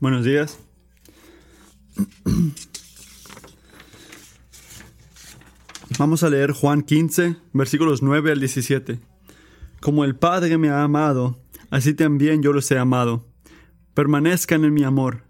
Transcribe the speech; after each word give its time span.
Buenos 0.00 0.24
días. 0.24 0.60
Vamos 5.98 6.22
a 6.22 6.30
leer 6.30 6.52
Juan 6.52 6.82
15, 6.82 7.34
versículos 7.52 8.00
9 8.00 8.30
al 8.30 8.38
17. 8.38 9.00
Como 9.80 10.04
el 10.04 10.14
Padre 10.14 10.56
me 10.56 10.68
ha 10.68 10.84
amado, 10.84 11.40
así 11.70 11.94
también 11.94 12.42
yo 12.42 12.52
los 12.52 12.70
he 12.70 12.78
amado. 12.78 13.26
Permanezcan 13.94 14.64
en 14.64 14.72
mi 14.72 14.84
amor. 14.84 15.24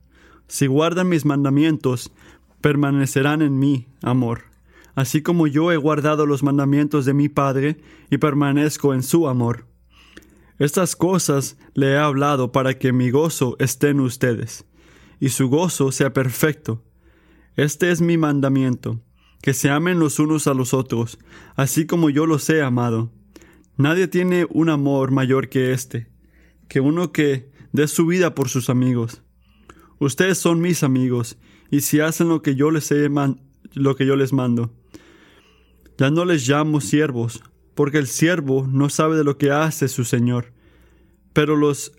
Si 0.48 0.66
guardan 0.66 1.08
mis 1.08 1.24
mandamientos, 1.24 2.12
permanecerán 2.60 3.40
en 3.40 3.58
mi 3.58 3.86
amor. 4.02 4.42
Así 4.94 5.22
como 5.22 5.46
yo 5.46 5.72
he 5.72 5.78
guardado 5.78 6.26
los 6.26 6.42
mandamientos 6.42 7.06
de 7.06 7.14
mi 7.14 7.30
Padre 7.30 7.78
y 8.10 8.18
permanezco 8.18 8.92
en 8.92 9.02
su 9.02 9.28
amor. 9.28 9.67
Estas 10.58 10.96
cosas 10.96 11.56
le 11.74 11.92
he 11.92 11.96
hablado 11.96 12.50
para 12.50 12.78
que 12.78 12.92
mi 12.92 13.10
gozo 13.10 13.56
esté 13.60 13.90
en 13.90 14.00
ustedes, 14.00 14.66
y 15.20 15.28
su 15.28 15.48
gozo 15.48 15.92
sea 15.92 16.12
perfecto. 16.12 16.84
Este 17.54 17.90
es 17.90 18.00
mi 18.00 18.18
mandamiento, 18.18 19.00
que 19.40 19.54
se 19.54 19.70
amen 19.70 20.00
los 20.00 20.18
unos 20.18 20.48
a 20.48 20.54
los 20.54 20.74
otros, 20.74 21.18
así 21.54 21.86
como 21.86 22.10
yo 22.10 22.26
los 22.26 22.48
he 22.50 22.62
amado. 22.62 23.12
Nadie 23.76 24.08
tiene 24.08 24.48
un 24.50 24.68
amor 24.68 25.12
mayor 25.12 25.48
que 25.48 25.72
este, 25.72 26.08
que 26.68 26.80
uno 26.80 27.12
que 27.12 27.52
dé 27.72 27.86
su 27.86 28.06
vida 28.06 28.34
por 28.34 28.48
sus 28.48 28.68
amigos. 28.68 29.22
Ustedes 30.00 30.38
son 30.38 30.60
mis 30.60 30.82
amigos, 30.82 31.38
y 31.70 31.82
si 31.82 32.00
hacen 32.00 32.28
lo 32.28 32.42
que 32.42 32.56
yo 32.56 32.72
les 32.72 32.90
he 32.90 33.08
lo 33.74 33.96
que 33.96 34.06
yo 34.06 34.16
les 34.16 34.32
mando. 34.32 34.74
Ya 35.98 36.10
no 36.10 36.24
les 36.24 36.48
llamo 36.48 36.80
siervos, 36.80 37.42
porque 37.78 37.98
el 37.98 38.08
siervo 38.08 38.66
no 38.66 38.88
sabe 38.88 39.16
de 39.16 39.22
lo 39.22 39.38
que 39.38 39.52
hace 39.52 39.86
su 39.86 40.02
Señor. 40.02 40.52
Pero 41.32 41.54
los 41.54 41.92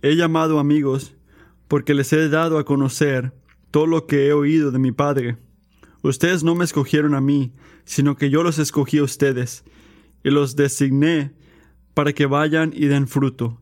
he 0.00 0.14
llamado 0.14 0.60
amigos, 0.60 1.16
porque 1.66 1.94
les 1.94 2.12
he 2.12 2.28
dado 2.28 2.60
a 2.60 2.64
conocer 2.64 3.32
todo 3.72 3.88
lo 3.88 4.06
que 4.06 4.28
he 4.28 4.32
oído 4.32 4.70
de 4.70 4.78
mi 4.78 4.92
Padre. 4.92 5.36
Ustedes 6.02 6.44
no 6.44 6.54
me 6.54 6.64
escogieron 6.64 7.12
a 7.16 7.20
mí, 7.20 7.52
sino 7.84 8.16
que 8.16 8.30
yo 8.30 8.44
los 8.44 8.60
escogí 8.60 8.98
a 8.98 9.02
ustedes, 9.02 9.64
y 10.22 10.30
los 10.30 10.54
designé 10.54 11.34
para 11.92 12.12
que 12.12 12.26
vayan 12.26 12.72
y 12.72 12.86
den 12.86 13.08
fruto, 13.08 13.60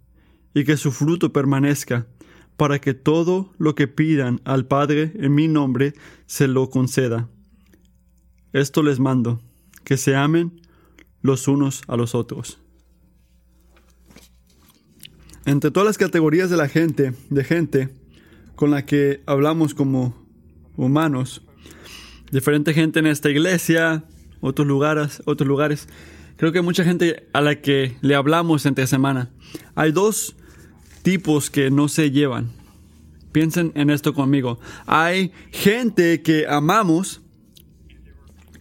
y 0.53 0.65
que 0.65 0.77
su 0.77 0.93
fruto 0.93 1.33
permanezca, 1.33 2.07
para 2.59 2.79
que 2.79 2.93
todo 2.93 3.55
lo 3.57 3.75
que 3.75 3.89
pidan 3.89 4.43
al 4.45 4.67
Padre 4.67 5.13
en 5.15 5.35
mi 5.35 5.49
nombre 5.49 5.95
se 6.27 6.47
lo 6.47 6.69
conceda. 6.69 7.31
Esto 8.53 8.83
les 8.83 9.01
mando, 9.01 9.41
que 9.83 9.97
se 9.97 10.15
amen 10.15 10.61
los 11.25 11.49
unos 11.49 11.83
a 11.89 11.97
los 11.97 12.15
otros. 12.15 12.59
Entre 15.47 15.71
todas 15.71 15.87
las 15.87 15.99
categorías 15.99 16.51
de 16.51 16.59
la 16.59 16.69
gente, 16.69 17.15
de 17.31 17.45
gente 17.45 17.89
con 18.55 18.71
la 18.71 18.85
que 18.85 19.23
hablamos 19.25 19.75
como 19.75 20.15
humanos, 20.77 21.41
diferente 22.31 22.75
gente 22.75 22.99
en 22.99 23.07
esta 23.07 23.31
iglesia, 23.31 24.05
otros 24.43 24.69
lugares, 24.69 25.23
otros 25.25 25.49
lugares, 25.49 25.89
creo 26.37 26.53
que 26.53 26.59
hay 26.59 26.65
mucha 26.65 26.85
gente 26.85 27.27
a 27.33 27.41
la 27.41 27.63
que 27.63 27.97
le 28.03 28.15
hablamos 28.15 28.67
entre 28.67 28.87
semana. 28.87 29.31
Hay 29.75 29.93
dos 29.93 30.37
tipos 31.03 31.49
que 31.49 31.71
no 31.71 31.89
se 31.89 32.11
llevan. 32.11 32.51
Piensen 33.33 33.73
en 33.77 33.89
esto 33.89 34.13
conmigo. 34.13 34.61
Hay 34.87 35.33
gente 35.53 36.21
que 36.21 36.47
amamos 36.47 37.23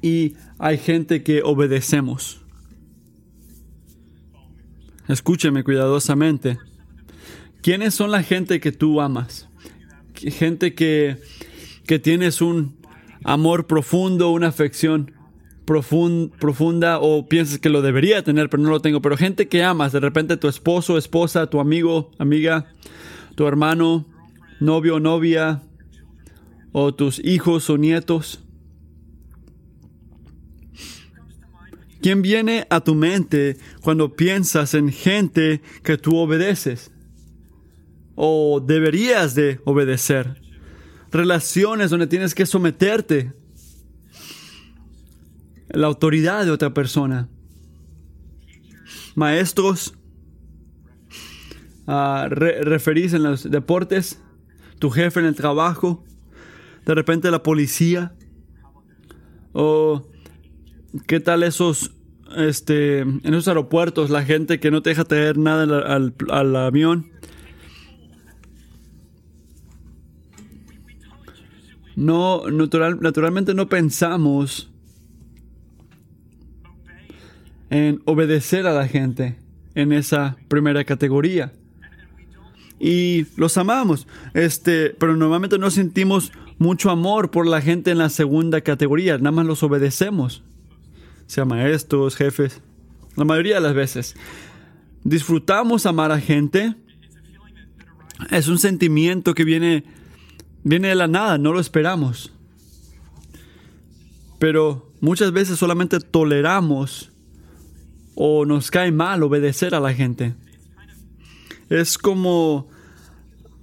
y 0.01 0.35
hay 0.59 0.77
gente 0.77 1.23
que 1.23 1.41
obedecemos. 1.43 2.42
Escúcheme 5.07 5.63
cuidadosamente. 5.63 6.57
¿Quiénes 7.61 7.93
son 7.93 8.11
la 8.11 8.23
gente 8.23 8.59
que 8.59 8.71
tú 8.71 9.01
amas? 9.01 9.49
Gente 10.15 10.73
que, 10.73 11.17
que 11.85 11.99
tienes 11.99 12.41
un 12.41 12.77
amor 13.23 13.67
profundo, 13.67 14.31
una 14.31 14.47
afección 14.47 15.11
profunda 15.65 16.99
o 16.99 17.27
piensas 17.27 17.59
que 17.59 17.69
lo 17.69 17.81
debería 17.81 18.23
tener, 18.23 18.49
pero 18.49 18.63
no 18.63 18.69
lo 18.69 18.81
tengo. 18.81 19.01
Pero 19.01 19.17
gente 19.17 19.47
que 19.47 19.63
amas, 19.63 19.91
de 19.91 19.99
repente 19.99 20.37
tu 20.37 20.47
esposo, 20.47 20.97
esposa, 20.97 21.47
tu 21.47 21.59
amigo, 21.59 22.11
amiga, 22.17 22.67
tu 23.35 23.47
hermano, 23.47 24.05
novio, 24.59 24.99
novia, 24.99 25.63
o 26.73 26.93
tus 26.93 27.19
hijos 27.23 27.69
o 27.69 27.77
nietos. 27.77 28.42
¿Quién 32.03 32.21
viene 32.21 32.67
a 32.69 32.81
tu 32.81 32.95
mente 32.95 33.55
cuando 33.81 34.13
piensas 34.13 34.73
en 34.73 34.91
gente 34.91 35.61
que 35.83 35.97
tú 35.97 36.17
obedeces? 36.17 36.91
O 38.15 38.59
deberías 38.59 39.35
de 39.35 39.61
obedecer. 39.63 40.41
Relaciones 41.13 41.91
donde 41.91 42.07
tienes 42.07 42.35
que 42.35 42.45
someterte 42.45 43.31
la 45.69 45.87
autoridad 45.87 46.43
de 46.43 46.51
otra 46.51 46.73
persona. 46.73 47.29
Maestros, 49.15 49.93
uh, 51.87 52.27
referís 52.27 53.13
en 53.13 53.23
los 53.23 53.49
deportes, 53.49 54.19
tu 54.77 54.89
jefe 54.89 55.21
en 55.21 55.27
el 55.27 55.35
trabajo, 55.35 56.03
de 56.85 56.95
repente 56.95 57.31
la 57.31 57.43
policía, 57.43 58.13
o 59.53 60.05
¿Qué 61.07 61.19
tal 61.19 61.41
esos, 61.41 61.92
este, 62.35 62.99
en 62.99 63.25
esos 63.25 63.47
aeropuertos, 63.47 64.09
la 64.09 64.23
gente 64.23 64.59
que 64.59 64.71
no 64.71 64.81
te 64.81 64.91
deja 64.91 65.05
traer 65.05 65.37
nada 65.37 65.63
al, 66.29 66.55
avión? 66.55 67.11
No, 71.95 72.49
natural, 72.49 72.99
naturalmente 73.01 73.53
no 73.53 73.69
pensamos 73.69 74.71
en 77.69 78.01
obedecer 78.05 78.65
a 78.67 78.73
la 78.73 78.87
gente 78.87 79.37
en 79.75 79.91
esa 79.91 80.37
primera 80.47 80.83
categoría. 80.83 81.53
Y 82.79 83.27
los 83.37 83.57
amamos, 83.57 84.07
este, 84.33 84.89
pero 84.89 85.15
normalmente 85.15 85.57
no 85.57 85.71
sentimos 85.71 86.31
mucho 86.57 86.89
amor 86.89 87.31
por 87.31 87.47
la 87.47 87.61
gente 87.61 87.91
en 87.91 87.99
la 87.99 88.09
segunda 88.09 88.61
categoría, 88.61 89.17
nada 89.17 89.31
más 89.31 89.45
los 89.45 89.63
obedecemos 89.63 90.43
sea 91.33 91.45
maestros, 91.45 92.15
jefes, 92.15 92.61
la 93.15 93.25
mayoría 93.25 93.55
de 93.55 93.61
las 93.61 93.73
veces. 93.73 94.15
Disfrutamos 95.03 95.87
amar 95.87 96.11
a 96.11 96.19
gente. 96.19 96.75
Es 98.29 98.47
un 98.47 98.59
sentimiento 98.59 99.33
que 99.33 99.43
viene, 99.43 99.83
viene 100.63 100.89
de 100.89 100.95
la 100.95 101.07
nada, 101.07 101.39
no 101.39 101.51
lo 101.51 101.59
esperamos. 101.59 102.31
Pero 104.37 104.91
muchas 105.01 105.31
veces 105.31 105.57
solamente 105.57 105.99
toleramos 105.99 107.11
o 108.13 108.45
nos 108.45 108.69
cae 108.69 108.91
mal 108.91 109.23
obedecer 109.23 109.73
a 109.73 109.79
la 109.79 109.91
gente. 109.91 110.35
Es 111.69 111.97
como 111.97 112.69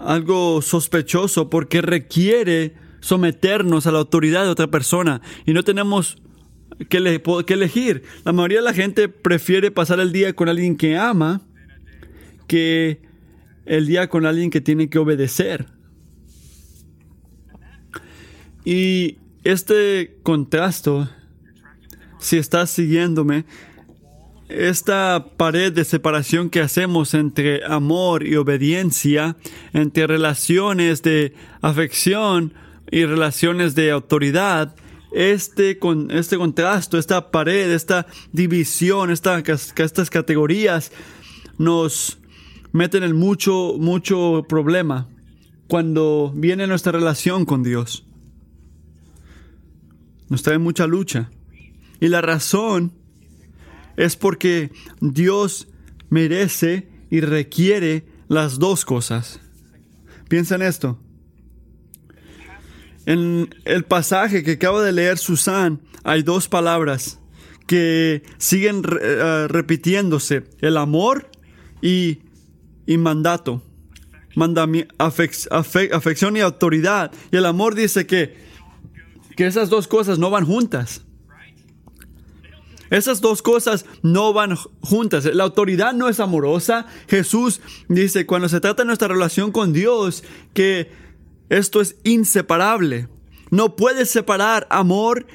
algo 0.01 0.61
sospechoso 0.61 1.49
porque 1.49 1.83
requiere 1.83 2.75
someternos 2.99 3.87
a 3.87 3.93
la 3.93 4.01
autoridad 4.01 4.43
de 4.43 4.51
otra 4.51 4.67
persona 4.67 5.23
y 5.47 5.53
no 5.53 5.63
tenemos 5.63 6.19
que, 6.89 7.55
elegir. 7.55 8.03
La 8.25 8.33
mayoría 8.33 8.59
de 8.59 8.65
la 8.65 8.75
gente 8.75 9.09
prefiere 9.09 9.71
pasar 9.71 10.01
el 10.01 10.13
día 10.13 10.33
con 10.33 10.49
alguien 10.49 10.77
que 10.77 10.97
ama 10.97 11.43
que 12.47 13.01
el 13.67 13.87
día 13.87 14.09
con 14.09 14.27
alguien 14.27 14.51
que 14.51 14.61
tiene 14.61 14.89
que 14.89 14.99
obedecer. 14.99 15.67
Y 18.65 19.19
este 19.45 20.19
contrasto, 20.23 21.09
si 22.19 22.39
estás 22.39 22.71
siguiéndome, 22.71 23.45
esta 24.49 25.29
pared 25.37 25.73
de 25.73 25.85
separación 25.85 26.51
que 26.51 26.61
hacemos 26.61 27.15
entre 27.15 27.65
amor 27.65 28.27
y 28.27 28.35
obediencia, 28.35 29.37
entre 29.73 30.09
relaciones 30.09 31.03
de 31.03 31.35
afección 31.61 32.53
y 32.91 33.05
relaciones 33.05 33.77
de 33.77 33.93
autoridad, 33.93 34.75
este, 35.13 35.79
con, 35.79 36.11
este 36.11 36.37
contraste, 36.37 36.99
esta 36.99 37.31
pared, 37.31 37.71
esta 37.73 38.07
división, 38.33 39.11
esta, 39.11 39.39
estas 39.39 40.11
categorías 40.11 40.93
nos 41.59 42.19
meten 42.73 43.03
en 43.03 43.17
mucho, 43.17 43.75
mucho 43.79 44.45
problema 44.49 45.09
cuando 45.69 46.33
viene 46.35 46.67
nuestra 46.67 46.93
relación 46.93 47.45
con 47.45 47.63
Dios. 47.63 48.07
Nos 50.29 50.43
trae 50.43 50.59
mucha 50.59 50.87
lucha. 50.87 51.31
Y 52.01 52.09
la 52.09 52.21
razón 52.21 52.93
es 53.97 54.17
porque 54.17 54.73
Dios 55.01 55.69
merece 56.09 56.89
y 57.11 57.21
requiere 57.21 58.07
las 58.29 58.59
dos 58.59 58.85
cosas. 58.85 59.41
Piensa 60.29 60.55
en 60.55 60.63
esto. 60.63 60.99
En 63.07 63.55
el 63.65 63.85
pasaje 63.85 64.43
que 64.43 64.53
acaba 64.53 64.83
de 64.83 64.93
leer 64.93 65.19
Susan 65.19 65.81
hay 66.05 66.23
dos 66.23 66.49
palabras 66.49 67.19
que 67.67 68.23
siguen 68.39 68.83
eh, 69.01 69.47
repitiéndose, 69.49 70.45
el 70.61 70.77
amor 70.77 71.31
y, 71.81 72.19
y 72.87 72.99
mandato. 72.99 73.63
afección 74.99 76.37
y 76.37 76.41
autoridad. 76.41 77.13
Y 77.31 77.37
el 77.37 77.47
amor 77.47 77.75
dice 77.75 78.07
que, 78.07 78.37
que 79.37 79.47
esas 79.47 79.71
dos 79.71 79.87
cosas 79.87 80.19
no 80.19 80.31
van 80.31 80.45
juntas. 80.45 81.03
Esas 82.91 83.21
dos 83.21 83.41
cosas 83.41 83.87
no 84.03 84.33
van 84.33 84.57
juntas. 84.81 85.25
La 85.33 85.45
autoridad 85.45 85.93
no 85.93 86.09
es 86.09 86.19
amorosa. 86.19 86.87
Jesús 87.09 87.61
dice, 87.89 88.27
cuando 88.27 88.49
se 88.49 88.61
trata 88.61 88.83
de 88.83 88.89
nuestra 88.89 89.07
relación 89.07 89.53
con 89.53 89.73
Dios, 89.73 90.25
que 90.55 90.91
esto 91.51 91.81
es 91.81 91.97
inseparable. 92.05 93.09
No 93.51 93.77
puedes 93.77 94.09
separar 94.09 94.67
amor 94.71 95.27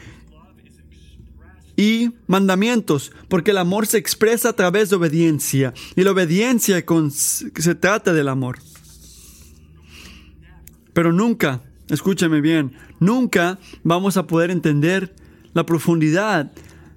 y 1.77 2.11
mandamientos, 2.27 3.11
porque 3.27 3.51
el 3.51 3.57
amor 3.57 3.85
se 3.85 3.97
expresa 3.97 4.49
a 4.49 4.53
través 4.53 4.89
de 4.89 4.95
obediencia 4.95 5.73
y 5.95 6.03
la 6.03 6.11
obediencia 6.11 6.83
se 7.09 7.75
trata 7.75 8.13
del 8.13 8.29
amor. 8.29 8.59
Pero 10.93 11.11
nunca, 11.11 11.61
escúchame 11.89 12.39
bien, 12.39 12.77
nunca 13.01 13.59
vamos 13.83 14.15
a 14.15 14.25
poder 14.25 14.51
entender 14.51 15.13
la 15.53 15.65
profundidad, 15.65 16.53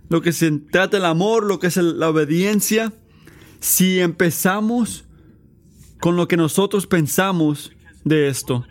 lo 0.09 0.23
que 0.23 0.33
se 0.33 0.51
trata 0.53 0.99
del 0.99 1.07
amor, 1.07 1.45
lo 1.45 1.59
que 1.59 1.67
es 1.67 1.77
la 1.77 2.09
obediencia, 2.09 2.93
si 3.59 3.99
empezamos 3.99 5.05
con 5.99 6.15
lo 6.15 6.29
que 6.29 6.37
nosotros 6.37 6.87
pensamos 6.87 7.73
de 8.05 8.29
esto. 8.29 8.65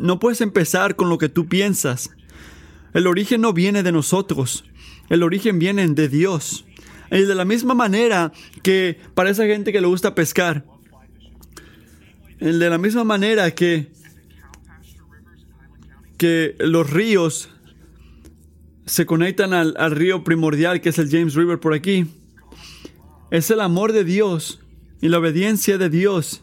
No 0.00 0.18
puedes 0.18 0.40
empezar 0.40 0.96
con 0.96 1.10
lo 1.10 1.18
que 1.18 1.28
tú 1.28 1.46
piensas. 1.46 2.10
El 2.94 3.06
origen 3.06 3.42
no 3.42 3.52
viene 3.52 3.82
de 3.82 3.92
nosotros. 3.92 4.64
El 5.10 5.22
origen 5.22 5.58
viene 5.58 5.86
de 5.86 6.08
Dios. 6.08 6.64
Y 7.10 7.22
de 7.22 7.34
la 7.34 7.44
misma 7.44 7.74
manera 7.74 8.32
que 8.62 8.98
para 9.14 9.28
esa 9.28 9.44
gente 9.44 9.72
que 9.72 9.80
le 9.80 9.86
gusta 9.86 10.14
pescar, 10.14 10.64
de 12.38 12.70
la 12.70 12.78
misma 12.78 13.04
manera 13.04 13.50
que, 13.50 13.92
que 16.16 16.56
los 16.58 16.88
ríos 16.88 17.50
se 18.86 19.04
conectan 19.04 19.52
al, 19.52 19.74
al 19.76 19.90
río 19.90 20.24
primordial 20.24 20.80
que 20.80 20.88
es 20.88 20.98
el 20.98 21.10
James 21.10 21.34
River 21.34 21.60
por 21.60 21.74
aquí, 21.74 22.06
es 23.30 23.50
el 23.50 23.60
amor 23.60 23.92
de 23.92 24.04
Dios 24.04 24.60
y 25.02 25.08
la 25.08 25.18
obediencia 25.18 25.76
de 25.76 25.90
Dios 25.90 26.42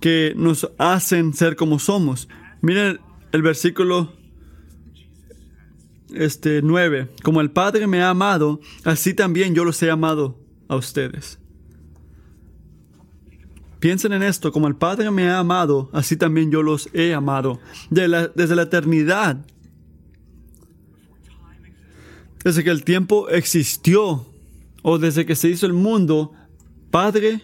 que 0.00 0.32
nos 0.36 0.70
hacen 0.78 1.34
ser 1.34 1.56
como 1.56 1.78
somos. 1.78 2.28
Miren 2.60 3.00
el 3.32 3.42
versículo 3.42 4.12
este 6.14 6.62
9, 6.62 7.10
como 7.22 7.40
el 7.40 7.50
Padre 7.50 7.86
me 7.86 8.02
ha 8.02 8.10
amado, 8.10 8.60
así 8.84 9.14
también 9.14 9.54
yo 9.54 9.64
los 9.64 9.82
he 9.82 9.90
amado 9.90 10.38
a 10.68 10.76
ustedes. 10.76 11.38
Piensen 13.80 14.12
en 14.12 14.22
esto, 14.22 14.52
como 14.52 14.68
el 14.68 14.76
Padre 14.76 15.10
me 15.10 15.28
ha 15.28 15.38
amado, 15.38 15.90
así 15.92 16.16
también 16.16 16.50
yo 16.50 16.62
los 16.62 16.88
he 16.94 17.12
amado. 17.14 17.60
desde 17.90 18.08
la 18.56 18.62
eternidad, 18.62 19.44
desde 22.42 22.64
que 22.64 22.70
el 22.70 22.84
tiempo 22.84 23.28
existió, 23.28 24.26
o 24.82 24.98
desde 24.98 25.26
que 25.26 25.34
se 25.34 25.48
hizo 25.48 25.66
el 25.66 25.72
mundo, 25.72 26.32
Padre, 26.92 27.42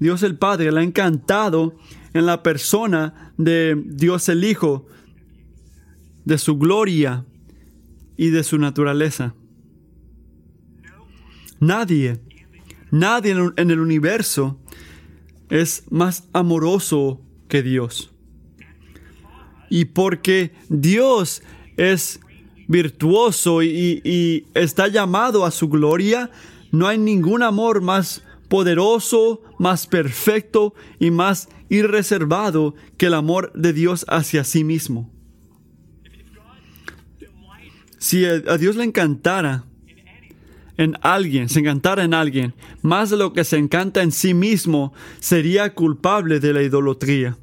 Dios 0.00 0.22
el 0.22 0.36
Padre, 0.36 0.72
le 0.72 0.80
ha 0.80 0.82
encantado 0.82 1.76
en 2.14 2.26
la 2.26 2.42
persona 2.42 3.32
de 3.36 3.80
Dios 3.84 4.28
el 4.30 4.44
Hijo, 4.44 4.86
de 6.24 6.38
su 6.38 6.56
gloria, 6.56 7.24
y 8.16 8.30
de 8.30 8.44
su 8.44 8.58
naturaleza. 8.58 9.34
Nadie, 11.60 12.20
nadie 12.90 13.32
en 13.56 13.70
el 13.70 13.80
universo 13.80 14.58
es 15.48 15.84
más 15.90 16.24
amoroso 16.32 17.20
que 17.48 17.62
Dios. 17.62 18.12
Y 19.70 19.86
porque 19.86 20.52
Dios 20.68 21.42
es 21.76 22.20
virtuoso 22.68 23.62
y, 23.62 24.00
y, 24.04 24.46
está 24.54 24.88
llamado 24.88 25.44
a 25.44 25.50
su 25.50 25.68
gloria, 25.68 26.30
no 26.70 26.86
hay 26.86 26.98
ningún 26.98 27.42
amor 27.42 27.80
más 27.82 28.22
poderoso, 28.48 29.42
más 29.58 29.86
perfecto 29.86 30.74
y 30.98 31.10
más 31.10 31.48
irreservado 31.74 32.74
que 32.96 33.06
el 33.06 33.14
amor 33.14 33.52
de 33.54 33.72
Dios 33.72 34.04
hacia 34.08 34.44
sí 34.44 34.64
mismo. 34.64 35.10
Si 37.98 38.24
a 38.24 38.58
Dios 38.58 38.76
le 38.76 38.84
encantara 38.84 39.64
en 40.76 40.96
alguien, 41.00 41.48
se 41.48 41.60
encantara 41.60 42.04
en 42.04 42.14
alguien, 42.14 42.54
más 42.82 43.10
de 43.10 43.16
lo 43.16 43.32
que 43.32 43.44
se 43.44 43.56
encanta 43.56 44.02
en 44.02 44.12
sí 44.12 44.34
mismo, 44.34 44.92
sería 45.20 45.72
culpable 45.74 46.40
de 46.40 46.52
la 46.52 46.62
idolatría. 46.62 47.38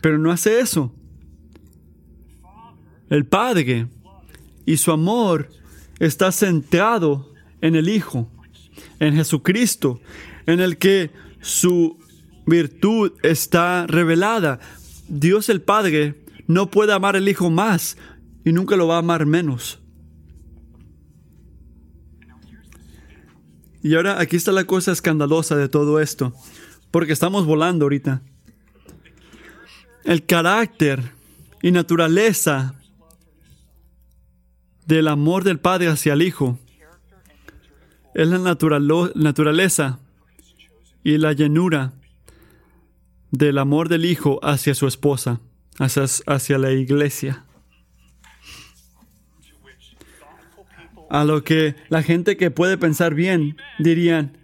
Pero 0.00 0.18
no 0.18 0.30
hace 0.30 0.60
eso. 0.60 0.94
El 3.08 3.26
Padre 3.26 3.88
y 4.64 4.76
su 4.76 4.92
amor 4.92 5.48
está 5.98 6.32
centrado 6.32 7.32
en 7.60 7.76
el 7.76 7.88
Hijo, 7.88 8.30
en 9.00 9.14
Jesucristo, 9.14 10.00
en 10.46 10.60
el 10.60 10.78
que 10.78 11.10
su 11.40 11.98
virtud 12.46 13.12
está 13.22 13.86
revelada. 13.86 14.60
Dios 15.08 15.48
el 15.48 15.60
Padre 15.62 16.14
no 16.46 16.70
puede 16.70 16.92
amar 16.92 17.16
al 17.16 17.28
Hijo 17.28 17.50
más 17.50 17.96
y 18.44 18.52
nunca 18.52 18.76
lo 18.76 18.86
va 18.86 18.96
a 18.96 18.98
amar 18.98 19.26
menos. 19.26 19.78
Y 23.82 23.94
ahora 23.96 24.20
aquí 24.20 24.36
está 24.36 24.52
la 24.52 24.64
cosa 24.64 24.92
escandalosa 24.92 25.56
de 25.56 25.68
todo 25.68 25.98
esto, 26.00 26.32
porque 26.90 27.12
estamos 27.12 27.46
volando 27.46 27.84
ahorita. 27.84 28.22
El 30.04 30.24
carácter 30.24 31.12
y 31.62 31.72
naturaleza 31.72 32.74
del 34.86 35.08
amor 35.08 35.42
del 35.44 35.58
Padre 35.58 35.88
hacia 35.88 36.12
el 36.12 36.22
Hijo 36.22 36.58
es 38.14 38.28
la 38.28 38.38
naturaleza 38.38 39.98
y 41.02 41.18
la 41.18 41.32
llenura 41.32 41.92
del 43.32 43.58
amor 43.58 43.88
del 43.88 44.04
Hijo 44.04 44.38
hacia 44.44 44.74
su 44.74 44.86
esposa, 44.86 45.40
hacia, 45.78 46.58
la 46.58 46.70
iglesia. 46.70 47.44
a 51.08 51.24
lo 51.24 51.44
que 51.44 51.74
la 51.90 52.02
gente 52.02 52.38
que 52.38 52.50
puede 52.50 52.78
pensar 52.78 53.14
bien 53.14 53.58
dirían, 53.78 54.38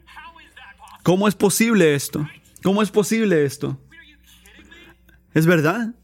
¿cómo 1.02 1.26
es 1.26 1.34
posible 1.34 1.94
esto? 1.94 2.28
¿Cómo 2.62 2.82
es 2.82 2.90
posible 2.90 3.46
esto? 3.46 3.80
¿Es 5.32 5.46
verdad? 5.46 5.94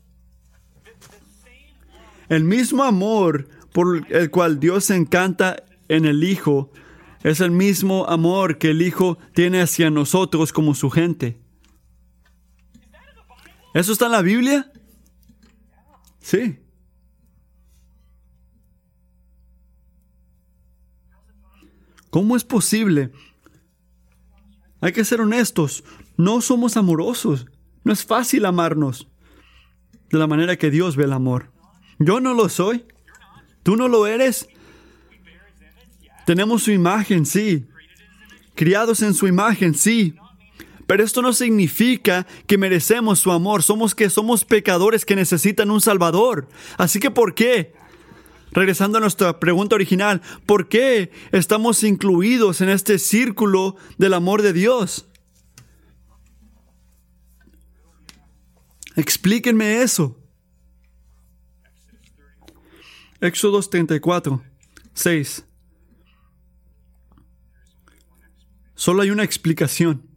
El 2.30 2.44
mismo 2.44 2.82
amor 2.82 3.48
por 3.72 4.06
el 4.10 4.30
cual 4.30 4.58
Dios 4.58 4.86
se 4.86 4.96
encanta 4.96 5.64
en 5.88 6.06
el 6.06 6.24
Hijo 6.24 6.72
es 7.22 7.40
el 7.40 7.50
mismo 7.50 8.06
amor 8.06 8.56
que 8.56 8.70
el 8.70 8.80
Hijo 8.80 9.18
tiene 9.34 9.60
hacia 9.60 9.90
nosotros 9.90 10.52
como 10.52 10.74
su 10.74 10.88
gente. 10.88 11.43
¿Eso 13.74 13.92
está 13.92 14.06
en 14.06 14.12
la 14.12 14.22
Biblia? 14.22 14.72
Sí. 16.20 16.58
¿Cómo 22.08 22.36
es 22.36 22.44
posible? 22.44 23.10
Hay 24.80 24.92
que 24.92 25.04
ser 25.04 25.20
honestos. 25.20 25.82
No 26.16 26.40
somos 26.40 26.76
amorosos. 26.76 27.46
No 27.82 27.92
es 27.92 28.04
fácil 28.04 28.46
amarnos 28.46 29.08
de 30.10 30.18
la 30.18 30.28
manera 30.28 30.56
que 30.56 30.70
Dios 30.70 30.94
ve 30.94 31.04
el 31.04 31.12
amor. 31.12 31.50
Yo 31.98 32.20
no 32.20 32.32
lo 32.32 32.48
soy. 32.48 32.86
¿Tú 33.64 33.76
no 33.76 33.88
lo 33.88 34.06
eres? 34.06 34.46
Tenemos 36.26 36.62
su 36.62 36.70
imagen, 36.70 37.26
sí. 37.26 37.66
Criados 38.54 39.02
en 39.02 39.14
su 39.14 39.26
imagen, 39.26 39.74
sí. 39.74 40.14
Pero 40.86 41.02
esto 41.02 41.22
no 41.22 41.32
significa 41.32 42.26
que 42.46 42.58
merecemos 42.58 43.18
su 43.18 43.32
amor. 43.32 43.62
Somos 43.62 43.94
que 43.94 44.10
somos 44.10 44.44
pecadores 44.44 45.04
que 45.04 45.16
necesitan 45.16 45.70
un 45.70 45.80
Salvador. 45.80 46.48
Así 46.76 47.00
que 47.00 47.10
¿por 47.10 47.34
qué? 47.34 47.74
Regresando 48.52 48.98
a 48.98 49.00
nuestra 49.00 49.40
pregunta 49.40 49.74
original, 49.74 50.22
¿por 50.46 50.68
qué 50.68 51.10
estamos 51.32 51.82
incluidos 51.82 52.60
en 52.60 52.68
este 52.68 52.98
círculo 52.98 53.76
del 53.98 54.14
amor 54.14 54.42
de 54.42 54.52
Dios? 54.52 55.08
Explíquenme 58.96 59.82
eso. 59.82 60.16
Éxodo 63.20 63.60
34, 63.60 64.42
6. 64.92 65.44
Solo 68.74 69.02
hay 69.02 69.10
una 69.10 69.24
explicación. 69.24 70.13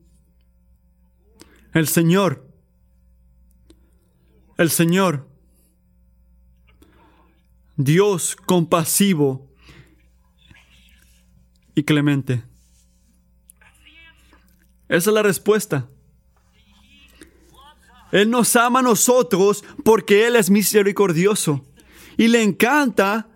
El 1.77 1.87
Señor, 1.87 2.43
el 4.57 4.71
Señor 4.71 5.27
Dios 7.75 8.35
compasivo 8.35 9.47
y 11.75 11.83
clemente. 11.83 12.43
Esa 14.89 15.09
es 15.11 15.13
la 15.13 15.21
respuesta. 15.21 15.87
Él 18.11 18.31
nos 18.31 18.55
ama 18.55 18.79
a 18.79 18.81
nosotros 18.81 19.63
porque 19.83 20.25
Él 20.25 20.35
es 20.35 20.49
misericordioso. 20.49 21.63
Y 22.17 22.27
le 22.27 22.41
encanta 22.41 23.29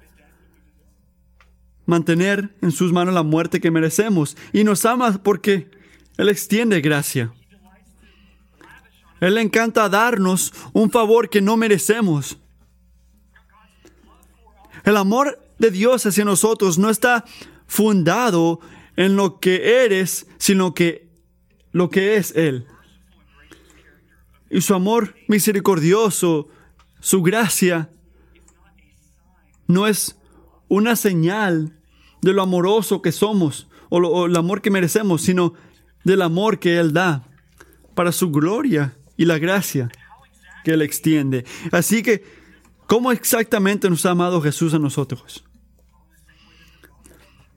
mantener 1.86 2.56
en 2.64 2.72
sus 2.72 2.92
manos 2.92 3.14
la 3.14 3.22
muerte 3.22 3.62
que 3.62 3.70
merecemos. 3.70 4.36
Y 4.52 4.64
nos 4.64 4.84
ama 4.86 5.22
porque 5.22 5.70
Él 6.18 6.28
extiende 6.28 6.82
gracia. 6.82 7.36
Él 9.22 9.36
le 9.36 9.42
encanta 9.42 9.88
darnos 9.88 10.52
un 10.74 10.90
favor 10.90 11.30
que 11.30 11.42
no 11.42 11.56
merecemos. 11.56 12.38
El 14.84 14.98
amor 14.98 15.40
de 15.60 15.70
Dios 15.70 16.08
hacia 16.08 16.26
nosotros 16.26 16.80
no 16.80 16.90
está 16.90 17.24
fundado 17.68 18.60
en 18.96 19.16
lo 19.16 19.40
que 19.40 19.86
eres, 19.86 20.28
sino 20.40 20.74
que 20.74 21.08
lo 21.72 21.92
que 21.92 22.16
es 22.16 22.36
Él. 22.36 22.66
Y 24.50 24.62
su 24.62 24.74
amor 24.74 25.16
misericordioso, 25.28 26.50
su 27.00 27.22
gracia, 27.22 27.92
no 29.68 29.86
es 29.86 30.18
una 30.68 30.96
señal 30.96 31.80
de 32.24 32.34
lo 32.34 32.42
amoroso 32.42 33.04
que 33.04 33.12
somos 33.12 33.68
o, 33.90 33.98
o 34.00 34.26
el 34.26 34.36
amor 34.36 34.64
que 34.64 34.72
merecemos, 34.72 35.22
sino 35.22 35.54
del 36.04 36.24
amor 36.24 36.58
que 36.58 36.80
Él 36.80 36.92
da 36.92 37.24
para 37.94 38.12
su 38.12 38.32
gloria 38.32 38.96
y 39.22 39.26
la 39.26 39.38
gracia 39.38 39.92
que 40.64 40.72
Él 40.72 40.82
extiende. 40.82 41.46
Así 41.72 42.02
que, 42.02 42.24
¿cómo 42.88 43.12
exactamente 43.12 43.88
nos 43.88 44.04
ha 44.08 44.12
amado 44.12 44.42
Jesús 44.42 44.74
a 44.74 44.80
nosotros? 44.80 45.44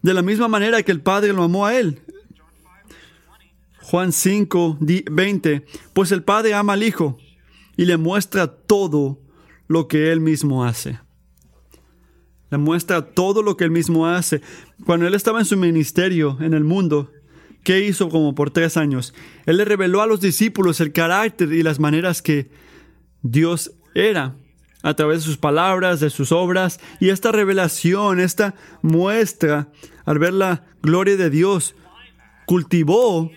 De 0.03 0.13
la 0.13 0.21
misma 0.21 0.47
manera 0.47 0.83
que 0.83 0.93
el 0.93 1.01
Padre 1.01 1.33
lo 1.33 1.43
amó 1.43 1.65
a 1.65 1.75
Él. 1.75 2.03
Juan 3.81 4.13
5, 4.13 4.77
20. 4.79 5.65
Pues 5.95 6.13
el 6.13 6.23
Padre 6.23 6.53
ama 6.53 6.75
al 6.75 6.83
Hijo 6.83 7.17
y 7.79 7.87
le 7.87 7.97
muestra 7.97 8.47
todo 8.47 9.19
lo 9.67 9.89
que 9.89 10.13
Él 10.13 10.21
mismo 10.21 10.67
hace. 10.67 11.01
Le 12.51 12.59
muestra 12.59 13.07
todo 13.07 13.43
lo 13.43 13.57
que 13.57 13.65
Él 13.65 13.71
mismo 13.71 14.07
hace. 14.07 14.43
Cuando 14.85 15.07
Él 15.07 15.15
estaba 15.15 15.39
en 15.39 15.47
su 15.47 15.57
ministerio 15.57 16.37
en 16.43 16.53
el 16.53 16.65
mundo, 16.65 17.11
¿qué 17.65 17.85
hizo 17.85 18.09
como 18.09 18.35
por 18.35 18.51
tres 18.51 18.77
años? 18.77 19.15
Él 19.47 19.57
le 19.57 19.65
reveló 19.65 20.03
a 20.03 20.07
los 20.07 20.21
discípulos 20.21 20.81
el 20.81 20.93
carácter 20.93 21.53
y 21.53 21.63
las 21.63 21.81
maneras 21.81 22.23
que 22.23 22.51
Dios 23.23 23.73
era 23.95 24.37
a 24.83 24.95
través 24.95 25.21
de 25.21 25.25
sus 25.25 25.39
palabras, 25.39 25.99
de 25.99 26.11
sus 26.11 26.31
obras. 26.31 26.79
Y 27.01 27.09
esta 27.09 27.33
revelación, 27.33 28.21
esta 28.21 28.55
muestra, 28.83 29.73
al 30.05 30.19
ver 30.19 30.35
la 30.35 30.65
gloria 30.83 31.17
de 31.17 31.31
Dios, 31.31 31.75
cultivó 32.47 33.31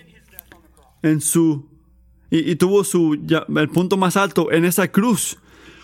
en 1.02 1.22
su 1.22 1.66
y, 2.30 2.56
tuvo 2.58 2.84
su 2.84 3.14
el 3.56 3.70
punto 3.70 3.96
más 3.96 4.18
alto 4.18 4.52
en 4.52 4.66
esa 4.66 4.90
cruz 4.92 5.38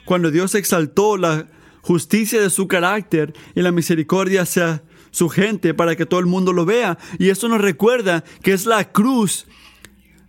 cuando 0.03 0.31
Dios 0.31 0.55
exaltó 0.55 1.15
la 1.15 1.47
justicia 1.81 2.41
de 2.41 2.49
su 2.49 2.67
carácter 2.67 3.33
y 3.55 3.61
la 3.61 3.71
misericordia 3.71 4.41
hacia 4.41 4.83
su 5.13 5.29
gente 5.29 5.73
para 5.73 5.95
que 5.95 6.05
todo 6.05 6.19
el 6.19 6.25
mundo 6.25 6.51
lo 6.51 6.65
vea 6.65 6.97
y 7.17 7.29
eso 7.29 7.47
nos 7.47 7.61
recuerda 7.61 8.25
que 8.41 8.51
es 8.51 8.65
la 8.65 8.91
cruz 8.91 9.47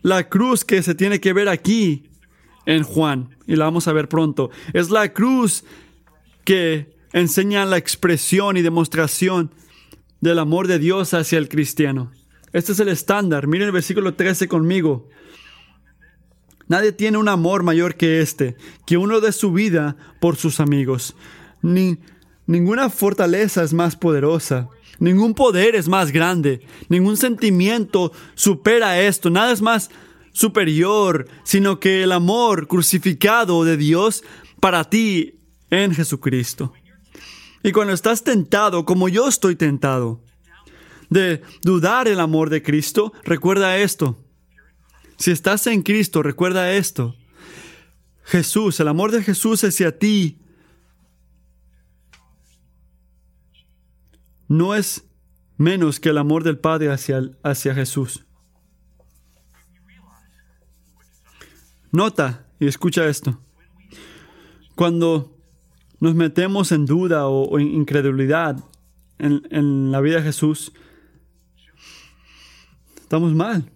la 0.02 0.28
cruz 0.28 0.64
que 0.64 0.80
se 0.82 0.94
tiene 0.94 1.20
que 1.20 1.32
ver 1.32 1.48
aquí 1.48 2.10
en 2.66 2.84
Juan 2.84 3.36
y 3.48 3.56
la 3.56 3.64
vamos 3.64 3.88
a 3.88 3.92
ver 3.92 4.08
pronto 4.08 4.50
es 4.72 4.90
la 4.90 5.12
cruz 5.12 5.64
que 6.44 6.94
enseña 7.12 7.64
la 7.64 7.78
expresión 7.78 8.56
y 8.56 8.62
demostración 8.62 9.50
del 10.20 10.38
amor 10.38 10.68
de 10.68 10.78
Dios 10.78 11.14
hacia 11.14 11.38
el 11.38 11.48
cristiano. 11.48 12.10
Este 12.52 12.72
es 12.72 12.80
el 12.80 12.88
estándar. 12.88 13.46
Miren 13.46 13.66
el 13.66 13.72
versículo 13.72 14.14
13 14.14 14.48
conmigo. 14.48 15.08
Nadie 16.66 16.92
tiene 16.92 17.18
un 17.18 17.28
amor 17.28 17.62
mayor 17.62 17.96
que 17.96 18.20
este, 18.20 18.56
que 18.86 18.96
uno 18.96 19.20
de 19.20 19.32
su 19.32 19.52
vida 19.52 19.96
por 20.20 20.36
sus 20.36 20.60
amigos. 20.60 21.14
Ni, 21.62 21.98
ninguna 22.46 22.90
fortaleza 22.90 23.62
es 23.62 23.72
más 23.72 23.96
poderosa, 23.96 24.68
ningún 24.98 25.34
poder 25.34 25.74
es 25.74 25.88
más 25.88 26.12
grande, 26.12 26.60
ningún 26.88 27.16
sentimiento 27.16 28.12
supera 28.34 29.00
esto, 29.00 29.30
nada 29.30 29.52
es 29.52 29.62
más 29.62 29.90
superior, 30.32 31.26
sino 31.44 31.80
que 31.80 32.02
el 32.02 32.12
amor 32.12 32.66
crucificado 32.66 33.64
de 33.64 33.76
Dios 33.76 34.24
para 34.60 34.84
ti 34.84 35.40
en 35.70 35.94
Jesucristo. 35.94 36.72
Y 37.62 37.72
cuando 37.72 37.94
estás 37.94 38.22
tentado, 38.24 38.84
como 38.84 39.08
yo 39.08 39.28
estoy 39.28 39.56
tentado, 39.56 40.20
de 41.08 41.42
dudar 41.62 42.08
el 42.08 42.20
amor 42.20 42.50
de 42.50 42.62
Cristo, 42.62 43.12
recuerda 43.24 43.78
esto. 43.78 44.18
Si 45.16 45.30
estás 45.30 45.66
en 45.66 45.82
Cristo, 45.82 46.22
recuerda 46.22 46.72
esto. 46.72 47.14
Jesús, 48.24 48.80
el 48.80 48.88
amor 48.88 49.12
de 49.12 49.22
Jesús 49.22 49.62
hacia 49.64 49.98
ti 49.98 50.38
no 54.54 54.76
es 54.76 55.04
menos 55.56 55.98
que 55.98 56.10
el 56.10 56.18
amor 56.18 56.44
del 56.44 56.58
Padre 56.58 56.92
hacia, 56.92 57.22
hacia 57.42 57.74
Jesús. 57.74 58.24
Nota 61.90 62.46
y 62.60 62.68
escucha 62.68 63.06
esto. 63.06 63.40
Cuando 64.76 65.36
nos 65.98 66.14
metemos 66.14 66.70
en 66.70 66.86
duda 66.86 67.26
o, 67.26 67.58
en 67.58 67.66
incredulidad 67.68 68.64
en, 69.18 69.90
la 69.90 70.00
vida 70.00 70.16
de 70.16 70.22
Jesús, 70.22 70.72
estamos 72.96 73.34
mal. 73.34 73.72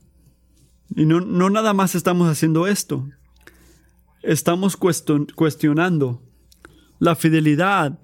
Y 0.94 1.06
no, 1.06 1.20
no 1.20 1.50
nada 1.50 1.74
más 1.74 1.96
estamos 1.96 2.28
haciendo 2.28 2.68
esto. 2.68 3.08
Estamos 4.22 4.76
cuestionando 4.76 6.22
la 7.00 7.16
fidelidad 7.16 7.98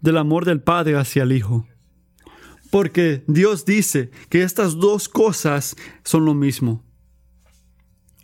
del 0.00 0.18
amor 0.18 0.44
del 0.44 0.60
Padre 0.60 0.96
hacia 0.96 1.22
el 1.22 1.32
Hijo. 1.32 1.66
Porque 2.72 3.22
Dios 3.26 3.66
dice 3.66 4.10
que 4.30 4.42
estas 4.42 4.78
dos 4.78 5.06
cosas 5.06 5.76
son 6.04 6.24
lo 6.24 6.32
mismo. 6.32 6.82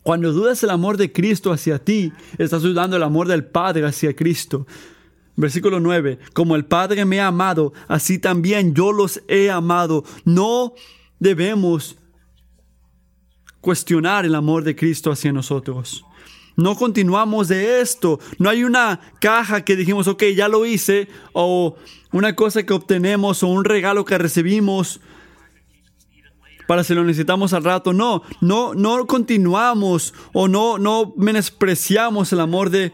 Cuando 0.03 0.33
dudas 0.33 0.63
el 0.63 0.71
amor 0.71 0.97
de 0.97 1.13
Cristo 1.13 1.53
hacia 1.53 1.79
ti, 1.79 2.15
estás 2.39 2.63
dudando 2.63 2.97
el 2.97 3.03
amor 3.03 3.29
del 3.29 3.45
Padre 3.45 3.85
hacia 3.85 4.17
Cristo. 4.17 4.67
Versículo 5.37 5.81
9, 5.81 6.19
como 6.33 6.57
el 6.57 6.65
Padre 6.65 7.05
me 7.05 7.21
ha 7.21 7.27
amado, 7.27 7.75
así 7.89 8.19
también 8.19 8.75
yo 8.75 8.91
los 8.91 9.23
he 9.29 9.51
amado. 9.51 10.03
No 10.25 10.73
debemos 11.19 11.99
cuestionar 13.61 14.25
el 14.25 14.35
amor 14.35 14.65
de 14.65 14.75
Cristo 14.75 15.13
hacia 15.13 15.31
nosotros. 15.31 16.07
No 16.59 16.75
continuamos 16.75 17.47
de 17.47 17.81
esto. 17.81 18.19
No 18.41 18.51
hay 18.51 18.65
una 18.65 18.99
caja 19.21 19.65
que 19.65 19.77
dijimos, 19.77 20.09
ok, 20.09 20.25
ya 20.35 20.49
lo 20.49 20.67
hice, 20.67 21.07
o 21.33 21.77
una 22.11 22.35
cosa 22.35 22.65
que 22.65 22.73
obtenemos, 22.73 23.45
o 23.45 23.47
un 23.47 23.65
regalo 23.65 24.05
que 24.05 24.19
recibimos 24.19 25.01
para 26.67 26.83
si 26.83 26.95
lo 26.95 27.05
necesitamos 27.05 27.53
al 27.53 27.63
rato. 27.63 27.93
No, 27.93 28.23
no, 28.41 28.75
no 28.75 29.07
continuamos 29.07 30.13
o 30.33 30.49
no, 30.49 30.79
no 30.79 31.15
menospreciamos 31.17 32.33
el 32.33 32.41
amor 32.41 32.71
de, 32.71 32.93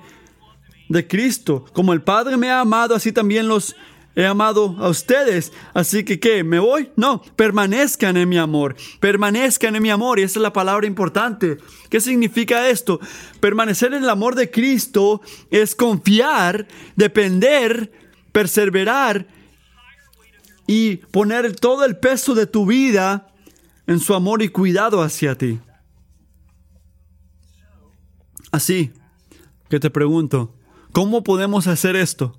de 0.91 1.09
Cristo. 1.09 1.65
Como 1.73 1.95
el 1.95 2.03
Padre 2.03 2.37
me 2.37 2.51
ha 2.51 2.61
amado, 2.61 2.95
así 2.95 3.13
también 3.13 3.49
los 3.49 3.75
he 4.17 4.27
amado 4.27 4.77
a 4.79 4.89
ustedes. 4.89 5.53
Así 5.73 6.05
que, 6.05 6.21
¿qué? 6.21 6.45
¿Me 6.45 6.59
voy? 6.59 6.91
No, 6.97 7.23
permanezcan 7.37 8.17
en 8.17 8.29
mi 8.29 8.39
amor. 8.39 8.77
Permanezcan 9.01 9.77
en 9.77 9.83
mi 9.83 9.91
amor. 9.91 10.19
Y 10.19 10.23
esa 10.23 10.39
es 10.39 10.43
la 10.43 10.53
palabra 10.53 10.87
importante. 10.87 11.59
¿Qué 11.91 12.01
significa 12.01 12.69
esto? 12.69 13.01
Permanecer 13.41 13.95
en 13.95 14.03
el 14.03 14.11
amor 14.11 14.35
de 14.35 14.51
Cristo 14.51 15.21
es 15.51 15.75
confiar, 15.75 16.67
depender, 16.97 17.93
perseverar 18.33 19.27
y 20.67 20.97
poner 20.97 21.55
todo 21.57 21.85
el 21.85 21.97
peso 21.97 22.35
de 22.35 22.47
tu 22.47 22.67
vida 22.67 23.29
en 23.87 24.01
su 24.01 24.15
amor 24.15 24.43
y 24.43 24.49
cuidado 24.49 25.03
hacia 25.03 25.37
ti. 25.37 25.61
Así 28.51 28.93
que 29.69 29.81
te 29.81 29.91
pregunto, 29.91 30.55
¿Cómo 30.95 31.25
podemos 31.25 31.67
hacer 31.67 31.97
esto? 31.97 32.39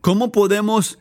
¿Cómo 0.00 0.32
podemos 0.32 0.98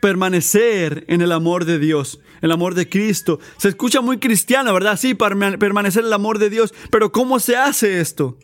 permanecer 0.00 1.04
en 1.08 1.22
el 1.22 1.32
amor 1.32 1.64
de 1.64 1.78
Dios, 1.78 2.20
el 2.42 2.52
amor 2.52 2.74
de 2.74 2.88
Cristo? 2.88 3.40
Se 3.56 3.68
escucha 3.68 4.00
muy 4.00 4.18
cristiano, 4.18 4.72
¿verdad? 4.72 4.98
Sí, 4.98 5.14
permanecer 5.14 6.02
en 6.02 6.06
el 6.06 6.12
amor 6.12 6.38
de 6.38 6.50
Dios, 6.50 6.72
pero 6.90 7.10
¿cómo 7.10 7.40
se 7.40 7.56
hace 7.56 8.00
esto? 8.00 8.38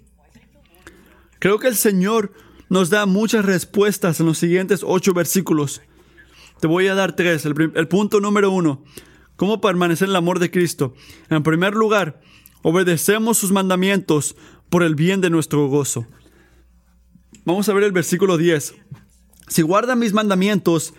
Creo 1.38 1.58
que 1.58 1.68
el 1.68 1.76
Señor 1.76 2.32
nos 2.68 2.90
da 2.90 3.06
muchas 3.06 3.44
respuestas 3.44 4.20
en 4.20 4.26
los 4.26 4.38
siguientes 4.38 4.82
ocho 4.84 5.14
versículos. 5.14 5.82
Te 6.60 6.66
voy 6.66 6.88
a 6.88 6.94
dar 6.94 7.16
tres. 7.16 7.46
El, 7.46 7.72
el 7.74 7.88
punto 7.88 8.20
número 8.20 8.50
uno, 8.50 8.84
¿cómo 9.36 9.60
permanecer 9.60 10.06
en 10.06 10.10
el 10.10 10.16
amor 10.16 10.38
de 10.38 10.50
Cristo? 10.50 10.94
En 11.30 11.42
primer 11.42 11.74
lugar, 11.74 12.20
obedecemos 12.62 13.38
sus 13.38 13.52
mandamientos 13.52 14.36
por 14.68 14.82
el 14.82 14.94
bien 14.94 15.20
de 15.20 15.30
nuestro 15.30 15.66
gozo. 15.68 16.06
Vamos 17.44 17.68
a 17.68 17.72
ver 17.72 17.84
el 17.84 17.92
versículo 17.92 18.36
10. 18.36 18.74
Si 19.48 19.62
guardan 19.62 19.98
mis 19.98 20.12
mandamientos, 20.12 20.94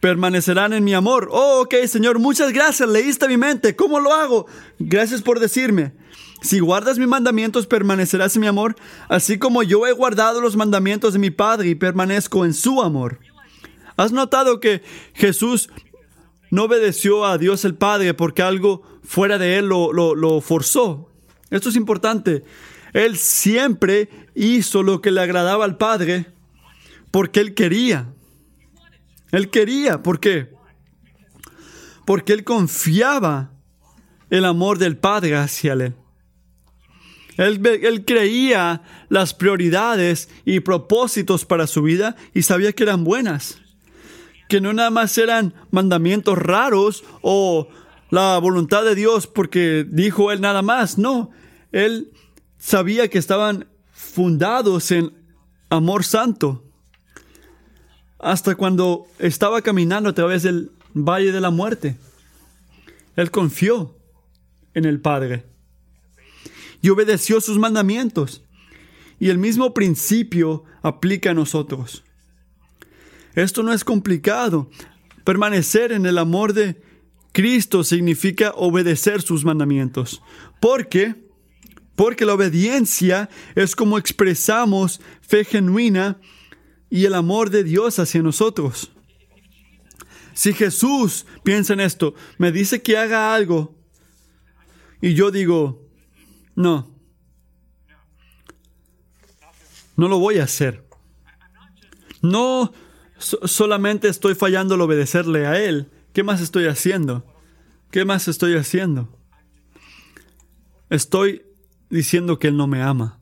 permanecerán 0.00 0.72
en 0.72 0.84
mi 0.84 0.94
amor. 0.94 1.28
Oh, 1.32 1.62
ok, 1.62 1.74
Señor, 1.86 2.18
muchas 2.18 2.52
gracias. 2.52 2.88
Leíste 2.88 3.28
mi 3.28 3.36
mente. 3.36 3.74
¿Cómo 3.74 4.00
lo 4.00 4.12
hago? 4.12 4.46
Gracias 4.78 5.20
por 5.22 5.40
decirme. 5.40 5.92
Si 6.42 6.58
guardas 6.58 6.98
mis 6.98 7.08
mandamientos, 7.08 7.66
permanecerás 7.66 8.34
en 8.34 8.40
mi 8.40 8.48
amor, 8.48 8.74
así 9.08 9.38
como 9.38 9.62
yo 9.62 9.86
he 9.86 9.92
guardado 9.92 10.40
los 10.40 10.56
mandamientos 10.56 11.12
de 11.12 11.20
mi 11.20 11.30
Padre 11.30 11.68
y 11.68 11.74
permanezco 11.76 12.44
en 12.44 12.52
su 12.52 12.82
amor. 12.82 13.20
¿Has 13.96 14.10
notado 14.10 14.58
que 14.58 14.82
Jesús 15.14 15.70
no 16.50 16.64
obedeció 16.64 17.24
a 17.24 17.38
Dios 17.38 17.64
el 17.64 17.76
Padre 17.76 18.14
porque 18.14 18.42
algo 18.42 18.82
fuera 19.04 19.38
de 19.38 19.58
él 19.58 19.66
lo, 19.66 19.92
lo 19.92 20.40
forzó? 20.40 21.08
Esto 21.50 21.68
es 21.68 21.76
importante. 21.76 22.42
Él 22.92 23.16
siempre 23.16 24.08
hizo 24.34 24.82
lo 24.82 25.00
que 25.00 25.10
le 25.10 25.20
agradaba 25.20 25.64
al 25.64 25.76
Padre 25.76 26.26
porque 27.10 27.40
él 27.40 27.54
quería. 27.54 28.12
Él 29.30 29.50
quería, 29.50 30.02
¿por 30.02 30.20
qué? 30.20 30.52
Porque 32.04 32.32
él 32.32 32.44
confiaba 32.44 33.52
el 34.30 34.44
amor 34.44 34.78
del 34.78 34.96
Padre 34.96 35.36
hacia 35.36 35.74
él. 35.74 35.94
Él, 37.36 38.04
creía 38.04 38.82
las 39.08 39.34
prioridades 39.34 40.28
y 40.44 40.60
propósitos 40.60 41.44
para 41.44 41.66
su 41.66 41.82
vida 41.82 42.16
y 42.34 42.42
sabía 42.42 42.72
que 42.72 42.82
eran 42.82 43.04
buenas. 43.04 43.58
Que 44.48 44.60
no 44.60 44.72
nada 44.72 44.90
más 44.90 45.16
eran 45.16 45.54
mandamientos 45.70 46.36
raros 46.36 47.04
o 47.22 47.68
la 48.10 48.38
voluntad 48.38 48.84
de 48.84 48.94
Dios 48.94 49.26
porque 49.26 49.86
dijo 49.88 50.30
él 50.30 50.40
nada 50.42 50.60
más. 50.60 50.98
No, 50.98 51.30
él 51.72 52.11
sabía 52.62 53.08
que 53.08 53.18
estaban 53.18 53.66
fundados 53.92 54.92
en 54.92 55.12
amor 55.68 56.04
santo. 56.04 56.64
Hasta 58.20 58.54
cuando 58.54 59.08
estaba 59.18 59.62
caminando 59.62 60.08
a 60.08 60.14
través 60.14 60.44
del 60.44 60.70
valle 60.94 61.32
de 61.32 61.40
la 61.40 61.50
muerte. 61.50 61.96
Él 63.16 63.32
confió 63.32 63.96
en 64.74 64.84
el 64.84 65.00
Padre 65.00 65.44
y 66.80 66.88
obedeció 66.90 67.40
sus 67.40 67.58
mandamientos. 67.58 68.44
Y 69.18 69.30
el 69.30 69.38
mismo 69.38 69.74
principio 69.74 70.62
aplica 70.82 71.32
a 71.32 71.34
nosotros. 71.34 72.04
Esto 73.34 73.64
no 73.64 73.72
es 73.72 73.82
complicado. 73.82 74.70
Permanecer 75.24 75.90
en 75.90 76.06
el 76.06 76.16
amor 76.16 76.52
de 76.52 76.80
Cristo 77.32 77.82
significa 77.82 78.52
obedecer 78.54 79.20
sus 79.20 79.44
mandamientos. 79.44 80.22
¿Por 80.60 80.88
qué? 80.88 81.21
Porque 81.94 82.24
la 82.24 82.34
obediencia 82.34 83.28
es 83.54 83.76
como 83.76 83.98
expresamos 83.98 85.00
fe 85.20 85.44
genuina 85.44 86.18
y 86.88 87.04
el 87.04 87.14
amor 87.14 87.50
de 87.50 87.64
Dios 87.64 87.98
hacia 87.98 88.22
nosotros. 88.22 88.90
Si 90.34 90.52
Jesús 90.54 91.26
piensa 91.42 91.74
en 91.74 91.80
esto, 91.80 92.14
me 92.38 92.52
dice 92.52 92.82
que 92.82 92.96
haga 92.96 93.34
algo 93.34 93.74
y 95.02 95.14
yo 95.14 95.30
digo, 95.32 95.88
no. 96.54 96.88
No 99.96 100.08
lo 100.08 100.18
voy 100.18 100.38
a 100.38 100.44
hacer. 100.44 100.86
No 102.22 102.72
solamente 103.18 104.08
estoy 104.08 104.34
fallando 104.34 104.74
al 104.74 104.80
obedecerle 104.80 105.46
a 105.46 105.60
Él. 105.60 105.90
¿Qué 106.12 106.22
más 106.22 106.40
estoy 106.40 106.66
haciendo? 106.66 107.26
¿Qué 107.90 108.04
más 108.04 108.28
estoy 108.28 108.54
haciendo? 108.54 109.18
Estoy 110.88 111.42
diciendo 111.92 112.38
que 112.38 112.48
Él 112.48 112.56
no 112.56 112.66
me 112.66 112.82
ama. 112.82 113.18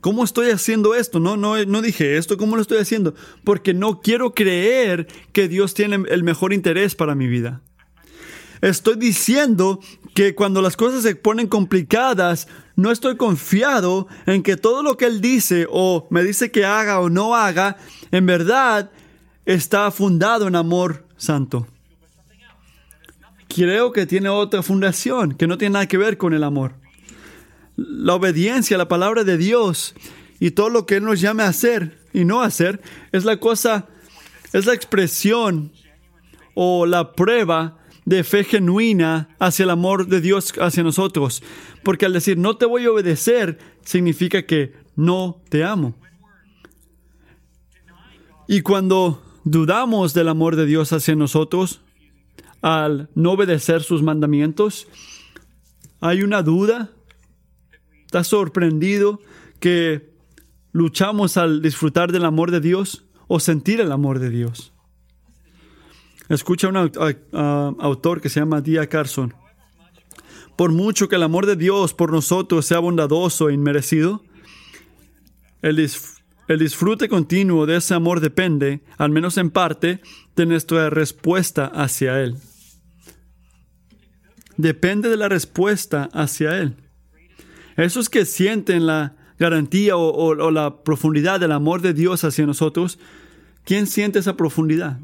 ¿Cómo 0.00 0.22
estoy 0.22 0.50
haciendo 0.50 0.94
esto? 0.94 1.18
No, 1.18 1.36
no, 1.36 1.62
no 1.64 1.82
dije 1.82 2.16
esto. 2.16 2.38
¿Cómo 2.38 2.54
lo 2.54 2.62
estoy 2.62 2.78
haciendo? 2.78 3.14
Porque 3.42 3.74
no 3.74 4.00
quiero 4.00 4.32
creer 4.32 5.08
que 5.32 5.48
Dios 5.48 5.74
tiene 5.74 6.04
el 6.08 6.22
mejor 6.22 6.52
interés 6.52 6.94
para 6.94 7.16
mi 7.16 7.26
vida. 7.26 7.62
Estoy 8.60 8.96
diciendo 8.96 9.80
que 10.14 10.34
cuando 10.34 10.62
las 10.62 10.76
cosas 10.76 11.02
se 11.02 11.16
ponen 11.16 11.48
complicadas, 11.48 12.46
no 12.76 12.92
estoy 12.92 13.16
confiado 13.16 14.06
en 14.26 14.44
que 14.44 14.56
todo 14.56 14.84
lo 14.84 14.96
que 14.96 15.06
Él 15.06 15.20
dice 15.20 15.66
o 15.70 16.06
me 16.10 16.22
dice 16.22 16.52
que 16.52 16.64
haga 16.64 17.00
o 17.00 17.10
no 17.10 17.34
haga, 17.34 17.76
en 18.12 18.26
verdad 18.26 18.92
está 19.44 19.90
fundado 19.90 20.46
en 20.46 20.54
amor 20.54 21.04
santo. 21.16 21.66
Creo 23.48 23.92
que 23.92 24.06
tiene 24.06 24.28
otra 24.28 24.62
fundación 24.62 25.34
que 25.34 25.46
no 25.46 25.58
tiene 25.58 25.74
nada 25.74 25.88
que 25.88 25.98
ver 25.98 26.18
con 26.18 26.34
el 26.34 26.44
amor. 26.44 26.74
La 27.76 28.14
obediencia 28.14 28.76
la 28.76 28.88
palabra 28.88 29.24
de 29.24 29.38
Dios 29.38 29.94
y 30.40 30.52
todo 30.52 30.68
lo 30.68 30.86
que 30.86 30.96
Él 30.96 31.04
nos 31.04 31.20
llame 31.20 31.42
a 31.42 31.48
hacer 31.48 31.98
y 32.12 32.24
no 32.24 32.42
hacer 32.42 32.80
es 33.12 33.24
la 33.24 33.38
cosa, 33.38 33.88
es 34.52 34.66
la 34.66 34.74
expresión 34.74 35.72
o 36.54 36.86
la 36.86 37.12
prueba 37.12 37.78
de 38.04 38.24
fe 38.24 38.42
genuina 38.42 39.28
hacia 39.38 39.64
el 39.64 39.70
amor 39.70 40.06
de 40.06 40.20
Dios 40.20 40.52
hacia 40.60 40.82
nosotros. 40.82 41.42
Porque 41.82 42.06
al 42.06 42.12
decir 42.12 42.38
no 42.38 42.56
te 42.56 42.66
voy 42.66 42.84
a 42.84 42.90
obedecer, 42.90 43.58
significa 43.84 44.44
que 44.44 44.72
no 44.96 45.40
te 45.48 45.64
amo. 45.64 45.94
Y 48.48 48.62
cuando 48.62 49.22
dudamos 49.44 50.14
del 50.14 50.28
amor 50.28 50.56
de 50.56 50.66
Dios 50.66 50.92
hacia 50.92 51.14
nosotros, 51.14 51.82
al 52.62 53.08
no 53.14 53.32
obedecer 53.32 53.82
sus 53.82 54.02
mandamientos, 54.02 54.88
hay 56.00 56.22
una 56.22 56.42
duda. 56.42 56.90
¿Estás 58.04 58.28
sorprendido 58.28 59.20
que 59.60 60.10
luchamos 60.72 61.36
al 61.36 61.60
disfrutar 61.60 62.12
del 62.12 62.24
amor 62.24 62.50
de 62.50 62.60
Dios 62.60 63.04
o 63.26 63.40
sentir 63.40 63.80
el 63.80 63.92
amor 63.92 64.18
de 64.18 64.30
Dios? 64.30 64.72
Escucha 66.28 66.68
un 66.68 66.76
autor 66.76 68.20
que 68.20 68.28
se 68.28 68.40
llama 68.40 68.60
Dia 68.60 68.86
Carson. 68.88 69.34
Por 70.56 70.72
mucho 70.72 71.08
que 71.08 71.16
el 71.16 71.22
amor 71.22 71.46
de 71.46 71.56
Dios 71.56 71.94
por 71.94 72.12
nosotros 72.12 72.66
sea 72.66 72.80
bondadoso 72.80 73.48
e 73.48 73.54
inmerecido, 73.54 74.22
el 75.62 75.76
disfrute 76.58 77.08
continuo 77.08 77.66
de 77.66 77.76
ese 77.76 77.94
amor 77.94 78.20
depende, 78.20 78.82
al 78.96 79.10
menos 79.10 79.38
en 79.38 79.50
parte, 79.50 80.00
de 80.34 80.46
nuestra 80.46 80.90
respuesta 80.90 81.66
hacia 81.66 82.22
Él. 82.22 82.36
Depende 84.58 85.08
de 85.08 85.16
la 85.16 85.28
respuesta 85.28 86.10
hacia 86.12 86.58
Él. 86.58 86.74
Esos 87.76 88.10
que 88.10 88.24
sienten 88.24 88.86
la 88.86 89.14
garantía 89.38 89.96
o, 89.96 90.50
la 90.50 90.82
profundidad 90.82 91.38
del 91.38 91.52
amor 91.52 91.80
de 91.80 91.94
Dios 91.94 92.24
hacia 92.24 92.44
nosotros, 92.44 92.98
¿quién 93.64 93.86
siente 93.86 94.18
esa 94.18 94.36
profundidad? 94.36 94.98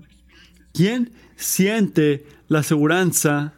¿Quién 0.72 1.12
siente 1.36 2.26
la 2.48 2.58
aseguranza 2.58 3.54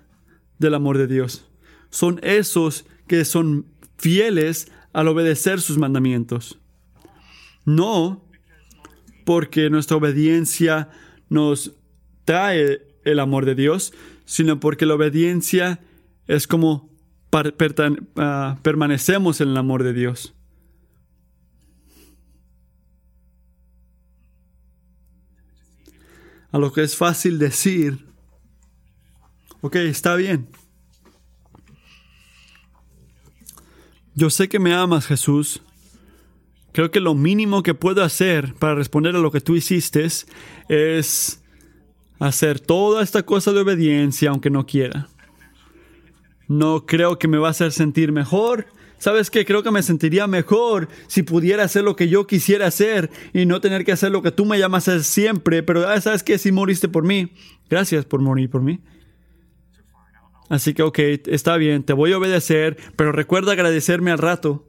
del 0.58 0.74
amor 0.74 0.98
de 0.98 1.06
Dios? 1.06 1.48
Son 1.88 2.20
esos 2.22 2.84
que 3.06 3.24
son 3.24 3.64
fieles 3.96 4.70
al 4.92 5.08
obedecer 5.08 5.62
sus 5.62 5.78
mandamientos. 5.78 6.58
No 7.64 8.22
porque 9.24 9.70
nuestra 9.70 9.96
obediencia 9.96 10.90
nos 11.30 11.72
trae 12.26 12.82
el 13.04 13.18
amor 13.18 13.46
de 13.46 13.54
Dios, 13.54 13.94
sino 14.26 14.60
porque 14.60 14.84
la 14.84 14.94
obediencia 14.94 15.80
es 16.26 16.46
como 16.46 16.90
ah, 18.16 18.58
permanecemos 18.62 19.40
en 19.40 19.48
el 19.48 19.56
amor 19.56 19.82
de 19.82 19.94
Dios. 19.94 20.36
a 26.56 26.58
lo 26.58 26.72
que 26.72 26.82
es 26.82 26.96
fácil 26.96 27.38
decir, 27.38 28.06
ok, 29.60 29.76
está 29.76 30.14
bien. 30.14 30.48
Yo 34.14 34.30
sé 34.30 34.48
que 34.48 34.58
me 34.58 34.72
amas, 34.72 35.06
Jesús. 35.06 35.60
Creo 36.72 36.90
que 36.90 37.00
lo 37.00 37.14
mínimo 37.14 37.62
que 37.62 37.74
puedo 37.74 38.02
hacer 38.02 38.54
para 38.54 38.74
responder 38.74 39.14
a 39.14 39.18
lo 39.18 39.30
que 39.30 39.42
tú 39.42 39.54
hiciste 39.54 40.06
es 40.68 41.42
hacer 42.18 42.60
toda 42.60 43.02
esta 43.02 43.22
cosa 43.24 43.52
de 43.52 43.60
obediencia 43.60 44.30
aunque 44.30 44.50
no 44.50 44.66
quiera. 44.66 45.08
No 46.48 46.86
creo 46.86 47.18
que 47.18 47.28
me 47.28 47.38
va 47.38 47.48
a 47.48 47.50
hacer 47.50 47.72
sentir 47.72 48.12
mejor, 48.12 48.66
¿Sabes 48.98 49.30
qué? 49.30 49.44
Creo 49.44 49.62
que 49.62 49.70
me 49.70 49.82
sentiría 49.82 50.26
mejor 50.26 50.88
si 51.06 51.22
pudiera 51.22 51.64
hacer 51.64 51.84
lo 51.84 51.96
que 51.96 52.08
yo 52.08 52.26
quisiera 52.26 52.66
hacer 52.66 53.10
y 53.34 53.44
no 53.44 53.60
tener 53.60 53.84
que 53.84 53.92
hacer 53.92 54.10
lo 54.10 54.22
que 54.22 54.32
tú 54.32 54.46
me 54.46 54.58
llamas 54.58 54.88
a 54.88 54.92
hacer 54.92 55.04
siempre. 55.04 55.62
Pero 55.62 55.86
ah, 55.86 56.00
¿sabes 56.00 56.22
qué? 56.22 56.38
Si 56.38 56.50
moriste 56.50 56.88
por 56.88 57.04
mí. 57.04 57.32
Gracias 57.68 58.04
por 58.06 58.22
morir 58.22 58.48
por 58.48 58.62
mí. 58.62 58.80
Así 60.48 60.74
que, 60.74 60.82
ok, 60.82 60.98
está 61.26 61.56
bien, 61.56 61.82
te 61.82 61.92
voy 61.92 62.12
a 62.12 62.18
obedecer, 62.18 62.76
pero 62.94 63.10
recuerda 63.10 63.52
agradecerme 63.52 64.12
al 64.12 64.18
rato. 64.18 64.64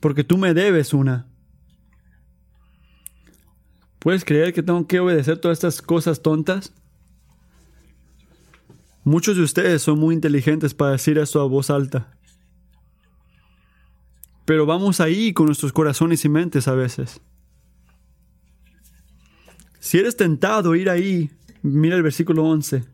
Porque 0.00 0.24
tú 0.24 0.38
me 0.38 0.54
debes 0.54 0.94
una. 0.94 1.26
¿Puedes 4.04 4.22
creer 4.22 4.52
que 4.52 4.62
tengo 4.62 4.86
que 4.86 5.00
obedecer 5.00 5.38
todas 5.38 5.56
estas 5.56 5.80
cosas 5.80 6.20
tontas? 6.20 6.74
Muchos 9.02 9.34
de 9.34 9.42
ustedes 9.42 9.80
son 9.80 9.98
muy 9.98 10.14
inteligentes 10.14 10.74
para 10.74 10.90
decir 10.90 11.16
eso 11.16 11.40
a 11.40 11.46
voz 11.46 11.70
alta. 11.70 12.14
Pero 14.44 14.66
vamos 14.66 15.00
ahí 15.00 15.32
con 15.32 15.46
nuestros 15.46 15.72
corazones 15.72 16.22
y 16.26 16.28
mentes 16.28 16.68
a 16.68 16.74
veces. 16.74 17.22
Si 19.80 19.96
eres 19.96 20.18
tentado 20.18 20.74
ir 20.74 20.90
ahí, 20.90 21.30
mira 21.62 21.96
el 21.96 22.02
versículo 22.02 22.44
11. 22.44 22.84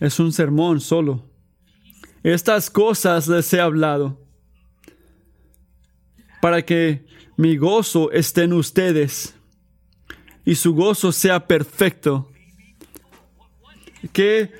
es 0.00 0.20
un 0.20 0.34
sermón 0.34 0.82
solo. 0.82 1.30
Estas 2.22 2.68
cosas 2.68 3.26
les 3.26 3.50
he 3.54 3.60
hablado 3.62 4.20
para 6.42 6.60
que 6.60 7.06
mi 7.38 7.56
gozo 7.56 8.12
esté 8.12 8.42
en 8.42 8.52
ustedes 8.52 9.35
y 10.46 10.54
su 10.54 10.74
gozo 10.74 11.12
sea 11.12 11.46
perfecto. 11.46 12.30
¿Qué? 14.12 14.52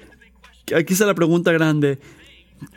Aquí 0.77 0.93
está 0.93 1.07
la 1.07 1.15
pregunta 1.15 1.53
grande. 1.53 2.01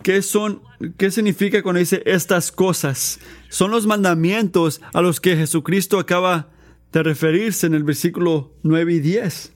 ¿Qué 0.04 0.22
son, 0.22 0.62
qué 0.98 1.10
significa 1.10 1.63
cuando 1.63 1.80
dice 1.80 2.04
estas 2.06 2.52
cosas? 2.52 3.19
Son 3.50 3.72
los 3.72 3.88
mandamientos 3.88 4.80
a 4.93 5.02
los 5.02 5.19
que 5.19 5.36
Jesucristo 5.36 5.98
acaba 5.98 6.52
de 6.93 7.04
referirse 7.04 7.65
en 7.65 7.74
el 7.74 7.84
versículo 7.84 8.54
9 8.62 8.93
y 8.93 9.00
10. 9.00 9.54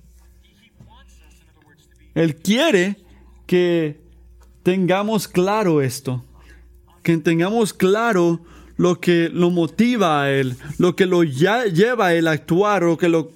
Él 2.16 2.36
quiere 2.38 2.98
que 3.46 4.02
tengamos 4.64 5.28
claro 5.28 5.82
esto, 5.82 6.26
que 7.04 7.18
tengamos 7.18 7.74
claro 7.74 8.44
lo 8.78 9.00
que 9.00 9.30
lo 9.30 9.52
motiva 9.52 10.24
a 10.24 10.32
Él, 10.32 10.56
lo 10.80 10.96
que 10.96 11.06
lo 11.06 11.24
lleva 11.24 12.08
a 12.08 12.14
Él 12.16 12.28
a 12.28 12.32
actuar, 12.32 12.84
lo 12.84 12.98
que 12.98 13.10
lo 13.10 13.32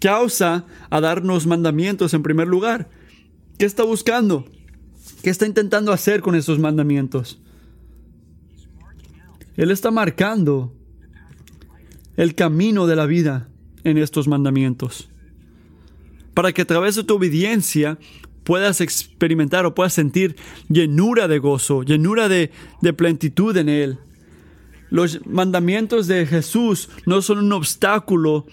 causa 0.00 0.66
a 0.88 1.00
darnos 1.00 1.46
mandamientos 1.46 2.14
en 2.14 2.22
primer 2.22 2.48
lugar. 2.48 2.90
¿Qué 3.58 3.66
está 3.66 3.84
buscando? 3.84 4.46
¿Qué 5.22 5.30
está 5.30 5.46
intentando 5.46 5.92
hacer 5.92 6.22
con 6.22 6.34
esos 6.34 6.58
mandamientos? 6.58 7.40
Él 9.56 9.70
está 9.70 9.90
marcando 9.90 10.74
el 12.16 12.34
camino 12.34 12.86
de 12.86 12.96
la 12.96 13.06
vida 13.06 13.48
en 13.84 13.98
estos 13.98 14.26
mandamientos. 14.26 15.10
Para 16.34 16.52
que 16.52 16.62
a 16.62 16.66
través 16.66 16.94
de 16.94 17.04
tu 17.04 17.16
obediencia 17.16 17.98
puedas 18.44 18.80
experimentar 18.80 19.66
o 19.66 19.74
puedas 19.74 19.92
sentir 19.92 20.36
llenura 20.68 21.28
de 21.28 21.38
gozo, 21.38 21.82
llenura 21.82 22.28
de, 22.28 22.50
de 22.80 22.92
plenitud 22.92 23.56
en 23.56 23.68
Él. 23.68 23.98
Los 24.88 25.24
mandamientos 25.26 26.06
de 26.06 26.26
Jesús 26.26 26.88
no 27.06 27.22
son 27.22 27.38
un 27.38 27.52
obstáculo 27.52 28.46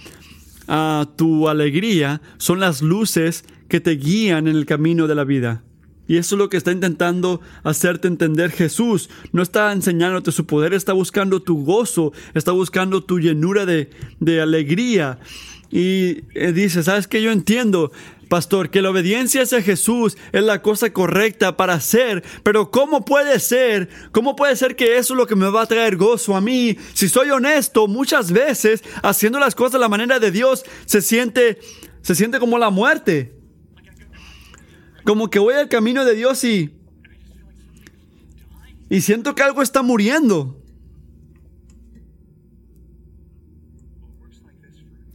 a 0.68 1.08
tu 1.16 1.50
alegría, 1.50 2.22
son 2.38 2.60
las 2.60 2.82
luces 2.82 3.46
que 3.68 3.80
te 3.80 3.92
guían 3.92 4.48
en 4.48 4.56
el 4.56 4.66
camino 4.66 5.08
de 5.08 5.16
la 5.16 5.24
vida. 5.24 5.64
Y 6.08 6.18
eso 6.18 6.36
es 6.36 6.40
lo 6.40 6.50
que 6.50 6.58
está 6.58 6.72
intentando 6.72 7.42
hacerte 7.64 8.08
entender 8.08 8.52
Jesús. 8.52 9.10
No 9.34 9.42
está 9.42 9.74
enseñándote 9.74 10.32
su 10.32 10.46
poder, 10.46 10.74
está 10.74 10.94
buscando 10.94 11.42
tu 11.42 11.66
gozo, 11.66 12.14
está 12.34 12.54
buscando 12.54 13.04
tu 13.04 13.20
llenura 13.20 13.66
de, 13.66 13.90
de 14.20 14.42
alegría. 14.42 15.20
Y 15.70 16.24
eh, 16.34 16.54
dice, 16.54 16.82
¿sabes 16.82 17.08
qué? 17.08 17.22
Yo 17.22 17.32
entiendo, 17.32 17.92
pastor, 18.28 18.70
que 18.70 18.82
la 18.82 18.90
obediencia 18.90 19.44
hacia 19.44 19.62
Jesús 19.62 20.18
es 20.32 20.44
la 20.44 20.62
cosa 20.62 20.92
correcta 20.92 21.58
para 21.58 21.74
hacer, 21.74 22.24
pero 22.44 22.72
¿cómo 22.72 23.06
puede 23.06 23.40
ser? 23.40 23.90
¿Cómo 24.12 24.36
puede 24.36 24.56
ser 24.56 24.76
que 24.76 24.98
eso 24.98 25.14
es 25.14 25.18
lo 25.18 25.28
que 25.28 25.36
me 25.36 25.50
va 25.50 25.64
a 25.64 25.68
traer 25.68 25.98
gozo 25.98 26.36
a 26.36 26.42
mí? 26.42 26.78
Si 26.94 27.10
soy 27.10 27.30
honesto, 27.30 27.88
muchas 27.88 28.32
veces 28.32 28.84
haciendo 29.04 29.40
las 29.40 29.56
cosas 29.56 29.74
de 29.74 29.80
la 29.80 29.90
manera 29.90 30.20
de 30.20 30.32
Dios 30.32 30.64
se 30.86 31.02
siente, 31.02 31.60
se 32.02 32.16
siente 32.16 32.40
como 32.40 32.58
la 32.58 32.70
muerte 32.70 33.38
como 35.08 35.30
que 35.30 35.40
voy 35.40 35.54
al 35.54 35.70
camino 35.70 36.04
de 36.04 36.16
Dios 36.16 36.44
y, 36.44 36.70
y 38.90 39.00
siento 39.00 39.36
que 39.36 39.42
algo 39.42 39.62
está 39.62 39.82
muriendo. 39.82 40.62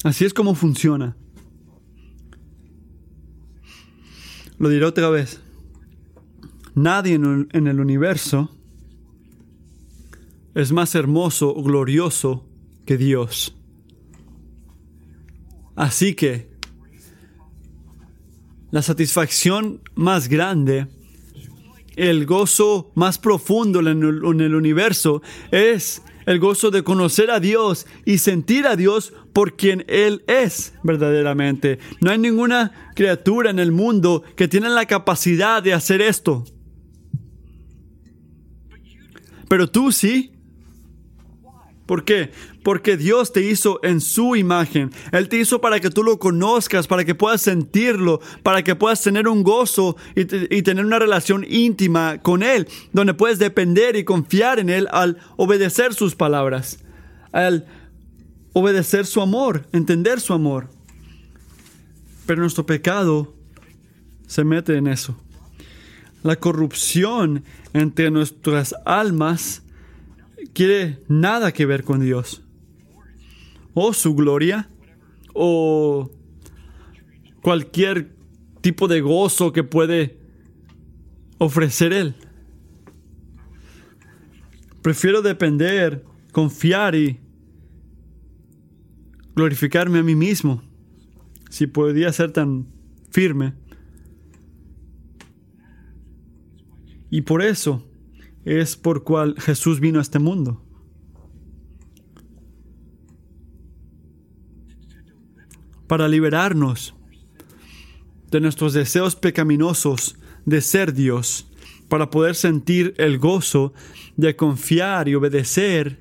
Así 0.02 0.24
es 0.24 0.32
como 0.32 0.54
funciona. 0.54 1.14
Lo 4.62 4.68
diré 4.68 4.84
otra 4.84 5.10
vez. 5.10 5.40
Nadie 6.76 7.16
en 7.16 7.66
el 7.66 7.80
universo 7.80 8.48
es 10.54 10.70
más 10.70 10.94
hermoso 10.94 11.52
glorioso 11.54 12.46
que 12.86 12.96
Dios. 12.96 13.56
Así 15.74 16.14
que 16.14 16.48
la 18.70 18.82
satisfacción 18.82 19.80
más 19.96 20.28
grande, 20.28 20.86
el 21.96 22.24
gozo 22.24 22.92
más 22.94 23.18
profundo 23.18 23.80
en 23.80 23.88
el, 23.88 24.24
en 24.24 24.40
el 24.42 24.54
universo 24.54 25.22
es 25.50 26.02
el 26.24 26.38
gozo 26.38 26.70
de 26.70 26.84
conocer 26.84 27.32
a 27.32 27.40
Dios 27.40 27.84
y 28.04 28.18
sentir 28.18 28.68
a 28.68 28.76
Dios 28.76 29.12
por 29.32 29.56
quien 29.56 29.84
Él 29.88 30.24
es 30.26 30.74
verdaderamente. 30.82 31.78
No 32.00 32.10
hay 32.10 32.18
ninguna 32.18 32.92
criatura 32.94 33.50
en 33.50 33.58
el 33.58 33.72
mundo 33.72 34.22
que 34.36 34.48
tiene 34.48 34.68
la 34.68 34.86
capacidad 34.86 35.62
de 35.62 35.72
hacer 35.72 36.02
esto. 36.02 36.44
Pero 39.48 39.68
tú 39.68 39.92
sí. 39.92 40.32
¿Por 41.86 42.04
qué? 42.04 42.30
Porque 42.62 42.96
Dios 42.96 43.32
te 43.32 43.42
hizo 43.42 43.80
en 43.82 44.00
su 44.00 44.36
imagen. 44.36 44.92
Él 45.10 45.28
te 45.28 45.36
hizo 45.36 45.60
para 45.60 45.80
que 45.80 45.90
tú 45.90 46.02
lo 46.02 46.18
conozcas, 46.18 46.86
para 46.86 47.04
que 47.04 47.14
puedas 47.14 47.42
sentirlo, 47.42 48.20
para 48.42 48.62
que 48.62 48.76
puedas 48.76 49.02
tener 49.02 49.28
un 49.28 49.42
gozo 49.42 49.96
y, 50.14 50.24
tener 50.62 50.86
una 50.86 50.98
relación 50.98 51.44
íntima 51.46 52.18
con 52.22 52.42
Él, 52.42 52.68
donde 52.92 53.14
puedes 53.14 53.38
depender 53.38 53.96
y 53.96 54.04
confiar 54.04 54.58
en 54.58 54.70
Él 54.70 54.88
al 54.90 55.18
obedecer 55.36 55.92
sus 55.92 56.14
palabras, 56.14 56.78
al 57.32 57.66
obedecer 58.52 59.06
su 59.06 59.20
amor, 59.20 59.66
entender 59.72 60.20
su 60.20 60.32
amor. 60.32 60.68
Pero 62.26 62.42
nuestro 62.42 62.66
pecado 62.66 63.34
se 64.26 64.44
mete 64.44 64.76
en 64.76 64.86
eso. 64.86 65.16
La 66.22 66.36
corrupción 66.36 67.44
entre 67.72 68.10
nuestras 68.10 68.74
almas 68.84 69.62
quiere 70.52 71.00
nada 71.08 71.52
que 71.52 71.66
ver 71.66 71.84
con 71.84 72.00
Dios. 72.00 72.42
O 73.74 73.92
su 73.92 74.14
gloria, 74.14 74.68
o 75.34 76.10
cualquier 77.40 78.14
tipo 78.60 78.86
de 78.86 79.00
gozo 79.00 79.52
que 79.52 79.64
puede 79.64 80.18
ofrecer 81.38 81.92
Él. 81.92 82.14
Prefiero 84.82 85.22
depender, 85.22 86.04
confiar 86.32 86.94
y 86.94 87.18
glorificarme 89.34 89.98
a 89.98 90.02
mí 90.02 90.14
mismo, 90.14 90.62
si 91.50 91.66
podía 91.66 92.12
ser 92.12 92.32
tan 92.32 92.66
firme. 93.10 93.54
Y 97.10 97.22
por 97.22 97.42
eso 97.42 97.86
es 98.44 98.76
por 98.76 99.04
cual 99.04 99.34
Jesús 99.38 99.80
vino 99.80 99.98
a 99.98 100.02
este 100.02 100.18
mundo. 100.18 100.62
Para 105.86 106.08
liberarnos 106.08 106.94
de 108.30 108.40
nuestros 108.40 108.72
deseos 108.72 109.14
pecaminosos 109.14 110.16
de 110.46 110.62
ser 110.62 110.94
Dios, 110.94 111.50
para 111.88 112.08
poder 112.08 112.34
sentir 112.34 112.94
el 112.96 113.18
gozo 113.18 113.74
de 114.16 114.34
confiar 114.34 115.08
y 115.08 115.14
obedecer 115.14 115.98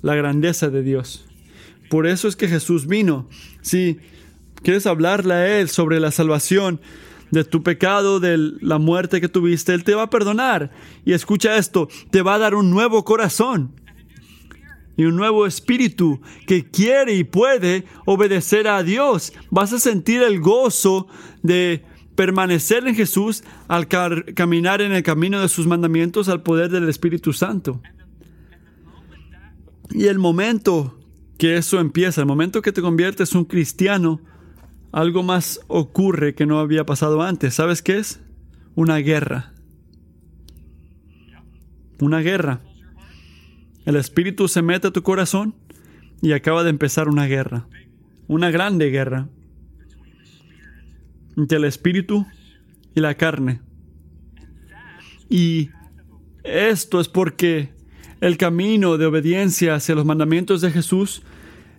la 0.00 0.14
grandeza 0.14 0.70
de 0.70 0.82
Dios. 0.82 1.26
Por 1.90 2.06
eso 2.06 2.28
es 2.28 2.36
que 2.36 2.48
Jesús 2.48 2.86
vino. 2.86 3.28
Si 3.62 3.98
quieres 4.62 4.86
hablarle 4.86 5.34
a 5.34 5.58
Él 5.60 5.68
sobre 5.68 6.00
la 6.00 6.10
salvación, 6.10 6.80
de 7.34 7.44
tu 7.44 7.62
pecado, 7.62 8.20
de 8.20 8.38
la 8.60 8.78
muerte 8.78 9.20
que 9.20 9.28
tuviste, 9.28 9.74
Él 9.74 9.84
te 9.84 9.94
va 9.94 10.04
a 10.04 10.10
perdonar. 10.10 10.70
Y 11.04 11.12
escucha 11.12 11.56
esto, 11.56 11.88
te 12.10 12.22
va 12.22 12.34
a 12.34 12.38
dar 12.38 12.54
un 12.54 12.70
nuevo 12.70 13.04
corazón 13.04 13.72
y 14.96 15.04
un 15.04 15.16
nuevo 15.16 15.46
espíritu 15.46 16.20
que 16.46 16.64
quiere 16.70 17.14
y 17.14 17.24
puede 17.24 17.84
obedecer 18.06 18.68
a 18.68 18.82
Dios. 18.82 19.32
Vas 19.50 19.72
a 19.72 19.80
sentir 19.80 20.22
el 20.22 20.40
gozo 20.40 21.08
de 21.42 21.82
permanecer 22.14 22.86
en 22.86 22.94
Jesús 22.94 23.42
al 23.66 23.88
caminar 23.88 24.80
en 24.80 24.92
el 24.92 25.02
camino 25.02 25.40
de 25.40 25.48
sus 25.48 25.66
mandamientos 25.66 26.28
al 26.28 26.42
poder 26.42 26.70
del 26.70 26.88
Espíritu 26.88 27.32
Santo. 27.32 27.82
Y 29.90 30.06
el 30.06 30.18
momento 30.18 30.96
que 31.38 31.56
eso 31.56 31.80
empieza, 31.80 32.20
el 32.20 32.26
momento 32.26 32.62
que 32.62 32.72
te 32.72 32.82
conviertes 32.82 33.34
un 33.34 33.44
cristiano, 33.44 34.20
algo 34.92 35.22
más 35.22 35.60
ocurre 35.66 36.34
que 36.34 36.46
no 36.46 36.60
había 36.60 36.86
pasado 36.86 37.22
antes. 37.22 37.54
¿Sabes 37.54 37.82
qué 37.82 37.98
es? 37.98 38.20
Una 38.76 38.98
guerra. 38.98 39.52
Una 42.00 42.20
guerra. 42.20 42.60
El 43.84 43.96
espíritu 43.96 44.46
se 44.48 44.62
mete 44.62 44.88
a 44.88 44.92
tu 44.92 45.02
corazón 45.02 45.54
y 46.22 46.32
acaba 46.32 46.62
de 46.62 46.70
empezar 46.70 47.08
una 47.08 47.26
guerra. 47.26 47.66
Una 48.28 48.50
grande 48.50 48.90
guerra. 48.90 49.28
Entre 51.36 51.58
el 51.58 51.64
espíritu 51.64 52.24
y 52.94 53.00
la 53.00 53.16
carne. 53.16 53.60
Y 55.28 55.70
esto 56.44 57.00
es 57.00 57.08
porque 57.08 57.73
el 58.24 58.38
camino 58.38 58.96
de 58.96 59.04
obediencia 59.04 59.74
hacia 59.74 59.94
los 59.94 60.06
mandamientos 60.06 60.62
de 60.62 60.70
Jesús 60.70 61.20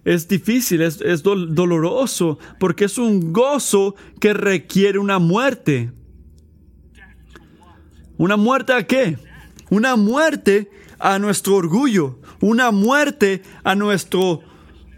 es 0.03 0.27
difícil, 0.27 0.83
es, 0.83 1.23
doloroso, 1.23 2.37
porque 2.59 2.85
es 2.85 2.99
un 2.99 3.33
gozo 3.33 3.95
que 4.19 4.31
requiere 4.35 4.99
una 4.99 5.17
muerte. 5.17 5.91
¿Una 8.17 8.37
muerte 8.37 8.73
a 8.73 8.85
qué? 8.85 9.17
Una 9.71 9.95
muerte 9.95 10.69
a 10.99 11.17
nuestro 11.17 11.55
orgullo, 11.55 12.19
una 12.39 12.69
muerte 12.69 13.41
a 13.63 13.73
nuestro, 13.73 14.41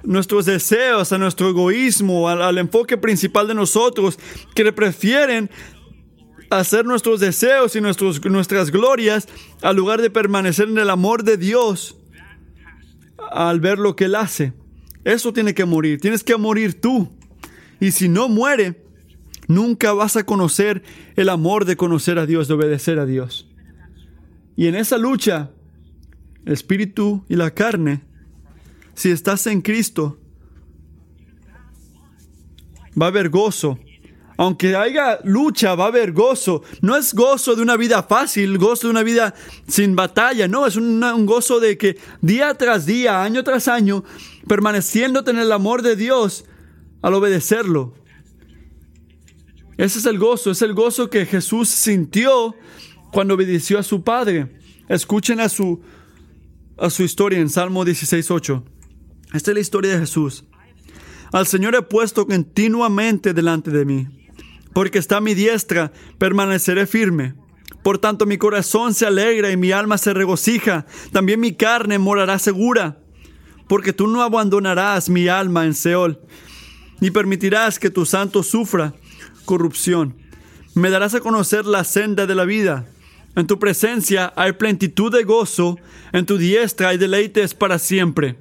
nuestros 0.04 0.46
deseos, 0.46 1.14
a 1.14 1.18
nuestro 1.18 1.48
egoísmo, 1.48 2.28
al, 2.28 2.58
enfoque 2.58 2.98
principal 2.98 3.48
de 3.48 3.54
nosotros, 3.54 4.20
que 4.54 4.70
prefieren 4.74 5.50
hacer 6.50 6.86
nuestros 6.86 7.20
deseos 7.20 7.76
y 7.76 7.82
nuestros, 7.82 8.24
nuestras 8.26 8.72
glorias 8.72 9.28
al 9.62 9.76
lugar 9.76 10.02
de 10.02 10.10
permanecer 10.10 10.70
en 10.70 10.78
el 10.78 10.90
amor 10.90 11.24
de 11.24 11.38
Dios 11.38 11.98
al 13.32 13.60
ver 13.60 13.80
lo 13.80 13.96
que 13.96 14.06
Él 14.06 14.16
hace. 14.16 14.54
Eso 15.04 15.34
tiene 15.34 15.54
que 15.54 15.66
morir, 15.66 16.00
tienes 16.00 16.24
que 16.24 16.38
morir 16.38 16.80
tú. 16.80 17.12
Y 17.80 17.92
si 17.92 18.10
no 18.10 18.30
muere, 18.30 18.84
nunca 19.48 19.94
vas 19.94 20.18
a 20.18 20.26
conocer 20.26 20.84
el 21.16 21.30
amor 21.30 21.66
de 21.66 21.78
conocer 21.78 22.20
a 22.20 22.26
Dios, 22.26 22.48
de 22.48 22.56
obedecer 22.56 23.00
a 23.00 23.06
Dios. 23.06 23.48
Y 24.56 24.68
en 24.68 24.76
esa 24.76 24.98
lucha, 24.98 25.52
el 26.46 26.54
espíritu 26.54 27.24
y 27.30 27.36
la 27.36 27.52
carne, 27.52 28.02
si 28.96 29.12
estás 29.12 29.46
en 29.48 29.62
Cristo, 29.62 30.20
va 33.00 33.06
a 33.06 33.10
haber 33.10 33.30
gozo. 33.30 33.80
Aunque 34.38 34.76
haya 34.76 35.20
lucha, 35.24 35.74
va 35.74 35.86
a 35.86 35.88
haber 35.88 36.14
gozo. 36.14 36.62
No 36.82 36.96
es 36.96 37.16
gozo 37.16 37.56
de 37.56 37.64
una 37.64 37.76
vida 37.76 38.04
fácil, 38.04 38.60
gozo 38.60 38.88
de 38.88 38.92
una 38.92 39.02
vida 39.02 39.34
sin 39.68 39.96
batalla. 39.96 40.48
No, 40.48 40.68
es 40.68 40.76
un, 40.76 41.26
gozo 41.26 41.60
de 41.60 41.78
que 41.78 41.98
día 42.22 42.54
tras 42.54 42.86
día, 42.86 43.24
año 43.24 43.44
tras 43.44 43.68
año, 43.68 44.04
permaneciéndote 44.48 45.32
en 45.32 45.40
el 45.40 45.52
amor 45.52 45.82
de 45.82 45.96
Dios 45.96 46.46
al 47.02 47.16
obedecerlo. 47.16 47.96
Ese 49.78 50.00
es 50.00 50.06
el 50.06 50.20
gozo, 50.20 50.52
es 50.52 50.62
el 50.62 50.74
gozo 50.74 51.10
que 51.10 51.26
Jesús 51.26 51.70
sintió 51.70 52.56
cuando 53.12 53.34
obedeció 53.34 53.80
a 53.80 53.84
su 53.84 54.04
Padre. 54.04 54.56
Escuchen 54.88 55.40
a 55.40 55.50
su, 55.50 55.82
a 56.78 56.92
su 56.92 57.02
historia 57.02 57.40
en 57.40 57.50
Salmo 57.50 57.84
16.8. 57.84 58.64
Esta 59.34 59.52
es 59.52 59.56
la 59.56 59.62
historia 59.62 59.94
de 59.94 60.00
Jesús. 60.00 60.46
Al 61.32 61.48
Señor 61.48 61.76
he 61.76 61.82
puesto 61.82 62.26
continuamente 62.28 63.34
delante 63.34 63.72
de 63.72 63.84
mí. 63.84 64.17
Porque 64.78 65.00
está 65.00 65.22
mi 65.22 65.34
diestra, 65.34 65.92
permaneceré 66.20 66.86
firme. 66.86 67.34
Por 67.82 67.98
tanto 67.98 68.28
mi 68.28 68.38
corazón 68.38 68.94
se 68.94 69.08
alegra 69.08 69.50
y 69.50 69.58
mi 69.58 69.72
alma 69.72 69.98
se 69.98 70.14
regocija. 70.14 70.86
También 71.12 71.40
mi 71.40 71.56
carne 71.56 71.98
morará 71.98 72.38
segura. 72.38 73.00
Porque 73.68 73.92
tú 73.92 74.06
no 74.06 74.22
abandonarás 74.22 75.10
mi 75.10 75.30
alma 75.30 75.66
en 75.66 75.74
Seol, 75.74 76.22
ni 77.00 77.10
permitirás 77.10 77.80
que 77.80 77.90
tu 77.90 78.06
santo 78.06 78.44
sufra 78.44 78.94
corrupción. 79.46 80.16
Me 80.76 80.92
darás 80.92 81.16
a 81.16 81.22
conocer 81.22 81.66
la 81.66 81.84
senda 81.84 82.28
de 82.28 82.36
la 82.36 82.46
vida. 82.46 82.86
En 83.36 83.48
tu 83.48 83.58
presencia 83.58 84.32
hay 84.36 84.52
plenitud 84.52 85.12
de 85.12 85.24
gozo, 85.24 85.80
en 86.14 86.28
tu 86.28 86.38
diestra 86.38 86.90
hay 86.90 87.00
deleites 87.00 87.56
para 87.56 87.80
siempre. 87.80 88.38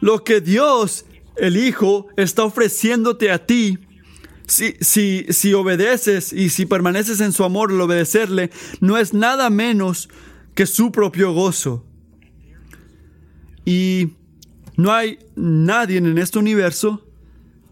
Lo 0.00 0.24
que 0.24 0.40
Dios, 0.40 1.06
el 1.36 1.56
Hijo, 1.56 2.08
está 2.16 2.42
ofreciéndote 2.42 3.30
a 3.30 3.46
ti, 3.46 3.78
si, 4.50 4.74
si, 4.80 5.26
si 5.30 5.54
obedeces 5.54 6.32
y 6.32 6.48
si 6.48 6.66
permaneces 6.66 7.20
en 7.20 7.32
su 7.32 7.44
amor 7.44 7.70
al 7.70 7.80
obedecerle, 7.80 8.50
no 8.80 8.98
es 8.98 9.14
nada 9.14 9.48
menos 9.48 10.08
que 10.54 10.66
su 10.66 10.90
propio 10.90 11.32
gozo. 11.32 11.86
Y 13.64 14.14
no 14.76 14.92
hay 14.92 15.20
nadie 15.36 15.98
en 15.98 16.18
este 16.18 16.38
universo 16.38 17.06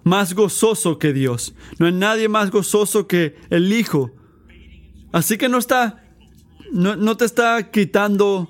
más 0.04 0.34
gozoso 0.34 0.98
que 0.98 1.12
Dios. 1.12 1.54
No 1.78 1.86
hay 1.86 1.92
nadie 1.92 2.28
más 2.28 2.50
gozoso 2.50 3.08
que 3.08 3.34
el 3.50 3.72
Hijo. 3.72 4.12
Así 5.10 5.36
que 5.36 5.48
no 5.48 5.58
está, 5.58 6.04
no, 6.70 6.94
no 6.94 7.16
te 7.16 7.24
está 7.24 7.72
quitando, 7.72 8.48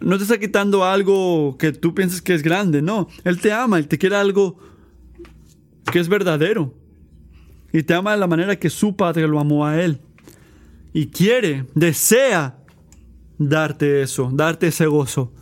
no 0.00 0.16
te 0.16 0.22
está 0.22 0.38
quitando 0.38 0.84
algo 0.84 1.58
que 1.58 1.72
tú 1.72 1.94
pienses 1.94 2.22
que 2.22 2.32
es 2.32 2.42
grande. 2.42 2.80
No, 2.80 3.08
Él 3.24 3.40
te 3.40 3.52
ama, 3.52 3.78
Él 3.78 3.88
te 3.88 3.98
quiere 3.98 4.16
algo 4.16 4.58
que 5.92 5.98
es 5.98 6.08
verdadero. 6.08 6.83
Y 7.74 7.82
te 7.82 7.92
ama 7.92 8.12
de 8.12 8.18
la 8.18 8.28
manera 8.28 8.54
que 8.54 8.70
su 8.70 8.94
Padre 8.94 9.26
lo 9.26 9.40
amó 9.40 9.66
a 9.66 9.82
Él. 9.82 10.00
Y 10.92 11.08
quiere, 11.08 11.66
desea 11.74 12.56
darte 13.36 14.00
eso, 14.00 14.30
darte 14.32 14.68
ese 14.68 14.86
gozo. 14.86 15.32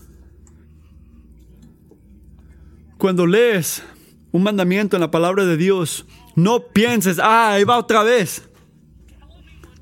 Cuando 2.96 3.26
lees 3.26 3.82
un 4.30 4.44
mandamiento 4.44 4.96
en 4.96 5.02
la 5.02 5.10
palabra 5.10 5.44
de 5.44 5.58
Dios, 5.58 6.06
no 6.34 6.68
pienses, 6.68 7.18
ah, 7.18 7.52
ahí 7.52 7.64
va 7.64 7.76
otra 7.76 8.02
vez, 8.02 8.48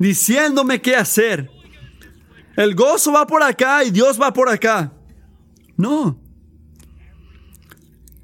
diciéndome 0.01 0.83
qué 0.83 0.97
hacer. 0.97 1.49
El 2.57 2.75
gozo 2.75 3.13
va 3.13 3.29
por 3.29 3.45
acá 3.45 3.85
y 3.85 3.93
Dios 3.93 4.21
va 4.21 4.33
por 4.33 4.49
acá. 4.49 4.93
No. 5.77 6.19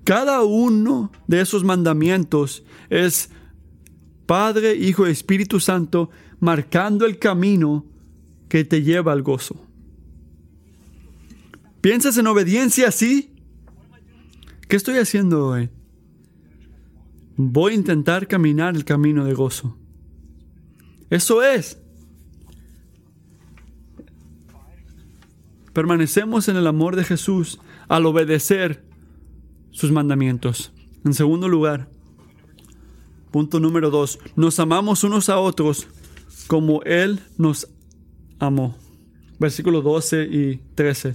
Cada 0.03 0.43
uno 0.43 1.13
de 1.29 1.43
esos 1.43 1.63
mandamientos 1.63 2.65
es 2.91 3.31
Padre, 4.27 4.75
Hijo 4.75 5.07
y 5.07 5.11
Espíritu 5.11 5.61
Santo 5.61 6.11
marcando 6.41 7.07
el 7.07 7.19
camino 7.19 7.87
que 8.49 8.65
te 8.65 8.83
lleva 8.83 9.13
al 9.13 9.23
gozo. 9.23 9.65
¿Piensas 11.81 12.19
en 12.19 12.27
obediencia 12.27 12.89
así? 12.89 13.31
¿Qué 14.69 14.77
estoy 14.77 14.99
haciendo 14.99 15.47
hoy? 15.47 15.71
Voy 17.37 17.73
a 17.73 17.77
intentar 17.77 18.27
caminar 18.27 18.75
el 18.75 18.85
camino 18.85 19.25
de 19.25 19.35
gozo. 19.35 19.77
Eso 21.11 21.43
es. 21.43 21.79
Permanecemos 25.73 26.49
en 26.49 26.57
el 26.57 26.67
amor 26.67 26.97
de 26.97 27.05
Jesús 27.05 27.61
al 27.87 28.07
obedecer 28.07 28.83
sus 29.71 29.93
mandamientos. 29.93 30.73
En 31.05 31.15
segundo 31.15 31.49
lugar, 31.49 31.91
punto 33.37 33.61
número 33.61 33.91
dos, 33.91 34.19
nos 34.35 34.59
amamos 34.61 35.05
unos 35.05 35.29
a 35.29 35.39
otros 35.39 35.87
como 36.47 36.81
Él 36.85 37.21
nos 37.37 37.69
amó. 38.39 38.79
Versículos 39.39 39.85
12 39.85 40.23
y 40.25 40.57
13. 40.75 41.15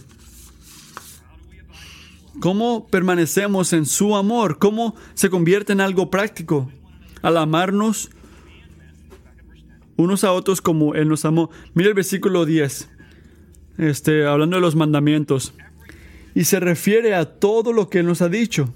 ¿Cómo 2.39 2.85
permanecemos 2.85 3.73
en 3.73 3.87
su 3.87 4.15
amor? 4.15 4.59
¿Cómo 4.59 4.93
se 5.15 5.31
convierte 5.31 5.73
en 5.73 5.81
algo 5.81 6.11
práctico? 6.11 6.71
Al 7.23 7.37
amarnos 7.37 8.11
unos 9.97 10.23
a 10.23 10.31
otros 10.31 10.61
como 10.61 10.93
Él 10.93 11.07
nos 11.07 11.25
amó. 11.25 11.49
Mira 11.73 11.89
el 11.89 11.95
versículo 11.95 12.45
10, 12.45 12.87
este, 13.79 14.27
hablando 14.27 14.57
de 14.57 14.61
los 14.61 14.75
mandamientos. 14.75 15.55
Y 16.35 16.43
se 16.43 16.59
refiere 16.59 17.15
a 17.15 17.25
todo 17.25 17.73
lo 17.73 17.89
que 17.89 17.97
Él 17.97 18.05
nos 18.05 18.21
ha 18.21 18.29
dicho. 18.29 18.71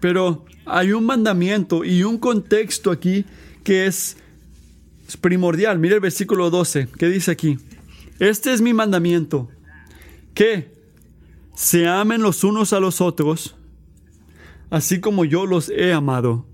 Pero 0.00 0.44
hay 0.64 0.92
un 0.92 1.04
mandamiento 1.04 1.84
y 1.84 2.02
un 2.02 2.18
contexto 2.18 2.90
aquí 2.90 3.24
que 3.62 3.86
es 3.86 4.16
primordial. 5.20 5.78
Mira 5.78 5.94
el 5.94 6.00
versículo 6.00 6.50
12, 6.50 6.88
¿qué 6.98 7.08
dice 7.08 7.30
aquí? 7.30 7.58
Este 8.18 8.52
es 8.52 8.60
mi 8.60 8.74
mandamiento 8.74 9.48
que 10.34 10.74
se 11.54 11.86
amen 11.86 12.22
los 12.22 12.44
unos 12.44 12.72
a 12.72 12.80
los 12.80 13.00
otros, 13.00 13.56
así 14.70 15.00
como 15.00 15.24
yo 15.24 15.46
los 15.46 15.68
he 15.68 15.92
amado. 15.92 16.46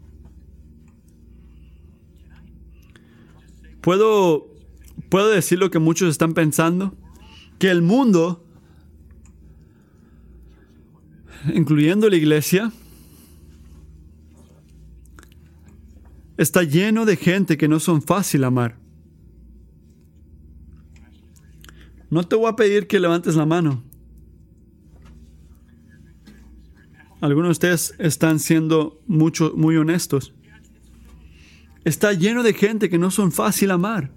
¿Puedo, 3.80 4.48
puedo 5.08 5.28
decir 5.28 5.58
lo 5.58 5.70
que 5.70 5.80
muchos 5.80 6.08
están 6.08 6.34
pensando? 6.34 6.94
Que 7.58 7.70
el 7.70 7.82
mundo, 7.82 8.44
incluyendo 11.52 12.08
la 12.08 12.16
iglesia, 12.16 12.72
está 16.42 16.62
lleno 16.62 17.04
de 17.04 17.16
gente 17.16 17.56
que 17.56 17.68
no 17.68 17.80
son 17.80 18.02
fácil 18.02 18.44
amar. 18.44 18.76
No 22.10 22.24
te 22.24 22.36
voy 22.36 22.48
a 22.48 22.56
pedir 22.56 22.86
que 22.86 23.00
levantes 23.00 23.36
la 23.36 23.46
mano. 23.46 23.82
Algunos 27.20 27.48
de 27.48 27.52
ustedes 27.52 27.94
están 27.98 28.40
siendo 28.40 29.00
mucho, 29.06 29.52
muy 29.56 29.76
honestos. 29.76 30.34
Está 31.84 32.12
lleno 32.12 32.42
de 32.42 32.52
gente 32.52 32.90
que 32.90 32.98
no 32.98 33.10
son 33.10 33.32
fácil 33.32 33.70
amar. 33.70 34.10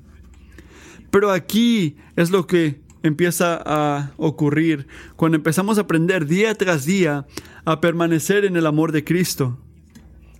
Pero 1.11 1.31
aquí 1.31 1.95
es 2.15 2.31
lo 2.31 2.47
que 2.47 2.81
empieza 3.03 3.61
a 3.63 4.11
ocurrir 4.17 4.87
cuando 5.15 5.37
empezamos 5.37 5.77
a 5.77 5.81
aprender 5.81 6.25
día 6.25 6.55
tras 6.55 6.85
día 6.85 7.27
a 7.63 7.79
permanecer 7.79 8.45
en 8.45 8.55
el 8.55 8.65
amor 8.65 8.91
de 8.91 9.03
Cristo. 9.03 9.59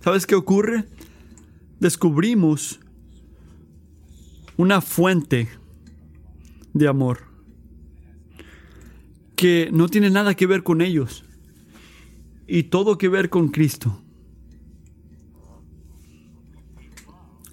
¿Sabes 0.00 0.26
qué 0.26 0.34
ocurre? 0.34 0.84
Descubrimos 1.80 2.80
una 4.56 4.80
fuente 4.80 5.48
de 6.72 6.88
amor 6.88 7.24
que 9.34 9.68
no 9.72 9.88
tiene 9.88 10.10
nada 10.10 10.34
que 10.34 10.46
ver 10.46 10.62
con 10.62 10.80
ellos 10.80 11.24
y 12.46 12.64
todo 12.64 12.96
que 12.96 13.08
ver 13.08 13.28
con 13.28 13.48
Cristo. 13.48 14.02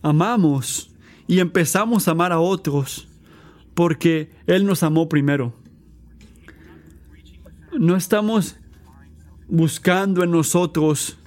amamos 0.04 0.92
y 1.26 1.40
empezamos 1.40 2.08
a 2.08 2.12
amar 2.12 2.32
a 2.32 2.40
otros 2.40 3.08
porque 3.74 4.30
Él 4.46 4.66
nos 4.68 4.84
amó 4.84 5.10
primero. 5.10 5.56
No 7.76 7.96
estamos 7.96 8.58
buscando 9.48 10.24
en 10.24 10.30
nosotros 10.30 11.18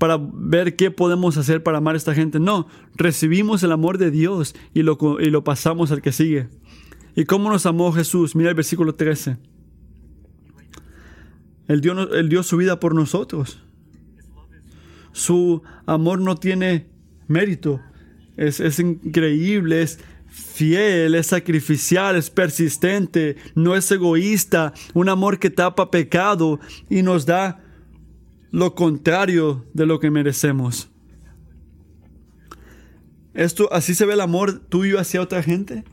para 0.00 0.18
ver 0.18 0.76
qué 0.76 0.90
podemos 0.90 1.36
hacer 1.36 1.62
para 1.62 1.76
amar 1.76 1.94
a 1.94 1.98
esta 1.98 2.14
gente. 2.14 2.40
No, 2.40 2.66
recibimos 2.94 3.62
el 3.62 3.70
amor 3.70 3.98
de 3.98 4.10
Dios 4.10 4.54
y 4.72 4.82
lo, 4.82 4.98
y 5.20 5.26
lo 5.26 5.44
pasamos 5.44 5.92
al 5.92 6.00
que 6.00 6.10
sigue. 6.10 6.48
¿Y 7.14 7.26
cómo 7.26 7.50
nos 7.50 7.66
amó 7.66 7.92
Jesús? 7.92 8.34
Mira 8.34 8.48
el 8.48 8.54
versículo 8.56 8.94
13. 8.94 9.36
Él 11.68 11.82
dio, 11.82 12.14
él 12.14 12.30
dio 12.30 12.42
su 12.42 12.56
vida 12.56 12.80
por 12.80 12.94
nosotros. 12.94 13.62
Su 15.12 15.62
amor 15.84 16.22
no 16.22 16.34
tiene 16.36 16.86
mérito. 17.28 17.82
Es, 18.38 18.58
es 18.58 18.80
increíble, 18.80 19.82
es 19.82 19.98
fiel, 20.28 21.14
es 21.14 21.26
sacrificial, 21.26 22.16
es 22.16 22.30
persistente, 22.30 23.36
no 23.54 23.76
es 23.76 23.90
egoísta, 23.92 24.72
un 24.94 25.10
amor 25.10 25.38
que 25.38 25.50
tapa 25.50 25.90
pecado 25.90 26.58
y 26.88 27.02
nos 27.02 27.26
da 27.26 27.60
lo 28.50 28.74
contrario 28.74 29.66
de 29.74 29.86
lo 29.86 30.00
que 30.00 30.10
merecemos. 30.10 30.90
Esto 33.34 33.72
así 33.72 33.94
se 33.94 34.06
ve 34.06 34.14
el 34.14 34.20
amor 34.20 34.58
tuyo 34.58 34.98
hacia 34.98 35.22
otra 35.22 35.42
gente. 35.42 35.84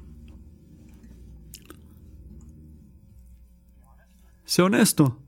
Sé 4.46 4.62
honesto. 4.62 5.22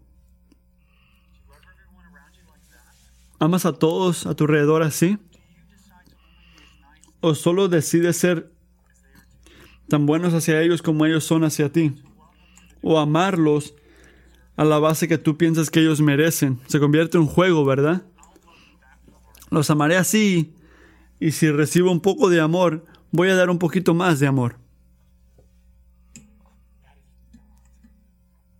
¿Amas 3.37 3.65
a 3.65 3.73
todos 3.73 4.25
a 4.25 4.35
tu 4.35 4.45
alrededor 4.45 4.81
así? 4.81 5.17
¿O 7.21 7.35
solo 7.35 7.67
decides 7.67 8.17
ser 8.17 8.51
tan 9.87 10.05
buenos 10.05 10.33
hacia 10.33 10.61
ellos 10.61 10.81
como 10.81 11.05
ellos 11.05 11.23
son 11.23 11.43
hacia 11.43 11.71
ti? 11.71 11.93
¿O 12.81 12.99
amarlos 12.99 13.75
a 14.59 14.65
la 14.65 14.77
base 14.77 15.07
que 15.07 15.17
tú 15.17 15.37
piensas 15.37 15.69
que 15.69 15.79
ellos 15.79 16.01
merecen? 16.01 16.59
Se 16.67 16.81
convierte 16.81 17.15
en 17.15 17.23
un 17.23 17.29
juego, 17.29 17.63
¿verdad? 17.63 18.03
Los 19.49 19.69
amaré 19.69 19.95
así 19.95 20.53
y 21.17 21.31
si 21.31 21.49
recibo 21.49 21.89
un 21.89 22.01
poco 22.01 22.29
de 22.29 22.41
amor, 22.41 22.85
voy 23.09 23.29
a 23.29 23.35
dar 23.35 23.49
un 23.49 23.57
poquito 23.57 23.93
más 23.93 24.19
de 24.19 24.27
amor. 24.27 24.57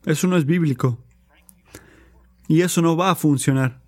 Eso 0.06 0.26
no 0.28 0.38
es 0.38 0.46
bíblico. 0.46 1.04
Y 2.48 2.62
eso 2.62 2.82
no 2.82 2.96
va 2.96 3.12
a 3.12 3.16
funcionar. 3.16 3.82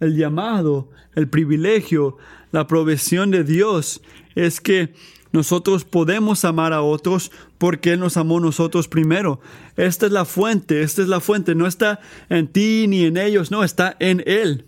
El 0.00 0.16
llamado, 0.16 0.90
el 1.14 1.28
privilegio, 1.28 2.16
la 2.50 2.66
provisión 2.66 3.30
de 3.30 3.44
Dios 3.44 4.02
es 4.34 4.60
que 4.60 4.94
nosotros 5.36 5.84
podemos 5.84 6.46
amar 6.46 6.72
a 6.72 6.80
otros 6.80 7.30
porque 7.58 7.92
Él 7.92 8.00
nos 8.00 8.16
amó 8.16 8.40
nosotros 8.40 8.88
primero. 8.88 9.38
Esta 9.76 10.06
es 10.06 10.12
la 10.12 10.24
fuente, 10.24 10.80
esta 10.80 11.02
es 11.02 11.08
la 11.08 11.20
fuente. 11.20 11.54
No 11.54 11.66
está 11.66 12.00
en 12.30 12.48
ti 12.48 12.86
ni 12.88 13.04
en 13.04 13.18
ellos, 13.18 13.50
no, 13.50 13.62
está 13.62 13.96
en 14.00 14.22
Él. 14.26 14.64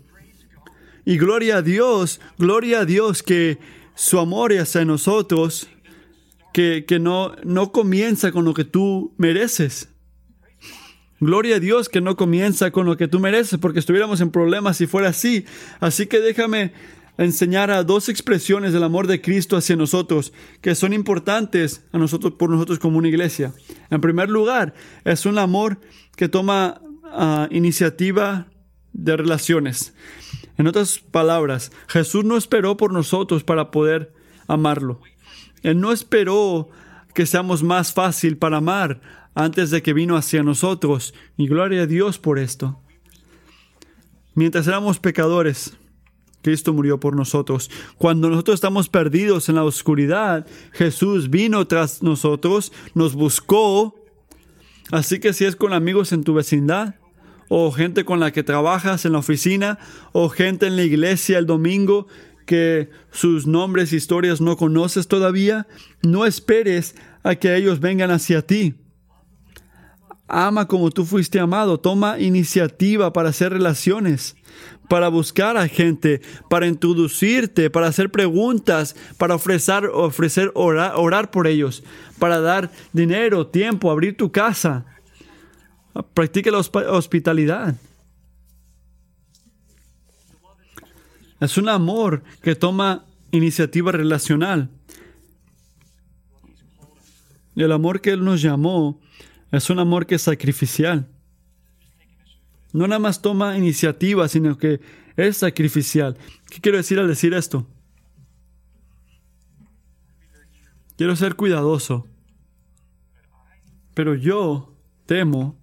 Y 1.05 1.17
gloria 1.17 1.57
a 1.57 1.61
Dios, 1.63 2.21
gloria 2.37 2.81
a 2.81 2.85
Dios 2.85 3.23
que 3.23 3.57
su 3.95 4.19
amor 4.19 4.53
hacia 4.53 4.85
nosotros 4.85 5.67
que, 6.53 6.85
no, 7.01 7.35
no 7.43 7.71
comienza 7.71 8.31
con 8.31 8.45
lo 8.45 8.53
que 8.53 8.63
tú 8.63 9.15
mereces. 9.17 9.89
Gloria 11.19 11.55
a 11.55 11.59
Dios 11.59 11.89
que 11.89 11.99
no 11.99 12.15
comienza 12.15 12.69
con 12.69 12.85
lo 12.85 12.95
que 12.95 13.07
tú 13.07 13.19
mereces, 13.19 13.57
porque 13.59 13.79
estuviéramos 13.79 14.21
en 14.21 14.29
problemas 14.29 14.77
si 14.77 14.85
fuera 14.85 15.09
así. 15.09 15.45
Así 15.79 16.05
que 16.05 16.19
déjame 16.19 16.73
enseñar 17.25 17.69
a 17.69 17.83
dos 17.83 18.07
expresiones 18.07 18.71
del 18.71 18.83
amor 18.83 19.05
de 19.05 19.21
Cristo 19.21 19.57
hacia 19.57 19.75
nosotros 19.75 20.31
que 20.61 20.73
son 20.73 20.93
importantes 20.93 21.83
a 21.91 21.97
nosotros 21.97 22.33
por 22.33 22.49
nosotros 22.49 22.79
como 22.79 22.97
una 22.97 23.09
iglesia. 23.09 23.53
En 23.89 23.99
primer 23.99 24.29
lugar, 24.29 24.73
es 25.03 25.25
un 25.25 25.37
amor 25.37 25.81
que 26.15 26.29
toma 26.29 26.81
ah, 27.03 27.47
iniciativa 27.51 28.47
de 28.93 29.17
relaciones. 29.17 29.93
En 30.57 30.67
otras 30.67 30.99
palabras, 30.99 31.71
Jesús 31.87 32.23
no 32.23 32.37
esperó 32.37 32.77
por 32.77 32.93
nosotros 32.93 33.43
para 33.43 33.69
poder 33.69 34.13
amarlo. 34.47 35.01
Él 35.61 35.81
no 35.81 35.91
esperó 35.91 36.69
que 37.13 37.25
seamos 37.25 37.63
más 37.63 37.93
fácil 37.93 38.37
para 38.37 38.57
amar 38.57 39.01
antes 39.35 39.71
de 39.71 39.81
que 39.81 39.91
vino 39.93 40.15
hacia 40.15 40.41
nosotros. 40.41 41.13
Y 41.35 41.47
gloria 41.47 41.81
a 41.81 41.85
Dios 41.85 42.17
por 42.17 42.39
esto. 42.39 42.79
Mientras 44.35 44.67
éramos 44.67 44.99
pecadores, 44.99 45.77
Cristo 46.49 46.73
murió 46.73 46.99
por 46.99 47.15
nosotros. 47.15 47.69
Cuando 47.99 48.27
nosotros 48.27 48.55
estamos 48.55 48.89
perdidos 48.89 49.49
en 49.49 49.55
la 49.55 49.63
oscuridad, 49.63 50.47
Jesús 50.71 51.29
vino 51.29 51.67
tras 51.67 52.01
nosotros, 52.01 52.73
nos 52.95 53.13
buscó. 53.13 53.93
Así 54.89 55.19
que 55.19 55.31
si 55.33 55.45
es 55.45 55.55
con 55.55 55.73
amigos 55.73 56.11
en 56.11 56.23
tu 56.23 56.33
vecindad, 56.33 56.95
o 57.49 57.71
gente 57.71 58.03
con 58.03 58.19
la 58.19 58.31
que 58.31 58.41
trabajas 58.41 59.05
en 59.05 59.11
la 59.11 59.19
oficina, 59.19 59.77
o 60.11 60.29
gente 60.29 60.65
en 60.65 60.75
la 60.75 60.81
iglesia 60.81 61.37
el 61.37 61.45
domingo, 61.45 62.07
que 62.47 62.89
sus 63.11 63.45
nombres, 63.45 63.93
historias 63.93 64.41
no 64.41 64.57
conoces 64.57 65.07
todavía, 65.07 65.67
no 66.01 66.25
esperes 66.25 66.95
a 67.21 67.35
que 67.35 67.55
ellos 67.55 67.79
vengan 67.79 68.09
hacia 68.09 68.41
ti. 68.41 68.73
Ama 70.29 70.67
como 70.67 70.91
tú 70.91 71.05
fuiste 71.05 71.39
amado, 71.39 71.79
toma 71.79 72.19
iniciativa 72.19 73.11
para 73.11 73.29
hacer 73.29 73.51
relaciones, 73.51 74.35
para 74.87 75.09
buscar 75.09 75.57
a 75.57 75.67
gente, 75.67 76.21
para 76.49 76.67
introducirte, 76.67 77.71
para 77.71 77.87
hacer 77.87 78.11
preguntas, 78.11 78.95
para 79.17 79.33
ofrecer, 79.33 79.85
ofrecer 79.87 80.51
orar, 80.53 80.93
orar 80.95 81.31
por 81.31 81.47
ellos, 81.47 81.83
para 82.19 82.39
dar 82.39 82.69
dinero, 82.93 83.47
tiempo, 83.47 83.89
abrir 83.89 84.15
tu 84.15 84.31
casa. 84.31 84.85
Practique 86.13 86.51
la 86.51 86.59
hospitalidad. 86.59 87.75
Es 91.39 91.57
un 91.57 91.69
amor 91.69 92.21
que 92.43 92.53
toma 92.53 93.05
iniciativa 93.31 93.91
relacional. 93.91 94.69
El 97.55 97.71
amor 97.71 97.99
que 97.99 98.11
Él 98.11 98.23
nos 98.23 98.41
llamó 98.43 98.99
es 99.51 99.69
un 99.69 99.79
amor 99.79 100.05
que 100.05 100.15
es 100.15 100.21
sacrificial. 100.21 101.07
No 102.71 102.87
nada 102.87 102.99
más 102.99 103.21
toma 103.21 103.57
iniciativa, 103.57 104.27
sino 104.27 104.57
que 104.57 104.79
es 105.15 105.37
sacrificial. 105.37 106.17
¿Qué 106.49 106.61
quiero 106.61 106.77
decir 106.77 106.99
al 106.99 107.07
decir 107.07 107.33
esto? 107.33 107.67
Quiero 110.95 111.15
ser 111.15 111.35
cuidadoso. 111.35 112.07
Pero 113.95 114.15
yo 114.15 114.73
temo 115.05 115.57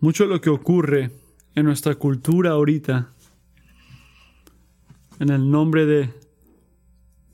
mucho 0.00 0.24
lo 0.24 0.40
que 0.40 0.50
ocurre 0.50 1.10
en 1.54 1.66
nuestra 1.66 1.94
cultura 1.94 2.52
ahorita, 2.52 3.12
en 5.18 5.28
el 5.28 5.50
nombre 5.50 5.84
de 5.84 6.14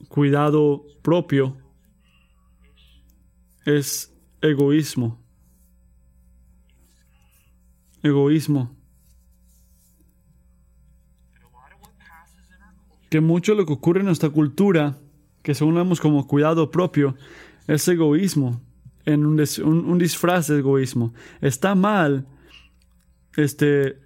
cuidado 0.09 0.85
propio, 1.03 1.57
es 3.67 4.17
egoísmo. 4.41 5.21
Egoísmo. 8.03 8.75
Que 13.11 13.21
mucho 13.21 13.53
de 13.53 13.59
lo 13.59 13.67
que 13.67 13.73
ocurre 13.73 14.01
en 14.01 14.07
nuestra 14.07 14.31
cultura, 14.31 14.99
que 15.43 15.55
según 15.55 15.75
vemos 15.75 16.01
como 16.01 16.27
cuidado 16.27 16.71
propio, 16.71 17.17
es 17.67 17.87
egoísmo, 17.89 18.63
en 19.05 19.27
un, 19.27 19.99
disfraz 19.99 20.47
de 20.49 20.59
egoísmo. 20.59 21.13
Está 21.41 21.75
mal 21.75 22.27
este, 23.37 23.99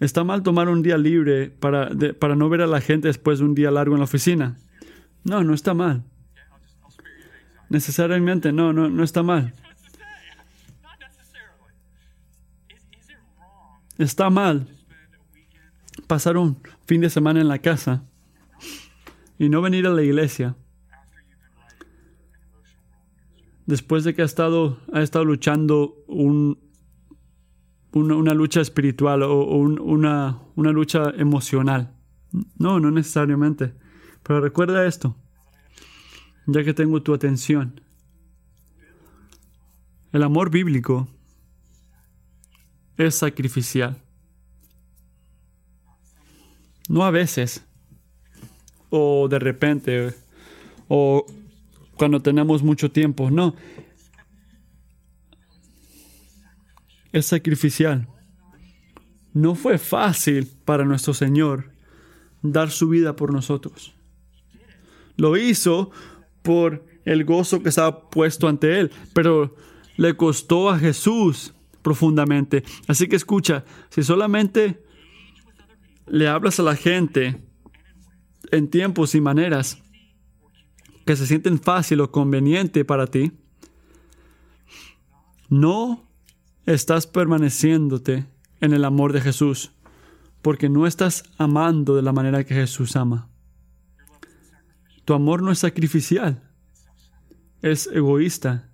Está 0.00 0.24
mal 0.24 0.42
tomar 0.42 0.68
un 0.68 0.82
día 0.82 0.98
libre 0.98 1.48
para, 1.48 1.90
para 2.18 2.34
no 2.34 2.48
ver 2.48 2.60
a 2.62 2.66
la 2.66 2.80
gente 2.80 3.06
después 3.06 3.38
de 3.38 3.44
un 3.44 3.54
día 3.54 3.70
largo 3.70 3.94
en 3.94 4.00
la 4.00 4.04
oficina. 4.04 4.58
No, 5.22 5.44
no 5.44 5.54
está 5.54 5.74
mal. 5.74 6.04
Necesariamente, 7.72 8.52
no, 8.52 8.74
no, 8.74 8.90
no 8.90 9.02
está 9.02 9.22
mal. 9.22 9.54
Está 13.96 14.28
mal 14.28 14.68
pasar 16.06 16.36
un 16.36 16.60
fin 16.84 17.00
de 17.00 17.08
semana 17.08 17.40
en 17.40 17.48
la 17.48 17.60
casa 17.60 18.04
y 19.38 19.48
no 19.48 19.62
venir 19.62 19.86
a 19.86 19.90
la 19.90 20.02
iglesia 20.02 20.54
después 23.64 24.04
de 24.04 24.14
que 24.14 24.20
ha 24.20 24.26
estado, 24.26 24.78
ha 24.92 25.00
estado 25.00 25.24
luchando 25.24 25.94
un, 26.08 26.58
una, 27.92 28.34
lucha 28.34 28.60
espiritual 28.60 29.22
o, 29.22 29.44
una, 29.44 30.40
una 30.56 30.72
lucha 30.72 31.08
emocional. 31.16 31.96
No, 32.58 32.80
no 32.80 32.90
necesariamente. 32.90 33.72
Pero 34.22 34.42
recuerda 34.42 34.84
esto, 34.84 35.16
ya 36.46 36.64
que 36.64 36.74
tengo 36.74 37.02
tu 37.02 37.14
atención. 37.14 37.80
El 40.12 40.22
amor 40.22 40.50
bíblico 40.50 41.08
es 42.96 43.14
sacrificial. 43.14 43.96
No 46.88 47.04
a 47.04 47.10
veces, 47.10 47.64
o 48.90 49.28
de 49.28 49.38
repente, 49.38 50.14
o 50.88 51.24
cuando 51.96 52.20
tenemos 52.20 52.62
mucho 52.62 52.90
tiempo, 52.90 53.30
no. 53.30 53.54
Es 57.12 57.26
sacrificial. 57.26 58.08
No 59.32 59.54
fue 59.54 59.78
fácil 59.78 60.46
para 60.64 60.84
nuestro 60.84 61.14
Señor 61.14 61.72
dar 62.42 62.70
su 62.70 62.88
vida 62.88 63.16
por 63.16 63.32
nosotros. 63.32 63.94
Lo 65.16 65.36
hizo 65.36 65.90
por 66.42 66.84
el 67.04 67.24
gozo 67.24 67.62
que 67.62 67.68
estaba 67.68 68.10
puesto 68.10 68.48
ante 68.48 68.78
Él, 68.80 68.90
pero 69.14 69.54
le 69.96 70.16
costó 70.16 70.70
a 70.70 70.78
Jesús 70.78 71.54
profundamente. 71.82 72.64
Así 72.86 73.08
que 73.08 73.16
escucha, 73.16 73.64
si 73.90 74.02
solamente 74.02 74.82
le 76.06 76.28
hablas 76.28 76.60
a 76.60 76.62
la 76.62 76.76
gente 76.76 77.42
en 78.50 78.68
tiempos 78.68 79.14
y 79.14 79.20
maneras 79.20 79.82
que 81.04 81.16
se 81.16 81.26
sienten 81.26 81.58
fácil 81.58 82.00
o 82.00 82.10
conveniente 82.12 82.84
para 82.84 83.06
ti, 83.06 83.32
no 85.48 86.08
estás 86.66 87.06
permaneciéndote 87.06 88.26
en 88.60 88.72
el 88.72 88.84
amor 88.84 89.12
de 89.12 89.20
Jesús, 89.20 89.72
porque 90.40 90.68
no 90.68 90.86
estás 90.86 91.24
amando 91.38 91.96
de 91.96 92.02
la 92.02 92.12
manera 92.12 92.44
que 92.44 92.54
Jesús 92.54 92.96
ama. 92.96 93.31
Tu 95.04 95.14
amor 95.14 95.42
no 95.42 95.50
es 95.50 95.58
sacrificial, 95.58 96.42
es 97.60 97.88
egoísta, 97.92 98.68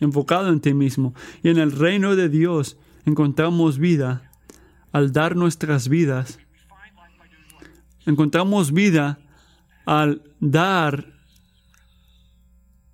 enfocado 0.00 0.48
en 0.48 0.60
ti 0.60 0.74
mismo. 0.74 1.14
Y 1.42 1.48
en 1.48 1.58
el 1.58 1.72
reino 1.72 2.16
de 2.16 2.28
Dios 2.28 2.76
encontramos 3.06 3.78
vida 3.78 4.30
al 4.92 5.12
dar 5.12 5.36
nuestras 5.36 5.88
vidas. 5.88 6.38
Encontramos 8.06 8.72
vida 8.72 9.18
al 9.86 10.22
dar 10.40 11.14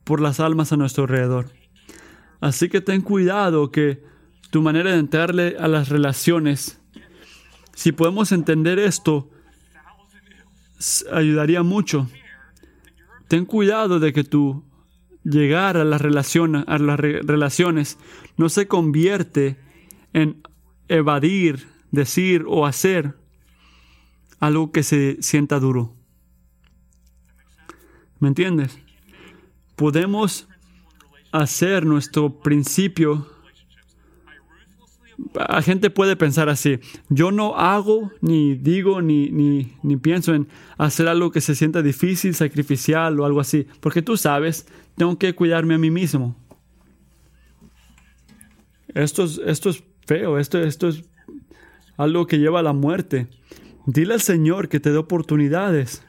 por 0.05 0.21
las 0.21 0.41
almas 0.41 0.73
a 0.73 0.77
nuestro 0.77 1.05
alrededor. 1.05 1.51
Así 2.41 2.69
que 2.69 2.81
ten 2.81 3.03
cuidado 3.03 3.71
que 3.71 4.03
tu 4.51 4.63
manera 4.63 4.93
de 4.93 4.99
entrarle 4.99 5.57
a 5.59 5.69
las 5.69 5.89
relaciones, 5.89 6.81
si 7.75 7.93
podemos 7.93 8.33
entender 8.33 8.79
esto, 8.79 9.31
ayudaría 11.13 11.63
mucho. 11.63 12.09
Ten 13.31 13.45
cuidado 13.45 14.01
de 14.01 14.13
que 14.13 14.25
tu 14.25 14.65
llegar 15.23 15.77
a 15.77 15.85
las, 15.85 16.01
relaciones, 16.01 16.65
a 16.67 16.79
las 16.79 16.99
relaciones 16.99 17.97
no 18.37 18.49
se 18.49 18.67
convierte 18.67 19.57
en 20.13 20.43
evadir, 20.89 21.69
decir 21.93 22.45
o 22.49 22.67
hacer 22.67 23.15
algo 24.41 24.73
que 24.73 24.83
se 24.83 25.19
sienta 25.23 25.61
duro. 25.61 25.95
¿Me 28.19 28.27
entiendes? 28.27 28.81
Podemos 29.77 30.49
hacer 31.31 31.87
nuestro 31.87 32.41
principio 32.41 33.29
la 35.35 35.63
gente 35.63 35.91
puede 35.91 36.17
pensar 36.17 36.49
así, 36.49 36.79
yo 37.09 37.31
no 37.31 37.57
hago, 37.57 38.13
ni 38.21 38.55
digo, 38.55 39.03
ni, 39.03 39.31
ni, 39.31 39.73
ni, 39.83 39.97
pienso 39.97 40.35
en 40.35 40.49
hacer 40.79 41.09
algo 41.09 41.31
que 41.31 41.41
se 41.41 41.55
sienta 41.55 41.83
difícil, 41.83 42.35
sacrificial 42.35 43.19
o 43.21 43.25
algo 43.25 43.41
así, 43.41 43.67
porque 43.81 44.03
tú 44.03 44.17
sabes, 44.17 44.67
tengo 44.97 45.19
que 45.19 45.35
cuidarme 45.35 45.75
a 45.75 45.79
mí 45.79 45.91
mismo. 45.91 46.37
Esto 48.95 49.25
es, 49.25 49.41
esto 49.45 49.71
es 49.71 49.85
feo, 50.07 50.39
esto, 50.39 50.59
esto 50.59 50.89
es 50.89 51.05
algo 51.97 52.27
que 52.27 52.39
lleva 52.39 52.61
a 52.61 52.65
la 52.65 52.73
muerte. 52.73 53.29
Dile 53.87 54.15
al 54.15 54.21
Señor 54.21 54.69
que 54.69 54.81
te 54.81 54.91
dé 54.91 54.99
oportunidades, 54.99 56.03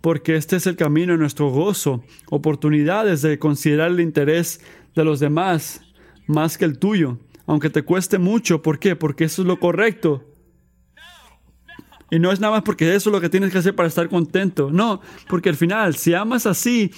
porque 0.00 0.36
este 0.36 0.56
es 0.56 0.66
el 0.66 0.76
camino 0.76 1.12
de 1.12 1.18
nuestro 1.18 1.50
gozo, 1.50 2.04
oportunidades 2.30 3.22
de 3.22 3.38
considerar 3.38 3.90
el 3.90 4.00
interés 4.00 4.60
de 4.94 5.04
los 5.04 5.20
demás 5.20 5.82
más 6.26 6.56
que 6.56 6.64
el 6.64 6.78
tuyo 6.78 7.18
aunque 7.46 7.70
te 7.70 7.82
cueste 7.82 8.18
mucho. 8.18 8.62
¿Por 8.62 8.78
qué? 8.78 8.96
Porque 8.96 9.24
eso 9.24 9.42
es 9.42 9.48
lo 9.48 9.58
correcto. 9.58 10.24
Y 12.10 12.18
no 12.18 12.30
es 12.30 12.40
nada 12.40 12.54
más 12.54 12.62
porque 12.62 12.94
eso 12.94 13.10
es 13.10 13.12
lo 13.12 13.20
que 13.20 13.28
tienes 13.28 13.50
que 13.50 13.58
hacer 13.58 13.74
para 13.74 13.88
estar 13.88 14.08
contento. 14.08 14.70
No, 14.70 15.00
porque 15.28 15.48
al 15.48 15.56
final, 15.56 15.96
si 15.96 16.14
amas 16.14 16.46
así, 16.46 16.92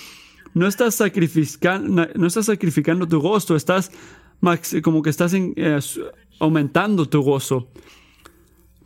no 0.54 0.66
estás, 0.66 0.94
sacrificando, 0.94 2.08
no 2.14 2.26
estás 2.26 2.46
sacrificando 2.46 3.06
tu 3.06 3.20
gozo, 3.20 3.56
estás 3.56 3.90
como 4.82 5.02
que 5.02 5.10
estás 5.10 5.32
eh, 5.34 5.78
aumentando 6.38 7.08
tu 7.08 7.22
gozo. 7.22 7.68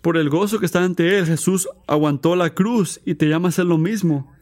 Por 0.00 0.16
el 0.16 0.30
gozo 0.30 0.58
que 0.58 0.66
está 0.66 0.82
ante 0.82 1.18
Él, 1.18 1.26
Jesús 1.26 1.68
aguantó 1.86 2.34
la 2.36 2.54
cruz 2.54 3.00
y 3.04 3.14
te 3.14 3.26
llama 3.26 3.48
a 3.48 3.50
hacer 3.50 3.66
lo 3.66 3.76
mismo. 3.76 4.32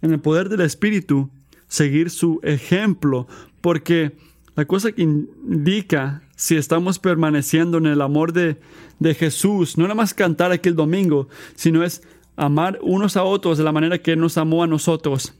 En 0.00 0.12
el 0.12 0.20
poder 0.20 0.48
del 0.48 0.62
Espíritu, 0.62 1.30
seguir 1.68 2.10
su 2.10 2.40
ejemplo, 2.42 3.28
porque 3.60 4.16
la 4.54 4.66
cosa 4.66 4.92
que 4.92 5.02
indica 5.02 6.22
si 6.36 6.56
estamos 6.56 6.98
permaneciendo 6.98 7.78
en 7.78 7.86
el 7.86 8.02
amor 8.02 8.32
de, 8.32 8.58
Jesús, 9.14 9.78
no 9.78 9.84
nada 9.84 9.94
más 9.94 10.14
cantar 10.14 10.52
aquí 10.52 10.68
el 10.68 10.76
domingo, 10.76 11.28
sino 11.54 11.82
es 11.82 12.02
amar 12.36 12.78
unos 12.82 13.16
a 13.16 13.24
otros 13.24 13.58
de 13.58 13.64
la 13.64 13.72
manera 13.72 13.98
que 13.98 14.12
Él 14.12 14.20
nos 14.20 14.36
amó 14.38 14.62
a 14.62 14.66
nosotros. 14.66 15.34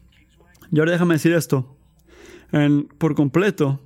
Y 0.70 0.78
ahora 0.78 0.92
déjame 0.92 1.14
decir 1.14 1.32
esto, 1.32 1.76
por 2.98 3.14
completo, 3.14 3.80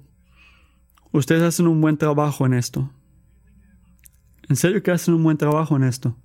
ustedes 1.13 1.43
hacen 1.43 1.67
un 1.67 1.81
buen 1.81 1.97
trabajo 1.97 2.47
en 2.47 2.55
esto. 2.55 2.91
En 4.49 4.55
serio 4.57 4.83
que 4.83 4.93
hacen 4.93 5.15
un 5.15 5.25
buen 5.25 5.37
trabajo 5.37 5.77
en 5.77 5.83
esto. 5.83 6.17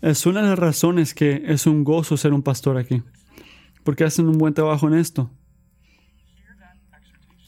Es 0.00 0.26
una 0.26 0.42
de 0.42 0.48
las 0.48 0.58
razones 0.58 1.14
que 1.14 1.42
es 1.46 1.66
un 1.66 1.84
gozo 1.84 2.16
ser 2.16 2.32
un 2.32 2.42
pastor 2.42 2.78
aquí, 2.78 3.02
porque 3.84 4.04
hacen 4.04 4.26
un 4.26 4.38
buen 4.38 4.54
trabajo 4.54 4.88
en 4.88 4.94
esto. 4.94 5.30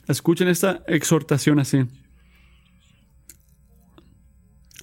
Escuchen 0.09 0.49
esta 0.49 0.85
exhortación 0.87 1.59
así. 1.59 1.85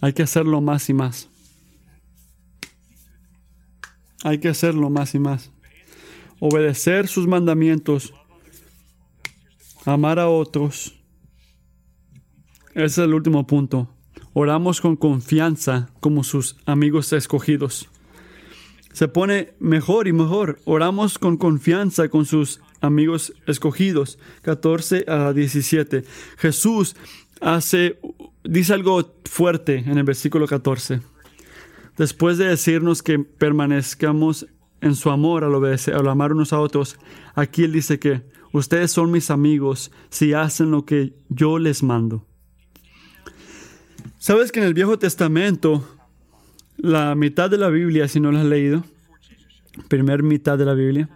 Hay 0.02 0.12
que 0.12 0.24
hacerlo 0.24 0.60
más 0.60 0.90
y 0.90 0.94
más. 0.94 1.30
Hay 4.24 4.40
que 4.40 4.50
hacerlo 4.50 4.90
más 4.90 5.16
y 5.16 5.20
más. 5.20 5.52
Obedecer 6.40 7.08
sus 7.08 7.26
mandamientos. 7.26 8.14
Amar 9.86 10.20
a 10.20 10.28
otros. 10.28 11.00
Ese 12.72 12.86
es 12.86 12.98
el 12.98 13.14
último 13.14 13.48
punto. 13.48 13.96
Oramos 14.34 14.82
con 14.82 14.98
confianza 14.98 15.90
como 16.02 16.24
sus 16.24 16.58
amigos 16.66 17.14
escogidos. 17.14 17.88
Se 18.92 19.08
pone 19.08 19.54
mejor 19.60 20.08
y 20.08 20.14
mejor. 20.14 20.60
Oramos 20.66 21.18
con 21.18 21.38
confianza 21.38 22.10
con 22.10 22.26
sus 22.26 22.62
amigos 22.84 23.34
escogidos, 23.48 24.20
14 24.42 25.06
a 25.08 25.34
17. 25.34 26.04
Jesús 26.38 26.96
hace, 27.42 28.00
dice 28.44 28.74
algo 28.74 29.16
fuerte 29.26 29.78
en 29.78 29.98
el 29.98 30.04
versículo 30.04 30.48
14. 30.48 31.02
Después 31.98 32.38
de 32.38 32.46
decirnos 32.46 33.02
que 33.02 33.20
permanezcamos 33.20 34.48
en 34.82 34.96
su 34.96 35.10
amor 35.10 35.46
al 35.46 35.56
obedecer, 35.56 35.96
al 35.96 36.08
amar 36.10 36.34
unos 36.34 36.52
a 36.52 36.60
otros, 36.60 36.98
aquí 37.36 37.64
él 37.64 37.72
dice 37.72 38.00
que 38.00 38.22
ustedes 38.52 38.92
son 38.92 39.12
mis 39.12 39.32
amigos 39.32 39.92
si 40.10 40.34
hacen 40.34 40.70
lo 40.70 40.86
que 40.86 41.14
yo 41.30 41.60
les 41.60 41.84
mando. 41.84 42.26
¿Sabes 44.20 44.52
que 44.52 44.60
en 44.60 44.66
el 44.66 44.74
Viejo 44.74 45.00
Testamento, 45.00 45.88
la 46.78 47.16
mitad 47.16 47.50
de 47.50 47.58
la 47.58 47.70
Biblia, 47.70 48.08
si 48.10 48.20
no 48.20 48.32
la 48.32 48.42
has 48.42 48.46
leído, 48.46 48.84
primer 49.88 50.22
mitad 50.22 50.58
de 50.58 50.66
la 50.66 50.74
Biblia, 50.74 51.10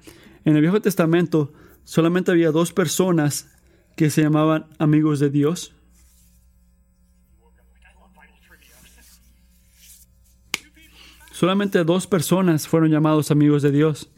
en 0.46 0.56
el 0.56 0.62
Viejo 0.62 0.82
Testamento 0.82 1.52
solamente 1.88 2.32
había 2.32 2.52
dos 2.52 2.74
personas 2.74 3.50
que 3.96 4.10
se 4.10 4.22
llamaban 4.22 4.68
amigos 4.78 5.22
de 5.22 5.30
Dios. 5.30 5.74
Solamente 11.32 11.86
dos 11.86 12.06
personas 12.06 12.68
fueron 12.68 12.92
llamados 12.92 13.32
amigos 13.32 13.62
de 13.62 13.72
Dios. 13.72 14.10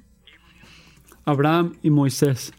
Abraham 1.25 1.77
y 1.83 1.91
Moisés. 1.91 2.51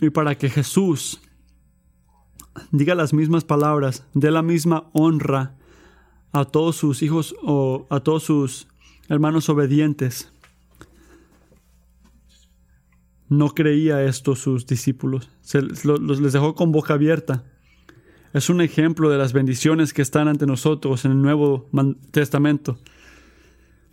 Y 0.00 0.08
para 0.08 0.34
que 0.34 0.48
Jesús 0.48 1.20
diga 2.70 2.94
las 2.94 3.12
mismas 3.12 3.44
palabras, 3.44 4.06
dé 4.14 4.30
la 4.30 4.40
misma 4.40 4.88
honra 4.94 5.58
a 6.32 6.46
todos 6.46 6.76
sus 6.76 7.02
hijos 7.02 7.34
o 7.42 7.86
a 7.90 8.00
todos 8.00 8.22
sus 8.22 8.66
hermanos 9.10 9.50
obedientes. 9.50 10.32
No 13.30 13.54
creía 13.54 14.02
esto 14.02 14.34
sus 14.34 14.66
discípulos. 14.66 15.30
Los, 15.84 16.20
les 16.20 16.32
dejó 16.32 16.56
con 16.56 16.72
boca 16.72 16.94
abierta. 16.94 17.44
Es 18.34 18.50
un 18.50 18.60
ejemplo 18.60 19.08
de 19.08 19.18
las 19.18 19.32
bendiciones 19.32 19.94
que 19.94 20.02
están 20.02 20.26
ante 20.26 20.46
nosotros 20.46 21.04
en 21.04 21.12
el 21.12 21.22
Nuevo 21.22 21.68
Testamento. 22.10 22.78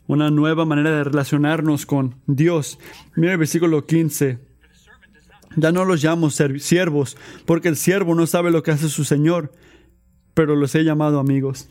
Una 0.08 0.32
nueva 0.32 0.66
manera 0.66 0.90
de 0.90 1.04
relacionarnos 1.04 1.86
con 1.86 2.16
Dios. 2.26 2.80
Mira 3.16 3.34
el 3.34 3.38
versículo 3.38 3.86
15. 3.86 4.40
Ya 5.56 5.72
no 5.72 5.86
los 5.86 6.04
llamo 6.04 6.32
siervos, 6.32 7.16
porque 7.46 7.68
el 7.68 7.76
siervo 7.76 8.16
no 8.16 8.26
sabe 8.26 8.50
lo 8.50 8.64
que 8.64 8.72
hace 8.72 8.90
su 8.90 9.04
Señor, 9.04 9.52
pero 10.34 10.56
los 10.56 10.74
he 10.74 10.84
llamado 10.84 11.20
amigos. 11.20 11.70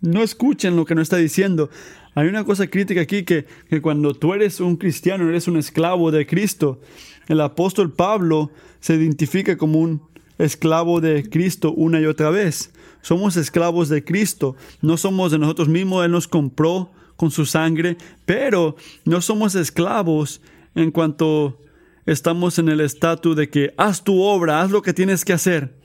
No 0.00 0.22
escuchen 0.22 0.76
lo 0.76 0.84
que 0.84 0.94
no 0.94 1.02
está 1.02 1.16
diciendo. 1.16 1.70
Hay 2.14 2.26
una 2.28 2.44
cosa 2.44 2.66
crítica 2.66 3.02
aquí 3.02 3.22
que, 3.22 3.46
que 3.68 3.80
cuando 3.80 4.14
tú 4.14 4.34
eres 4.34 4.60
un 4.60 4.76
cristiano, 4.76 5.28
eres 5.28 5.46
un 5.46 5.56
esclavo 5.56 6.10
de 6.10 6.26
Cristo. 6.26 6.80
El 7.28 7.40
apóstol 7.40 7.92
Pablo 7.92 8.50
se 8.80 8.94
identifica 8.94 9.56
como 9.56 9.78
un 9.78 10.02
esclavo 10.38 11.00
de 11.00 11.28
Cristo 11.28 11.72
una 11.72 12.00
y 12.00 12.06
otra 12.06 12.30
vez. 12.30 12.72
Somos 13.02 13.36
esclavos 13.36 13.88
de 13.88 14.04
Cristo, 14.04 14.56
no 14.82 14.96
somos 14.96 15.32
de 15.32 15.38
nosotros 15.38 15.68
mismos, 15.68 16.04
Él 16.04 16.12
nos 16.12 16.28
compró 16.28 16.90
con 17.16 17.30
su 17.30 17.46
sangre, 17.46 17.96
pero 18.24 18.76
no 19.04 19.20
somos 19.20 19.54
esclavos 19.54 20.40
en 20.74 20.90
cuanto 20.90 21.60
estamos 22.06 22.58
en 22.58 22.68
el 22.68 22.80
estatus 22.80 23.36
de 23.36 23.48
que 23.48 23.74
haz 23.76 24.02
tu 24.02 24.22
obra, 24.22 24.62
haz 24.62 24.70
lo 24.70 24.82
que 24.82 24.94
tienes 24.94 25.24
que 25.24 25.32
hacer, 25.32 25.78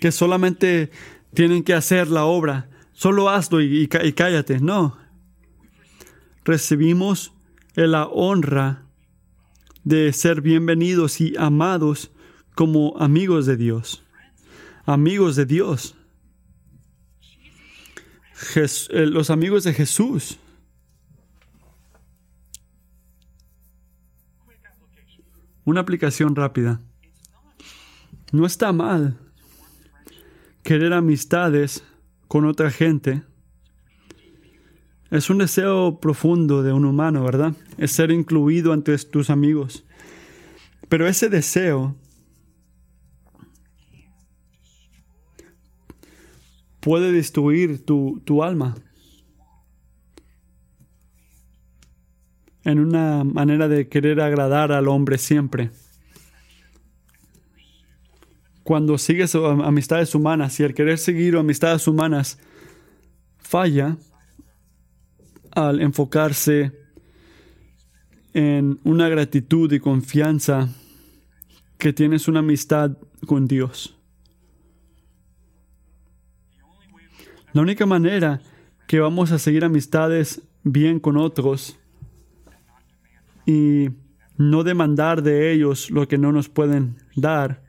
que 0.00 0.12
solamente 0.12 0.90
tienen 1.34 1.62
que 1.64 1.74
hacer 1.74 2.08
la 2.08 2.24
obra, 2.24 2.68
solo 2.92 3.28
hazlo 3.28 3.60
y, 3.60 3.88
cállate, 3.88 4.60
no. 4.60 4.96
Recibimos 6.44 7.32
la 7.74 8.06
honra 8.06 8.86
de 9.82 10.12
ser 10.12 10.40
bienvenidos 10.40 11.20
y 11.20 11.34
amados 11.36 12.12
como 12.54 12.96
amigos 12.98 13.46
de 13.46 13.56
Dios. 13.56 14.02
Amigos 14.86 15.36
de 15.36 15.46
Dios. 15.46 15.96
Eh, 18.56 19.06
los 19.06 19.30
amigos 19.30 19.64
de 19.64 19.72
Jesús. 19.72 20.38
Una 25.64 25.80
aplicación 25.80 26.36
rápida. 26.36 26.80
No 28.32 28.44
está 28.44 28.72
mal 28.72 29.18
querer 30.64 30.94
amistades 30.94 31.84
con 32.26 32.46
otra 32.46 32.70
gente. 32.70 33.22
Es 35.10 35.30
un 35.30 35.38
deseo 35.38 36.00
profundo 36.00 36.64
de 36.64 36.72
un 36.72 36.84
humano, 36.84 37.22
¿verdad? 37.22 37.54
Es 37.78 37.92
ser 37.92 38.10
incluido 38.10 38.72
ante 38.72 38.96
tus 38.98 39.30
amigos. 39.30 39.84
Pero 40.88 41.06
ese 41.06 41.28
deseo 41.28 41.94
puede 46.80 47.12
destruir 47.12 47.84
tu, 47.84 48.42
alma. 48.42 48.74
En 52.64 52.80
una 52.80 53.22
manera 53.22 53.68
de 53.68 53.88
querer 53.88 54.20
agradar 54.20 54.72
al 54.72 54.88
hombre 54.88 55.18
siempre. 55.18 55.70
Cuando 58.64 58.98
sigues 58.98 59.34
amistades 59.34 60.14
humanas 60.14 60.58
y 60.58 60.64
al 60.64 60.74
querer 60.74 60.98
seguir 60.98 61.36
amistades 61.36 61.86
humanas 61.86 62.38
falla 63.38 63.96
al 65.52 65.80
enfocarse 65.80 66.72
en 68.32 68.80
una 68.82 69.08
gratitud 69.08 69.70
y 69.72 69.80
confianza 69.80 70.68
que 71.78 71.92
tienes 71.92 72.26
una 72.26 72.40
amistad 72.40 72.96
con 73.26 73.46
Dios. 73.46 73.96
La 77.52 77.62
única 77.62 77.86
manera 77.86 78.40
que 78.88 78.98
vamos 78.98 79.30
a 79.30 79.38
seguir 79.38 79.64
amistades 79.64 80.42
bien 80.64 80.98
con 80.98 81.16
otros 81.16 81.78
y 83.46 83.90
no 84.36 84.64
demandar 84.64 85.22
de 85.22 85.52
ellos 85.52 85.90
lo 85.90 86.08
que 86.08 86.18
no 86.18 86.32
nos 86.32 86.48
pueden 86.48 86.96
dar 87.14 87.63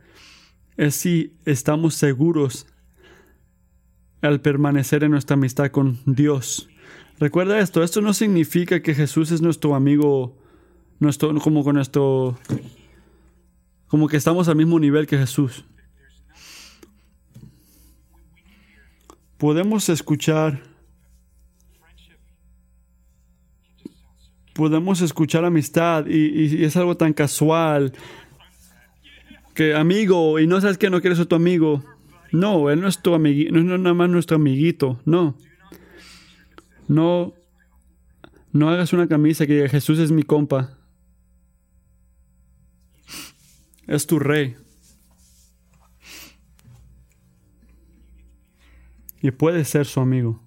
es 0.77 0.95
si 0.95 1.33
estamos 1.45 1.95
seguros 1.95 2.67
al 4.21 4.41
permanecer 4.41 5.03
en 5.03 5.11
nuestra 5.11 5.35
amistad 5.35 5.71
con 5.71 5.99
Dios. 6.05 6.67
Recuerda 7.19 7.59
esto, 7.59 7.83
esto 7.83 8.01
no 8.01 8.13
significa 8.13 8.81
que 8.81 8.93
Jesús 8.93 9.31
es 9.31 9.41
nuestro 9.41 9.75
amigo, 9.75 10.37
nuestro, 10.99 11.33
como 11.39 11.63
con 11.63 11.75
nuestro, 11.75 12.37
como 13.87 14.07
que 14.07 14.17
estamos 14.17 14.47
al 14.47 14.55
mismo 14.55 14.79
nivel 14.79 15.07
que 15.07 15.17
Jesús. 15.17 15.65
podemos 19.37 19.89
escuchar, 19.89 20.61
podemos 24.53 25.01
escuchar 25.01 25.45
amistad 25.45 26.05
y, 26.07 26.63
es 26.63 26.75
algo 26.77 26.95
tan 26.97 27.13
casual 27.13 27.93
que 29.55 29.73
amigo 29.73 30.39
y 30.39 30.45
no 30.45 30.61
sabes 30.61 30.77
que 30.77 30.89
no 30.89 31.01
quieres 31.01 31.17
ser 31.17 31.27
tu 31.27 31.35
amigo. 31.35 31.83
No, 32.31 32.69
él 32.69 32.81
no 32.81 32.87
es 32.87 33.01
tu 33.01 33.13
amiguito, 33.15 33.53
no 33.53 33.75
es 33.75 33.81
nada 33.81 33.93
más 33.93 34.09
nuestro 34.09 34.35
amiguito, 34.35 34.99
no. 35.05 35.37
No, 36.87 37.33
no 38.51 38.69
hagas 38.69 38.93
una 38.93 39.07
camisa 39.07 39.47
que 39.47 39.53
diga 39.53 39.69
Jesús 39.69 39.97
es 39.97 40.11
mi 40.11 40.21
compa. 40.21 40.77
Es 43.87 44.05
tu 44.05 44.19
rey. 44.19 44.55
y 49.27 49.31
puede 49.31 49.65
ser 49.65 49.87
su 49.87 49.99
amigo. 49.99 50.44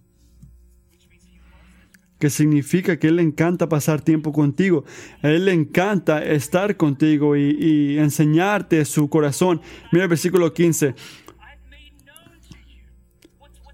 Que 2.18 2.30
significa 2.30 2.98
que 2.98 3.08
Él 3.08 3.16
le 3.16 3.22
encanta 3.22 3.68
pasar 3.68 4.00
tiempo 4.00 4.32
contigo. 4.32 4.84
A 5.22 5.28
Él 5.28 5.44
le 5.44 5.52
encanta 5.52 6.24
estar 6.24 6.76
contigo 6.76 7.36
y, 7.36 7.98
enseñarte 7.98 8.84
su 8.84 9.08
corazón. 9.08 9.60
Mira 9.92 10.04
el 10.04 10.08
versículo 10.10 10.52
15. 10.52 10.94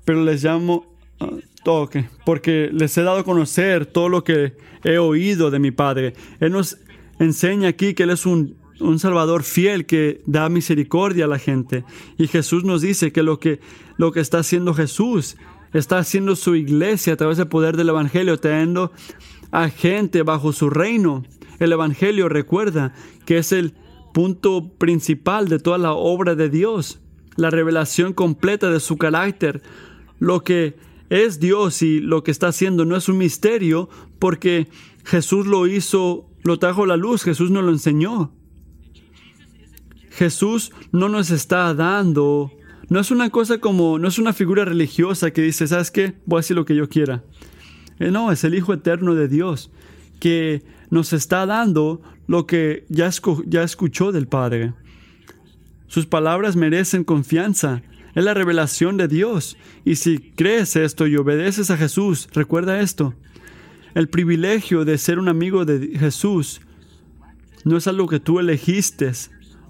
Pero 0.04 0.22
les 0.22 0.44
llamo 0.44 0.94
uh, 1.20 1.38
toque, 1.64 2.08
porque 2.26 2.68
les 2.70 2.96
he 2.98 3.02
dado 3.02 3.18
a 3.20 3.24
conocer 3.24 3.86
todo 3.86 4.10
lo 4.10 4.22
que 4.22 4.54
he 4.84 4.98
oído 4.98 5.50
de 5.50 5.58
mi 5.58 5.70
Padre. 5.70 6.12
Él 6.40 6.52
nos 6.52 6.78
enseña 7.18 7.68
aquí 7.68 7.94
que 7.94 8.02
Él 8.02 8.10
es 8.10 8.26
un 8.26 8.56
un 8.80 8.98
Salvador 8.98 9.42
fiel 9.42 9.86
que 9.86 10.22
da 10.26 10.48
misericordia 10.48 11.24
a 11.26 11.28
la 11.28 11.38
gente. 11.38 11.84
Y 12.18 12.26
Jesús 12.26 12.64
nos 12.64 12.82
dice 12.82 13.12
que 13.12 13.22
lo 13.22 13.38
que, 13.38 13.60
lo 13.96 14.12
que 14.12 14.20
está 14.20 14.38
haciendo 14.38 14.74
Jesús, 14.74 15.36
está 15.74 15.98
haciendo 15.98 16.36
su 16.36 16.54
iglesia 16.54 17.12
a 17.12 17.16
través 17.16 17.36
del 17.36 17.48
poder 17.48 17.76
del 17.76 17.90
Evangelio, 17.90 18.38
trayendo 18.38 18.92
a 19.50 19.68
gente 19.68 20.22
bajo 20.22 20.52
su 20.52 20.70
reino. 20.70 21.24
El 21.58 21.72
Evangelio 21.72 22.28
recuerda 22.28 22.94
que 23.26 23.38
es 23.38 23.52
el 23.52 23.74
punto 24.14 24.72
principal 24.78 25.48
de 25.48 25.58
toda 25.58 25.76
la 25.76 25.92
obra 25.92 26.34
de 26.36 26.48
Dios, 26.48 27.00
la 27.36 27.50
revelación 27.50 28.12
completa 28.12 28.70
de 28.70 28.80
su 28.80 28.96
carácter. 28.96 29.62
Lo 30.18 30.42
que 30.44 30.76
es 31.10 31.40
Dios 31.40 31.82
y 31.82 32.00
lo 32.00 32.22
que 32.22 32.30
está 32.30 32.48
haciendo 32.48 32.84
no 32.84 32.96
es 32.96 33.08
un 33.08 33.18
misterio 33.18 33.88
porque 34.18 34.68
Jesús 35.04 35.46
lo 35.46 35.66
hizo, 35.66 36.30
lo 36.44 36.58
trajo 36.58 36.84
a 36.84 36.86
la 36.86 36.96
luz, 36.96 37.24
Jesús 37.24 37.50
nos 37.50 37.64
lo 37.64 37.70
enseñó. 37.70 38.32
Jesús 40.10 40.70
no 40.92 41.08
nos 41.08 41.30
está 41.30 41.74
dando, 41.74 42.52
no 42.88 43.00
es 43.00 43.10
una 43.10 43.30
cosa 43.30 43.58
como, 43.58 43.98
no 43.98 44.08
es 44.08 44.18
una 44.18 44.32
figura 44.32 44.64
religiosa 44.64 45.30
que 45.30 45.42
dice, 45.42 45.66
¿sabes 45.66 45.90
qué? 45.90 46.14
Voy 46.26 46.38
a 46.38 46.40
hacer 46.40 46.56
lo 46.56 46.64
que 46.64 46.76
yo 46.76 46.88
quiera. 46.88 47.24
Eh, 47.98 48.10
no, 48.10 48.32
es 48.32 48.44
el 48.44 48.54
Hijo 48.54 48.72
Eterno 48.72 49.14
de 49.14 49.28
Dios 49.28 49.70
que 50.20 50.62
nos 50.90 51.12
está 51.12 51.46
dando 51.46 52.00
lo 52.26 52.46
que 52.46 52.84
ya, 52.88 53.10
ya 53.46 53.62
escuchó 53.62 54.12
del 54.12 54.26
Padre. 54.26 54.72
Sus 55.86 56.06
palabras 56.06 56.56
merecen 56.56 57.04
confianza. 57.04 57.82
Es 58.14 58.24
la 58.24 58.34
revelación 58.34 58.96
de 58.96 59.08
Dios. 59.08 59.56
Y 59.84 59.96
si 59.96 60.18
crees 60.18 60.76
esto 60.76 61.06
y 61.06 61.16
obedeces 61.16 61.70
a 61.70 61.76
Jesús, 61.76 62.28
recuerda 62.32 62.80
esto. 62.80 63.14
El 63.94 64.08
privilegio 64.08 64.84
de 64.84 64.98
ser 64.98 65.18
un 65.18 65.28
amigo 65.28 65.64
de 65.64 65.98
Jesús 65.98 66.60
no 67.64 67.76
es 67.76 67.86
algo 67.86 68.08
que 68.08 68.20
tú 68.20 68.40
elegiste, 68.40 69.12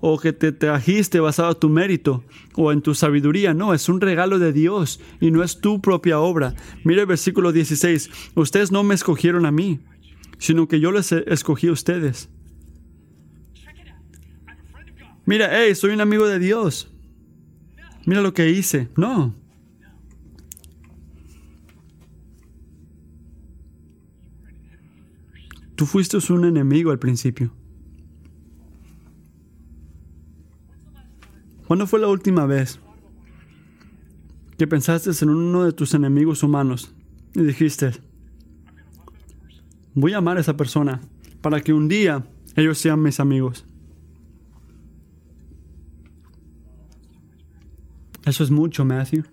o 0.07 0.18
que 0.18 0.34
te 0.34 0.52
trajiste 0.52 1.18
basado 1.18 1.52
en 1.52 1.59
tu 1.59 1.70
mérito 1.70 2.24
o 2.57 2.70
en 2.72 2.82
tu 2.82 2.94
sabiduría. 2.94 3.55
No, 3.55 3.72
es 3.72 3.88
un 3.88 4.02
regalo 4.02 4.38
de 4.38 4.52
Dios 4.52 5.00
y 5.18 5.30
no 5.30 5.42
es 5.42 5.62
tu 5.62 5.80
propia 5.80 6.20
obra. 6.20 6.55
Mira 6.84 7.00
el 7.00 7.07
versículo 7.07 7.52
16. 7.52 8.11
Ustedes 8.34 8.70
no 8.70 8.82
me 8.82 8.94
escogieron 8.94 9.46
a 9.46 9.50
mí, 9.50 9.80
sino 10.36 10.68
que 10.68 10.78
yo 10.78 10.92
les 10.92 11.11
escogí 11.11 11.68
a 11.68 11.72
ustedes. 11.72 12.28
Mira, 15.24 15.48
hey, 15.50 15.74
soy 15.74 15.94
un 15.94 16.02
amigo 16.02 16.26
de 16.26 16.38
Dios. 16.38 16.92
Mira 18.05 18.20
lo 18.20 18.34
que 18.34 18.50
hice. 18.50 18.90
No. 18.98 19.34
Tú 25.76 25.86
fuiste 25.86 26.18
un 26.30 26.44
enemigo 26.44 26.90
al 26.90 26.98
principio. 26.98 27.63
¿Cuándo 31.75 31.89
fue 31.89 31.99
la 31.99 32.07
última 32.07 32.47
vez 32.47 32.79
que 34.57 34.64
pensaste 34.68 35.11
en 35.25 35.29
uno 35.29 35.64
de 35.64 35.72
tus 35.72 35.93
enemigos 35.93 36.45
humanos 36.45 36.95
y 37.35 37.43
dijiste, 37.43 37.91
voy 39.93 40.12
a 40.12 40.18
amar 40.18 40.37
a 40.37 40.41
esa 40.41 40.57
persona 40.57 41.01
para 41.41 41.61
que 41.61 41.72
un 41.72 41.89
día 41.89 42.25
ellos 42.55 42.79
sean 42.79 43.03
mis 43.03 43.18
amigos? 43.18 43.66
Eso 48.25 48.45
es 48.45 48.53
mucho, 48.53 48.85
Matthew. 48.85 49.25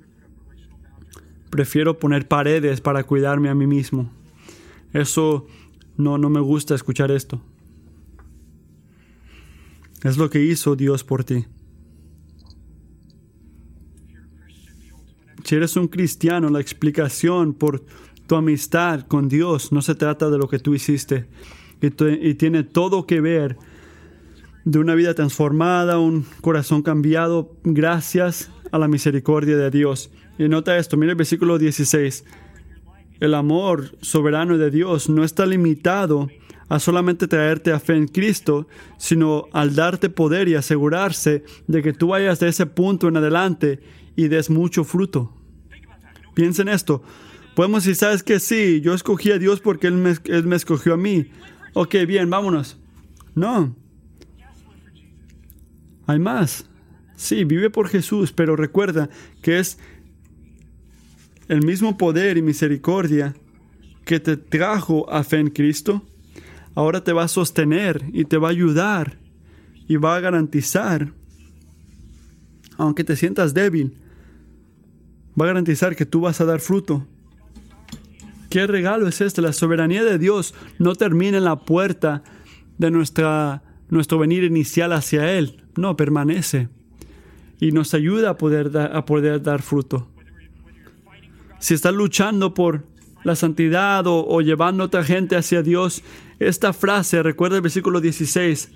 Prefiero 1.52 2.00
poner 2.00 2.28
paredes 2.28 2.82
para 2.82 3.04
cuidarme 3.04 3.50
a 3.50 3.54
mí 3.54 3.68
mismo. 3.68 4.12
Eso 4.94 5.46
no, 5.96 6.18
no 6.18 6.32
me 6.32 6.40
gusta 6.40 6.74
escuchar 6.74 7.12
esto. 7.12 7.40
Es 10.02 10.18
lo 10.18 10.32
que 10.32 10.44
hizo 10.44 10.76
Dios 10.76 11.04
por 11.04 11.24
ti. 11.24 11.46
Si 15.52 15.58
eres 15.58 15.76
un 15.76 15.90
cristiano, 15.90 16.50
la 16.50 16.62
explicación 16.62 17.54
por 17.54 17.84
tu 18.26 18.36
amistad 18.38 19.02
con 19.02 19.28
Dios 19.28 19.74
no 19.74 19.82
se 19.82 19.96
trata 19.96 20.30
de 20.30 20.38
lo 20.38 20.48
que 20.48 20.60
tú 20.60 20.74
hiciste 20.74 21.26
y, 21.82 22.36
tiene 22.36 22.64
todo 22.64 23.06
que 23.06 23.20
ver 23.20 23.58
de 24.64 24.80
una 24.80 24.96
vida 24.96 25.14
transformada, 25.14 26.00
un 26.00 26.26
corazón 26.40 26.84
cambiado 26.84 27.58
gracias 27.66 28.50
a 28.72 28.80
la 28.80 28.88
misericordia 28.88 29.58
de 29.58 29.70
Dios. 29.70 30.10
Y 30.40 30.48
nota 30.48 30.78
esto, 30.78 30.96
mira 30.96 31.12
el 31.12 31.18
versículo 31.18 31.58
16. 31.58 32.24
El 33.20 33.34
amor 33.34 33.98
soberano 34.00 34.58
de 34.58 34.72
Dios 34.72 35.10
no 35.10 35.26
está 35.26 35.46
limitado 35.46 36.30
a 36.70 36.80
solamente 36.80 37.28
traerte 37.28 37.74
a 37.74 37.80
fe 37.82 37.98
en 37.98 38.08
Cristo, 38.08 38.70
sino 38.98 39.48
al 39.52 39.76
darte 39.76 40.10
poder 40.10 40.48
y 40.48 40.56
asegurarse 40.56 41.44
de 41.68 41.84
que 41.84 41.92
tú 41.92 42.08
vayas 42.08 42.40
de 42.40 42.48
ese 42.48 42.68
punto 42.68 43.10
en 43.10 43.18
adelante 43.18 43.82
y 44.16 44.30
des 44.30 44.50
mucho 44.50 44.86
fruto. 44.86 45.34
Piensa 46.42 46.64
en 46.64 46.70
esto. 46.70 47.04
Podemos 47.54 47.84
decir, 47.84 47.96
¿sabes 47.96 48.24
que 48.24 48.40
Sí, 48.40 48.82
yo 48.82 48.96
escogí 48.96 49.30
a 49.32 49.38
Dios 49.38 49.62
porque 49.62 49.86
Él 49.86 49.94
me, 49.94 50.16
Él 50.26 50.48
me 50.48 50.56
escogió 50.56 50.96
a 50.96 50.98
mí. 50.98 51.28
Ok, 51.76 51.94
bien, 52.08 52.32
vámonos. 52.32 52.80
No. 53.36 53.76
Hay 56.08 56.18
más. 56.18 56.68
Sí, 57.16 57.44
vive 57.44 57.70
por 57.70 57.90
Jesús, 57.90 58.32
pero 58.32 58.56
recuerda 58.56 59.12
que 59.44 59.60
es 59.60 59.78
el 61.48 61.64
mismo 61.64 61.96
poder 61.96 62.38
y 62.38 62.42
misericordia 62.42 63.36
que 64.04 64.20
te 64.20 64.36
trajo 64.36 65.08
a 65.12 65.24
fe 65.24 65.38
en 65.38 65.52
Cristo. 65.52 66.02
Ahora 66.74 67.04
te 67.04 67.14
va 67.14 67.26
a 67.26 67.28
sostener 67.28 68.04
y 68.14 68.26
te 68.26 68.38
va 68.38 68.48
a 68.48 68.52
ayudar 68.52 69.20
y 69.88 69.98
va 69.98 70.16
a 70.16 70.20
garantizar, 70.22 71.14
aunque 72.80 73.04
te 73.04 73.16
sientas 73.16 73.54
débil, 73.54 73.96
va 75.40 75.46
a 75.46 75.48
garantizar 75.48 75.96
que 75.96 76.06
tú 76.06 76.22
vas 76.22 76.42
a 76.42 76.46
dar 76.46 76.60
fruto. 76.60 77.06
¿Qué 78.50 78.68
regalo 78.68 79.08
es 79.08 79.22
este? 79.22 79.42
La 79.42 79.54
soberanía 79.54 80.04
de 80.04 80.18
Dios 80.18 80.54
no 80.78 80.96
termina 80.96 81.38
en 81.38 81.46
la 81.46 81.62
puerta 81.62 82.24
de 82.78 82.92
nuestra, 82.92 83.64
nuestro 83.90 84.20
venir 84.20 84.44
inicial 84.44 84.92
hacia 84.92 85.32
Él. 85.32 85.64
No, 85.78 85.96
permanece. 85.96 86.68
Y 87.60 87.72
nos 87.72 87.94
ayuda 87.94 88.32
a 88.32 88.38
poder, 88.38 88.78
a 88.78 89.06
poder 89.06 89.42
dar 89.42 89.62
fruto. 89.62 90.10
Si 91.60 91.74
estás 91.74 91.94
luchando 91.94 92.54
por 92.54 92.86
la 93.24 93.36
santidad 93.36 94.06
o, 94.08 94.28
o, 94.28 94.42
llevando 94.42 94.84
a 94.84 94.88
otra 94.88 95.04
gente 95.04 95.36
hacia 95.38 95.62
Dios, 95.62 96.04
esta 96.40 96.74
frase, 96.74 97.22
recuerda 97.22 97.58
el 97.58 97.62
versículo 97.62 98.02
16, 98.02 98.72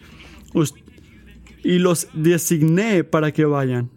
y 1.64 1.80
los 1.80 2.08
designé 2.14 3.04
para 3.04 3.32
que 3.32 3.44
vayan. 3.44 3.90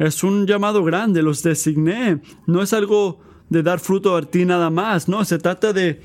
Es 0.00 0.24
un 0.24 0.46
llamado 0.46 0.82
grande, 0.82 1.22
los 1.22 1.42
designé. 1.42 2.22
No 2.46 2.62
es 2.62 2.72
algo 2.72 3.20
de 3.50 3.62
dar 3.62 3.80
fruto 3.80 4.16
a 4.16 4.22
ti 4.22 4.46
nada 4.46 4.70
más, 4.70 5.08
no, 5.08 5.24
se 5.26 5.38
trata 5.38 5.74
de 5.74 6.00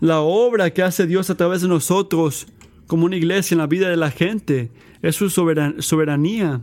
la 0.00 0.20
obra 0.20 0.70
que 0.70 0.82
hace 0.82 1.06
Dios 1.06 1.28
a 1.28 1.36
través 1.36 1.60
de 1.60 1.68
nosotros 1.68 2.46
como 2.86 3.04
una 3.04 3.16
iglesia 3.16 3.54
en 3.54 3.58
la 3.58 3.66
vida 3.66 3.90
de 3.90 3.96
la 3.96 4.10
gente. 4.10 4.70
Es 5.02 5.16
su 5.16 5.28
soberanía. 5.28 6.62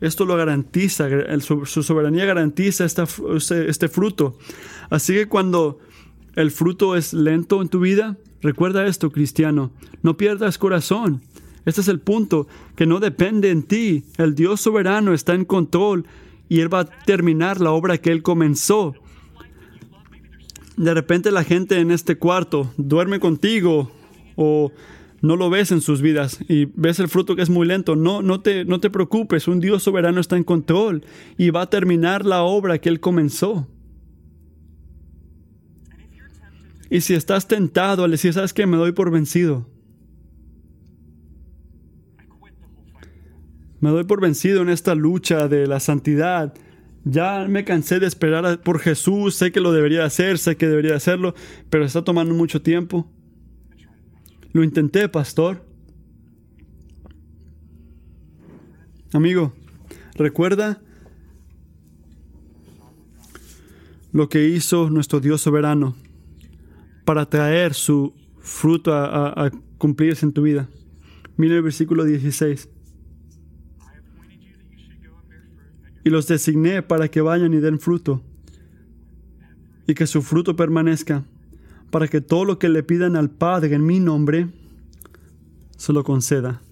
Esto 0.00 0.24
lo 0.24 0.34
garantiza, 0.36 1.08
su 1.40 1.82
soberanía 1.84 2.24
garantiza 2.24 2.84
este, 2.84 3.70
este 3.70 3.88
fruto. 3.88 4.36
Así 4.88 5.12
que 5.12 5.28
cuando 5.28 5.78
el 6.34 6.50
fruto 6.50 6.96
es 6.96 7.12
lento 7.12 7.62
en 7.62 7.68
tu 7.68 7.78
vida, 7.78 8.16
recuerda 8.42 8.84
esto, 8.84 9.12
cristiano, 9.12 9.70
no 10.02 10.16
pierdas 10.16 10.58
corazón. 10.58 11.22
Este 11.64 11.80
es 11.80 11.88
el 11.88 12.00
punto, 12.00 12.46
que 12.74 12.86
no 12.86 13.00
depende 13.00 13.50
en 13.50 13.62
ti. 13.62 14.04
El 14.16 14.34
Dios 14.34 14.60
soberano 14.60 15.12
está 15.12 15.34
en 15.34 15.44
control 15.44 16.06
y 16.48 16.60
Él 16.60 16.72
va 16.72 16.80
a 16.80 16.84
terminar 16.84 17.60
la 17.60 17.72
obra 17.72 17.98
que 17.98 18.10
Él 18.10 18.22
comenzó. 18.22 18.94
De 20.76 20.94
repente 20.94 21.30
la 21.30 21.44
gente 21.44 21.78
en 21.78 21.90
este 21.90 22.16
cuarto 22.16 22.72
duerme 22.76 23.20
contigo 23.20 23.92
o 24.36 24.72
no 25.20 25.36
lo 25.36 25.50
ves 25.50 25.70
en 25.70 25.82
sus 25.82 26.00
vidas 26.00 26.40
y 26.48 26.64
ves 26.74 26.98
el 26.98 27.08
fruto 27.08 27.36
que 27.36 27.42
es 27.42 27.50
muy 27.50 27.66
lento. 27.66 27.96
No, 27.96 28.22
no, 28.22 28.40
te, 28.40 28.64
no 28.64 28.80
te 28.80 28.88
preocupes, 28.88 29.48
un 29.48 29.60
Dios 29.60 29.82
soberano 29.82 30.20
está 30.20 30.36
en 30.36 30.44
control 30.44 31.04
y 31.36 31.50
va 31.50 31.62
a 31.62 31.70
terminar 31.70 32.24
la 32.24 32.42
obra 32.42 32.78
que 32.78 32.88
Él 32.88 33.00
comenzó. 33.00 33.68
Y 36.88 37.02
si 37.02 37.14
estás 37.14 37.46
tentado 37.46 38.02
al 38.02 38.10
decir, 38.10 38.32
¿sabes 38.32 38.52
qué? 38.52 38.66
Me 38.66 38.76
doy 38.76 38.92
por 38.92 39.10
vencido. 39.10 39.66
Me 43.80 43.90
doy 43.90 44.04
por 44.04 44.20
vencido 44.20 44.62
en 44.62 44.68
esta 44.68 44.94
lucha 44.94 45.48
de 45.48 45.66
la 45.66 45.80
santidad. 45.80 46.54
Ya 47.04 47.46
me 47.48 47.64
cansé 47.64 47.98
de 47.98 48.06
esperar 48.06 48.60
por 48.62 48.78
Jesús, 48.78 49.34
sé 49.34 49.52
que 49.52 49.60
lo 49.60 49.72
debería 49.72 50.04
hacer, 50.04 50.38
sé 50.38 50.56
que 50.56 50.68
debería 50.68 50.94
hacerlo, 50.94 51.34
pero 51.70 51.84
está 51.84 52.04
tomando 52.04 52.34
mucho 52.34 52.60
tiempo. 52.60 53.10
Lo 54.52 54.62
intenté, 54.62 55.08
pastor. 55.08 55.64
Amigo, 59.12 59.54
recuerda 60.14 60.82
lo 64.12 64.28
que 64.28 64.48
hizo 64.48 64.90
nuestro 64.90 65.20
Dios 65.20 65.40
soberano 65.40 65.96
para 67.04 67.26
traer 67.26 67.74
su 67.74 68.12
fruto 68.38 68.92
a, 68.94 69.50
cumplirse 69.78 70.26
en 70.26 70.32
tu 70.32 70.42
vida. 70.42 70.68
Mira 71.36 71.56
el 71.56 71.62
versículo 71.62 72.04
16. 72.04 72.68
Y 76.10 76.12
los 76.12 76.26
designé 76.26 76.82
para 76.82 77.08
que 77.08 77.20
vayan 77.20 77.54
y 77.54 77.60
den 77.60 77.78
fruto, 77.78 78.20
y 79.86 79.94
que 79.94 80.08
su 80.08 80.22
fruto 80.22 80.56
permanezca, 80.56 81.22
para 81.92 82.08
que 82.08 82.20
todo 82.20 82.44
lo 82.44 82.58
que 82.58 82.68
le 82.68 82.82
pidan 82.82 83.14
al 83.14 83.30
Padre 83.30 83.76
en 83.76 83.86
mi 83.86 84.00
nombre, 84.00 84.48
se 85.76 85.92
lo 85.92 86.02
conceda. 86.02 86.62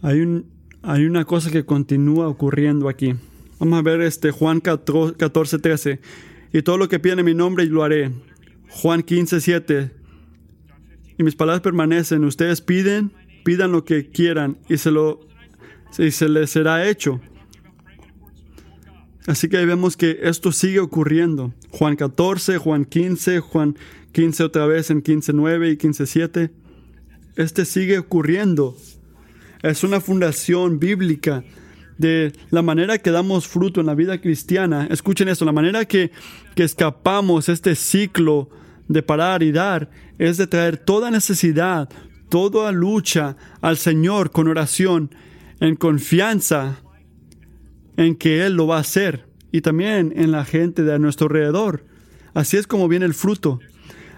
Hay, 0.00 0.22
un, 0.22 0.46
hay 0.80 1.04
una 1.04 1.26
cosa 1.26 1.50
que 1.50 1.66
continúa 1.66 2.26
ocurriendo 2.26 2.88
aquí. 2.88 3.14
Vamos 3.58 3.78
a 3.78 3.82
ver 3.82 4.00
este 4.00 4.30
Juan 4.30 4.60
14, 4.60 5.58
13. 5.58 6.00
Y 6.54 6.62
todo 6.62 6.78
lo 6.78 6.88
que 6.88 6.98
piden 6.98 7.18
en 7.18 7.26
mi 7.26 7.34
nombre 7.34 7.66
lo 7.66 7.84
haré. 7.84 8.12
Juan 8.70 9.02
15, 9.02 9.42
7. 9.42 9.90
Y 11.18 11.22
mis 11.22 11.36
palabras 11.36 11.60
permanecen. 11.60 12.24
Ustedes 12.24 12.62
piden 12.62 13.19
pidan 13.50 13.72
lo 13.72 13.84
que 13.84 14.08
quieran 14.08 14.58
y 14.68 14.76
se, 14.76 14.92
lo, 14.92 15.26
se 15.90 16.28
les 16.28 16.50
será 16.50 16.88
hecho. 16.88 17.20
Así 19.26 19.48
que 19.48 19.56
ahí 19.56 19.66
vemos 19.66 19.96
que 19.96 20.20
esto 20.22 20.52
sigue 20.52 20.78
ocurriendo. 20.78 21.52
Juan 21.70 21.96
14, 21.96 22.58
Juan 22.58 22.84
15, 22.84 23.40
Juan 23.40 23.76
15 24.12 24.44
otra 24.44 24.66
vez 24.66 24.92
en 24.92 25.02
15.9 25.02 25.72
y 25.72 25.76
15.7. 25.76 26.50
Este 27.34 27.64
sigue 27.64 27.98
ocurriendo. 27.98 28.76
Es 29.64 29.82
una 29.82 30.00
fundación 30.00 30.78
bíblica 30.78 31.42
de 31.98 32.32
la 32.50 32.62
manera 32.62 32.98
que 32.98 33.10
damos 33.10 33.48
fruto 33.48 33.80
en 33.80 33.86
la 33.86 33.96
vida 33.96 34.20
cristiana. 34.20 34.86
Escuchen 34.92 35.26
esto, 35.26 35.44
la 35.44 35.50
manera 35.50 35.86
que, 35.86 36.12
que 36.54 36.62
escapamos 36.62 37.48
este 37.48 37.74
ciclo 37.74 38.48
de 38.86 39.02
parar 39.02 39.42
y 39.42 39.50
dar 39.50 39.90
es 40.18 40.36
de 40.36 40.46
traer 40.46 40.76
toda 40.76 41.10
necesidad, 41.10 41.88
toda 42.30 42.72
lucha 42.72 43.36
al 43.60 43.76
Señor 43.76 44.30
con 44.30 44.48
oración, 44.48 45.14
en 45.60 45.76
confianza 45.76 46.78
en 47.98 48.16
que 48.16 48.46
Él 48.46 48.54
lo 48.54 48.66
va 48.66 48.78
a 48.78 48.80
hacer 48.80 49.26
y 49.52 49.60
también 49.60 50.14
en 50.16 50.30
la 50.30 50.46
gente 50.46 50.82
de 50.82 50.98
nuestro 50.98 51.26
alrededor. 51.26 51.84
Así 52.32 52.56
es 52.56 52.66
como 52.66 52.88
viene 52.88 53.04
el 53.04 53.12
fruto. 53.14 53.60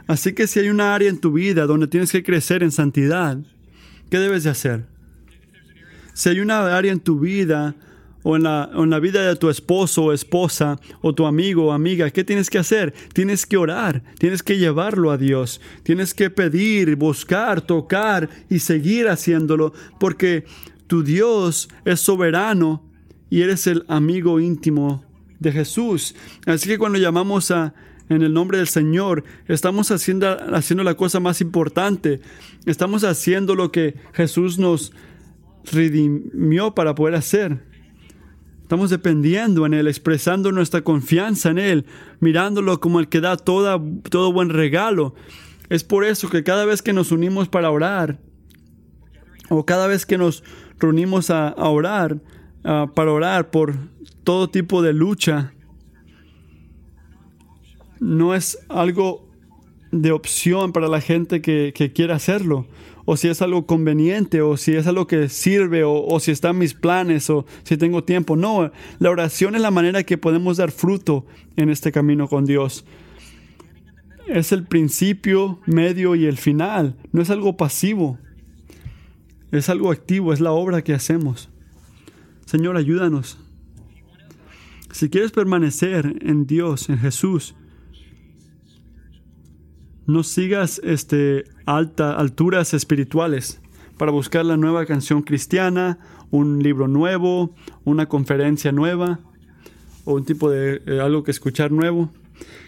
Así 0.07 0.35
que 0.35 0.47
si 0.47 0.61
hay 0.61 0.69
una 0.69 0.95
área 0.95 1.09
en 1.09 1.19
tu 1.19 1.33
vida 1.33 1.67
donde 1.67 1.89
tienes 1.89 2.13
que 2.13 2.23
crecer 2.23 2.63
en 2.63 2.71
santidad, 2.71 3.39
¿qué 4.11 4.19
debes 4.19 4.45
de 4.45 4.51
hacer? 4.51 4.85
Si 6.13 6.29
hay 6.29 6.41
una 6.41 6.77
área 6.77 6.93
en 6.93 7.01
tu 7.01 7.19
vida 7.19 7.75
o 8.23 8.37
en 8.37 8.43
la, 8.43 8.99
vida 9.01 9.27
de 9.27 9.37
tu 9.37 9.51
esposo 9.51 10.05
o 10.05 10.13
esposa 10.13 10.79
o 11.01 11.15
tu 11.15 11.27
amigo 11.27 11.67
o 11.67 11.73
amiga, 11.73 12.11
¿qué 12.11 12.25
tienes 12.25 12.51
que 12.51 12.59
hacer? 12.59 12.95
Tienes 13.13 13.47
que 13.47 13.57
orar, 13.57 14.03
tienes 14.19 14.43
que 14.43 14.59
llevarlo 14.59 15.11
a 15.11 15.19
Dios, 15.19 15.61
tienes 15.83 16.15
que 16.15 16.31
pedir, 16.31 16.97
buscar, 16.97 17.61
tocar 17.61 18.29
y 18.49 18.61
seguir 18.61 19.09
haciéndolo, 19.09 19.73
porque 19.99 20.45
tu 20.87 21.03
Dios 21.03 21.69
es 21.85 22.01
soberano 22.01 22.89
y 23.31 23.43
eres 23.43 23.67
el 23.67 23.85
amigo 23.89 24.41
íntimo 24.41 25.05
de 25.39 25.53
Jesús. 25.53 26.15
Así 26.47 26.69
que 26.69 26.79
cuando 26.79 26.99
llamamos 26.99 27.51
a 27.51 27.75
en 28.09 28.23
el 28.23 28.33
nombre 28.33 28.59
del 28.59 28.69
Señor, 28.69 29.25
estamos 29.49 29.91
haciendo, 29.91 30.29
haciendo 30.55 30.85
la 30.85 30.95
cosa 30.95 31.19
más 31.21 31.41
importante. 31.41 32.21
Estamos 32.67 33.05
haciendo 33.05 33.55
lo 33.55 33.73
que 33.73 33.95
Jesús 34.13 34.59
nos 34.59 34.93
redimió 35.65 36.75
para 36.75 36.95
poder 36.95 37.15
hacer. 37.15 37.72
Estamos 38.73 38.89
dependiendo 38.89 39.67
en 39.67 39.75
Él, 39.75 39.87
expresando 39.87 40.51
nuestra 40.51 40.81
confianza 40.81 41.51
en 41.51 41.59
Él, 41.59 41.85
mirándolo 42.21 42.81
como 42.81 43.01
el 43.01 43.09
que 43.11 43.21
da 43.21 43.37
toda, 43.37 43.79
todo 44.09 44.33
buen 44.33 44.49
regalo. 44.49 45.15
Es 45.69 45.85
por 45.85 46.07
eso 46.07 46.31
que 46.31 46.43
cada 46.43 46.65
vez 46.65 46.81
que 46.81 46.95
nos 46.95 47.13
unimos 47.13 47.51
para 47.51 47.71
orar, 47.71 48.19
o 49.51 49.67
cada 49.67 49.89
vez 49.89 50.07
que 50.07 50.17
nos 50.17 50.43
reunimos 50.79 51.29
a, 51.29 51.53
orar, 51.59 52.23
para 52.63 53.13
orar 53.13 53.51
por 53.51 53.75
todo 54.25 54.49
tipo 54.49 54.81
de 54.81 54.95
lucha, 54.95 55.53
no 58.01 58.35
es 58.35 58.59
algo 58.71 59.29
de 59.91 60.13
opción 60.13 60.73
para 60.73 60.89
la 60.89 61.03
gente 61.03 61.43
que, 61.43 61.75
que 61.77 61.93
quiera 61.93 62.15
hacerlo 62.15 62.67
o 63.05 63.17
si 63.17 63.29
es 63.29 63.43
algo 63.43 63.67
conveniente, 63.67 64.43
o 64.43 64.57
si 64.57 64.73
es 64.73 64.87
algo 64.87 65.07
que 65.07 65.29
sirve, 65.29 65.85
o, 65.85 66.21
si 66.21 66.31
están 66.31 66.59
mis 66.59 66.75
planes, 66.75 67.29
o 67.31 67.47
si 67.65 67.77
tengo 67.77 68.05
tiempo. 68.05 68.37
No, 68.37 68.71
la 68.99 69.11
oración 69.11 69.55
es 69.55 69.63
la 69.63 69.71
manera 69.71 70.05
que 70.05 70.19
podemos 70.19 70.57
dar 70.57 70.71
fruto 70.71 71.27
en 71.57 71.69
este 71.69 71.93
camino 71.93 72.29
con 72.29 72.45
Dios. 72.45 72.85
Es 74.29 74.53
el 74.53 74.65
principio, 74.65 75.59
medio 75.67 76.15
y 76.15 76.27
el 76.27 76.37
final. 76.37 76.97
No 77.13 77.23
es 77.23 77.31
algo 77.31 77.57
pasivo. 77.57 78.19
Es 79.51 79.69
algo 79.69 79.91
activo, 79.91 80.33
es 80.33 80.41
la 80.41 80.53
obra 80.53 80.83
que 80.83 80.95
hacemos. 80.95 81.51
Señor, 82.47 82.77
ayúdanos. 82.77 83.39
Si 84.93 85.09
quieres 85.09 85.33
permanecer 85.33 86.19
en 86.21 86.47
Dios, 86.47 86.89
en 86.89 86.99
Jesús, 86.99 87.55
no 90.07 90.23
sigas 90.23 90.81
este, 90.85 91.45
alta, 91.67 92.15
alturas 92.15 92.75
espirituales 92.75 93.61
para 93.99 94.13
buscar 94.13 94.45
la 94.45 94.57
nueva 94.57 94.87
canción 94.87 95.23
cristiana, 95.23 95.99
un 96.31 96.63
libro 96.63 96.89
nuevo, 96.89 97.55
una 97.85 98.07
conferencia 98.07 98.73
nueva 98.73 99.21
o 100.05 100.15
un 100.15 100.25
tipo 100.25 100.51
de 100.51 100.83
eh, 100.87 101.01
algo 101.01 101.23
que 101.23 101.31
escuchar 101.31 101.71
nuevo 101.71 102.11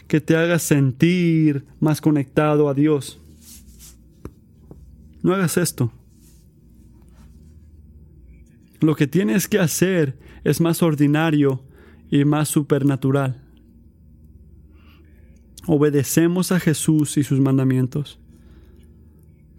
que 0.06 0.20
te 0.20 0.36
haga 0.36 0.58
sentir 0.58 1.64
más 1.80 2.00
conectado 2.00 2.68
a 2.68 2.74
Dios. 2.74 3.20
No 5.22 5.34
hagas 5.34 5.56
esto. 5.56 5.90
Lo 8.80 8.94
que 8.94 9.06
tienes 9.06 9.48
que 9.48 9.58
hacer 9.58 10.18
es 10.44 10.60
más 10.60 10.82
ordinario 10.82 11.62
y 12.10 12.24
más 12.26 12.48
supernatural 12.48 13.44
obedecemos 15.66 16.52
a 16.52 16.60
Jesús 16.60 17.16
y 17.16 17.24
sus 17.24 17.40
mandamientos. 17.40 18.18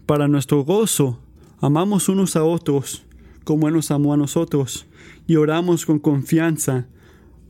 Para 0.06 0.28
nuestro 0.28 0.64
gozo, 0.64 1.18
amamos 1.60 2.08
unos 2.08 2.36
a 2.36 2.44
otros 2.44 3.04
como 3.42 3.68
Él 3.68 3.74
nos 3.74 3.90
amó 3.90 4.12
a 4.12 4.16
nosotros 4.16 4.86
y 5.26 5.36
oramos 5.36 5.86
con 5.86 6.00
confianza 6.00 6.86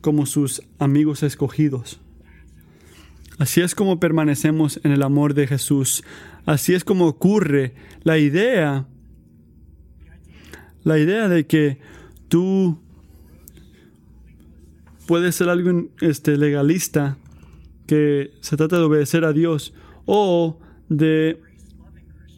como 0.03 0.27
sus 0.27 0.63
amigos 0.79 1.23
escogidos. 1.23 2.01
Así 3.39 3.61
es 3.61 3.75
como 3.75 4.01
permanecemos 4.01 4.81
en 4.85 4.93
el 4.93 5.03
amor 5.03 5.35
de 5.35 5.47
Jesús. 5.47 6.05
Así 6.45 6.75
es 6.75 6.85
como 6.85 7.07
ocurre 7.07 7.75
la 8.05 8.19
idea, 8.19 8.87
la 10.85 10.99
idea 10.99 11.29
de 11.29 11.47
que 11.47 11.79
tú 12.29 12.79
puedes 15.07 15.35
ser 15.35 15.49
alguien 15.49 15.91
este, 16.01 16.37
legalista 16.37 17.17
que 17.87 18.33
se 18.41 18.57
trata 18.57 18.77
de 18.77 18.85
obedecer 18.85 19.25
a 19.25 19.33
Dios 19.33 19.75
o 20.05 20.59
de 20.89 21.41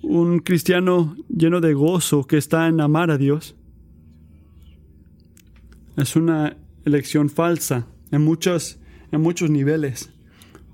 un 0.03 0.40
cristiano 0.40 1.16
lleno 1.28 1.61
de 1.61 1.74
gozo 1.74 2.26
que 2.26 2.36
está 2.36 2.68
en 2.68 2.80
amar 2.80 3.11
a 3.11 3.18
Dios. 3.18 3.57
Es 5.96 6.16
una 6.16 6.57
elección 6.84 7.28
falsa 7.28 7.86
en 8.11 8.22
muchos, 8.22 8.78
en 9.12 9.20
muchos 9.20 9.51
niveles, 9.51 10.11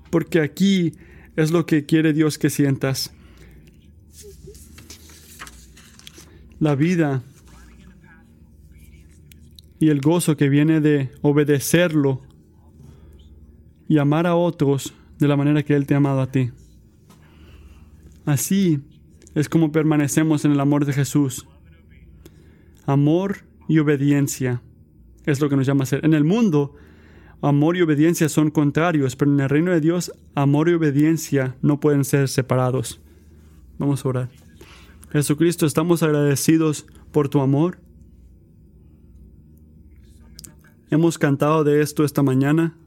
porque 0.09 0.39
aquí 0.39 0.93
es 1.35 1.51
lo 1.51 1.65
que 1.65 1.85
quiere 1.85 2.13
Dios 2.13 2.37
que 2.37 2.49
sientas. 2.49 3.11
La 6.59 6.75
vida 6.75 7.23
y 9.79 9.89
el 9.89 9.99
gozo 9.99 10.37
que 10.37 10.47
viene 10.47 10.79
de 10.79 11.11
obedecerlo 11.21 12.21
y 13.87 13.97
amar 13.97 14.25
a 14.25 14.35
otros 14.35 14.93
de 15.19 15.27
la 15.27 15.35
manera 15.35 15.63
que 15.63 15.75
Él 15.75 15.85
te 15.85 15.93
ha 15.93 15.97
amado 15.97 16.21
a 16.21 16.31
ti. 16.31 16.51
Así 18.25 18.81
es 19.35 19.49
como 19.49 19.71
permanecemos 19.71 20.45
en 20.45 20.53
el 20.53 20.59
amor 20.59 20.85
de 20.85 20.93
Jesús. 20.93 21.45
Amor 22.85 23.45
y 23.67 23.79
obediencia 23.79 24.61
es 25.25 25.41
lo 25.41 25.49
que 25.49 25.57
nos 25.57 25.67
llama 25.67 25.83
a 25.83 25.87
ser. 25.87 26.05
En 26.05 26.13
el 26.13 26.23
mundo, 26.23 26.75
amor 27.41 27.75
y 27.75 27.81
obediencia 27.81 28.29
son 28.29 28.49
contrarios, 28.49 29.15
pero 29.15 29.31
en 29.31 29.39
el 29.41 29.49
reino 29.49 29.71
de 29.71 29.81
Dios, 29.81 30.13
amor 30.35 30.69
y 30.69 30.73
obediencia 30.73 31.57
no 31.61 31.79
pueden 31.79 32.05
ser 32.05 32.29
separados. 32.29 33.01
Vamos 33.77 34.05
a 34.05 34.09
orar. 34.09 34.29
Jesucristo, 35.11 35.65
estamos 35.65 36.01
agradecidos 36.01 36.87
por 37.11 37.27
tu 37.27 37.41
amor. 37.41 37.79
Hemos 40.89 41.17
cantado 41.17 41.65
de 41.65 41.81
esto 41.81 42.05
esta 42.05 42.23
mañana. 42.23 42.77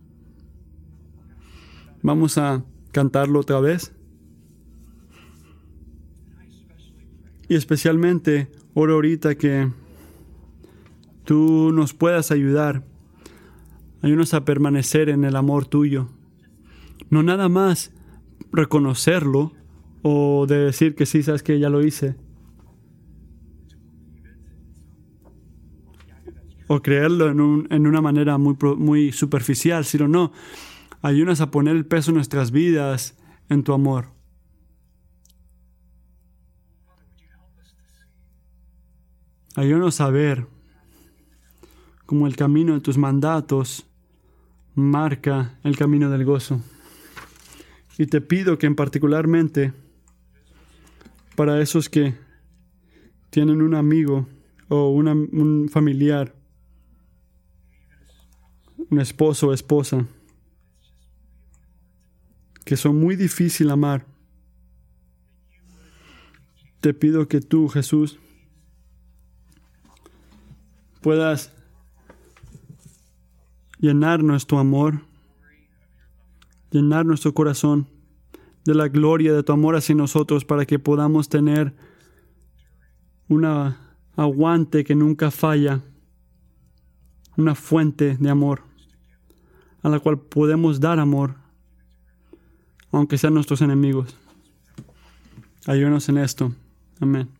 Vamos 2.02 2.38
a 2.38 2.64
cantarlo 2.92 3.40
otra 3.40 3.60
vez. 3.60 3.92
Y 7.48 7.54
especialmente 7.54 8.50
oro 8.74 8.94
ahorita 8.94 9.34
que 9.36 9.68
tú 11.24 11.72
nos 11.72 11.94
puedas 11.94 12.30
ayudar. 12.30 12.84
Ayúdanos 14.02 14.34
a 14.34 14.44
permanecer 14.44 15.08
en 15.08 15.24
el 15.24 15.34
amor 15.34 15.66
tuyo. 15.66 16.08
No 17.10 17.22
nada 17.22 17.48
más 17.48 17.92
reconocerlo 18.52 19.52
o 20.02 20.46
de 20.46 20.58
decir 20.58 20.94
que 20.94 21.06
sí, 21.06 21.22
sabes 21.22 21.42
que 21.42 21.58
ya 21.58 21.70
lo 21.70 21.82
hice. 21.82 22.16
O 26.66 26.82
creerlo 26.82 27.30
en, 27.30 27.40
un, 27.40 27.66
en 27.70 27.86
una 27.86 28.02
manera 28.02 28.36
muy, 28.36 28.56
muy 28.76 29.12
superficial, 29.12 29.84
sino 29.84 30.06
no. 30.06 30.32
Ayúdanos 31.00 31.40
a 31.40 31.50
poner 31.50 31.76
el 31.76 31.86
peso 31.86 32.10
de 32.10 32.16
nuestras 32.16 32.50
vidas 32.50 33.16
en 33.48 33.62
tu 33.62 33.72
amor. 33.72 34.17
Ayúdanos 39.58 40.00
a 40.00 40.08
ver 40.08 40.46
cómo 42.06 42.28
el 42.28 42.36
camino 42.36 42.74
de 42.74 42.80
tus 42.80 42.96
mandatos 42.96 43.84
marca 44.76 45.58
el 45.64 45.76
camino 45.76 46.08
del 46.10 46.24
gozo. 46.24 46.62
Y 47.98 48.06
te 48.06 48.20
pido 48.20 48.56
que 48.56 48.68
en 48.68 48.76
particularmente 48.76 49.72
para 51.34 51.60
esos 51.60 51.88
que 51.88 52.14
tienen 53.30 53.60
un 53.60 53.74
amigo 53.74 54.28
o 54.68 54.90
un 54.90 55.68
familiar, 55.68 56.36
un 58.76 59.00
esposo 59.00 59.48
o 59.48 59.52
esposa, 59.52 60.06
que 62.64 62.76
son 62.76 63.00
muy 63.00 63.16
difícil 63.16 63.70
amar. 63.70 64.06
Te 66.80 66.94
pido 66.94 67.26
que 67.26 67.40
tú, 67.40 67.68
Jesús, 67.68 68.20
puedas 71.00 71.52
llenar 73.78 74.22
nuestro 74.22 74.58
amor, 74.58 75.02
llenar 76.70 77.06
nuestro 77.06 77.32
corazón 77.32 77.86
de 78.64 78.74
la 78.74 78.88
gloria 78.88 79.32
de 79.32 79.42
tu 79.42 79.52
amor 79.52 79.76
hacia 79.76 79.94
nosotros 79.94 80.44
para 80.44 80.66
que 80.66 80.78
podamos 80.78 81.28
tener 81.28 81.74
una 83.28 83.96
aguante 84.16 84.84
que 84.84 84.94
nunca 84.94 85.30
falla, 85.30 85.82
una 87.36 87.54
fuente 87.54 88.16
de 88.16 88.30
amor 88.30 88.62
a 89.82 89.88
la 89.88 90.00
cual 90.00 90.18
podemos 90.18 90.80
dar 90.80 90.98
amor 90.98 91.36
aunque 92.90 93.18
sean 93.18 93.34
nuestros 93.34 93.60
enemigos. 93.60 94.16
Ayúdanos 95.66 96.08
en 96.08 96.18
esto. 96.18 96.52
Amén. 97.00 97.37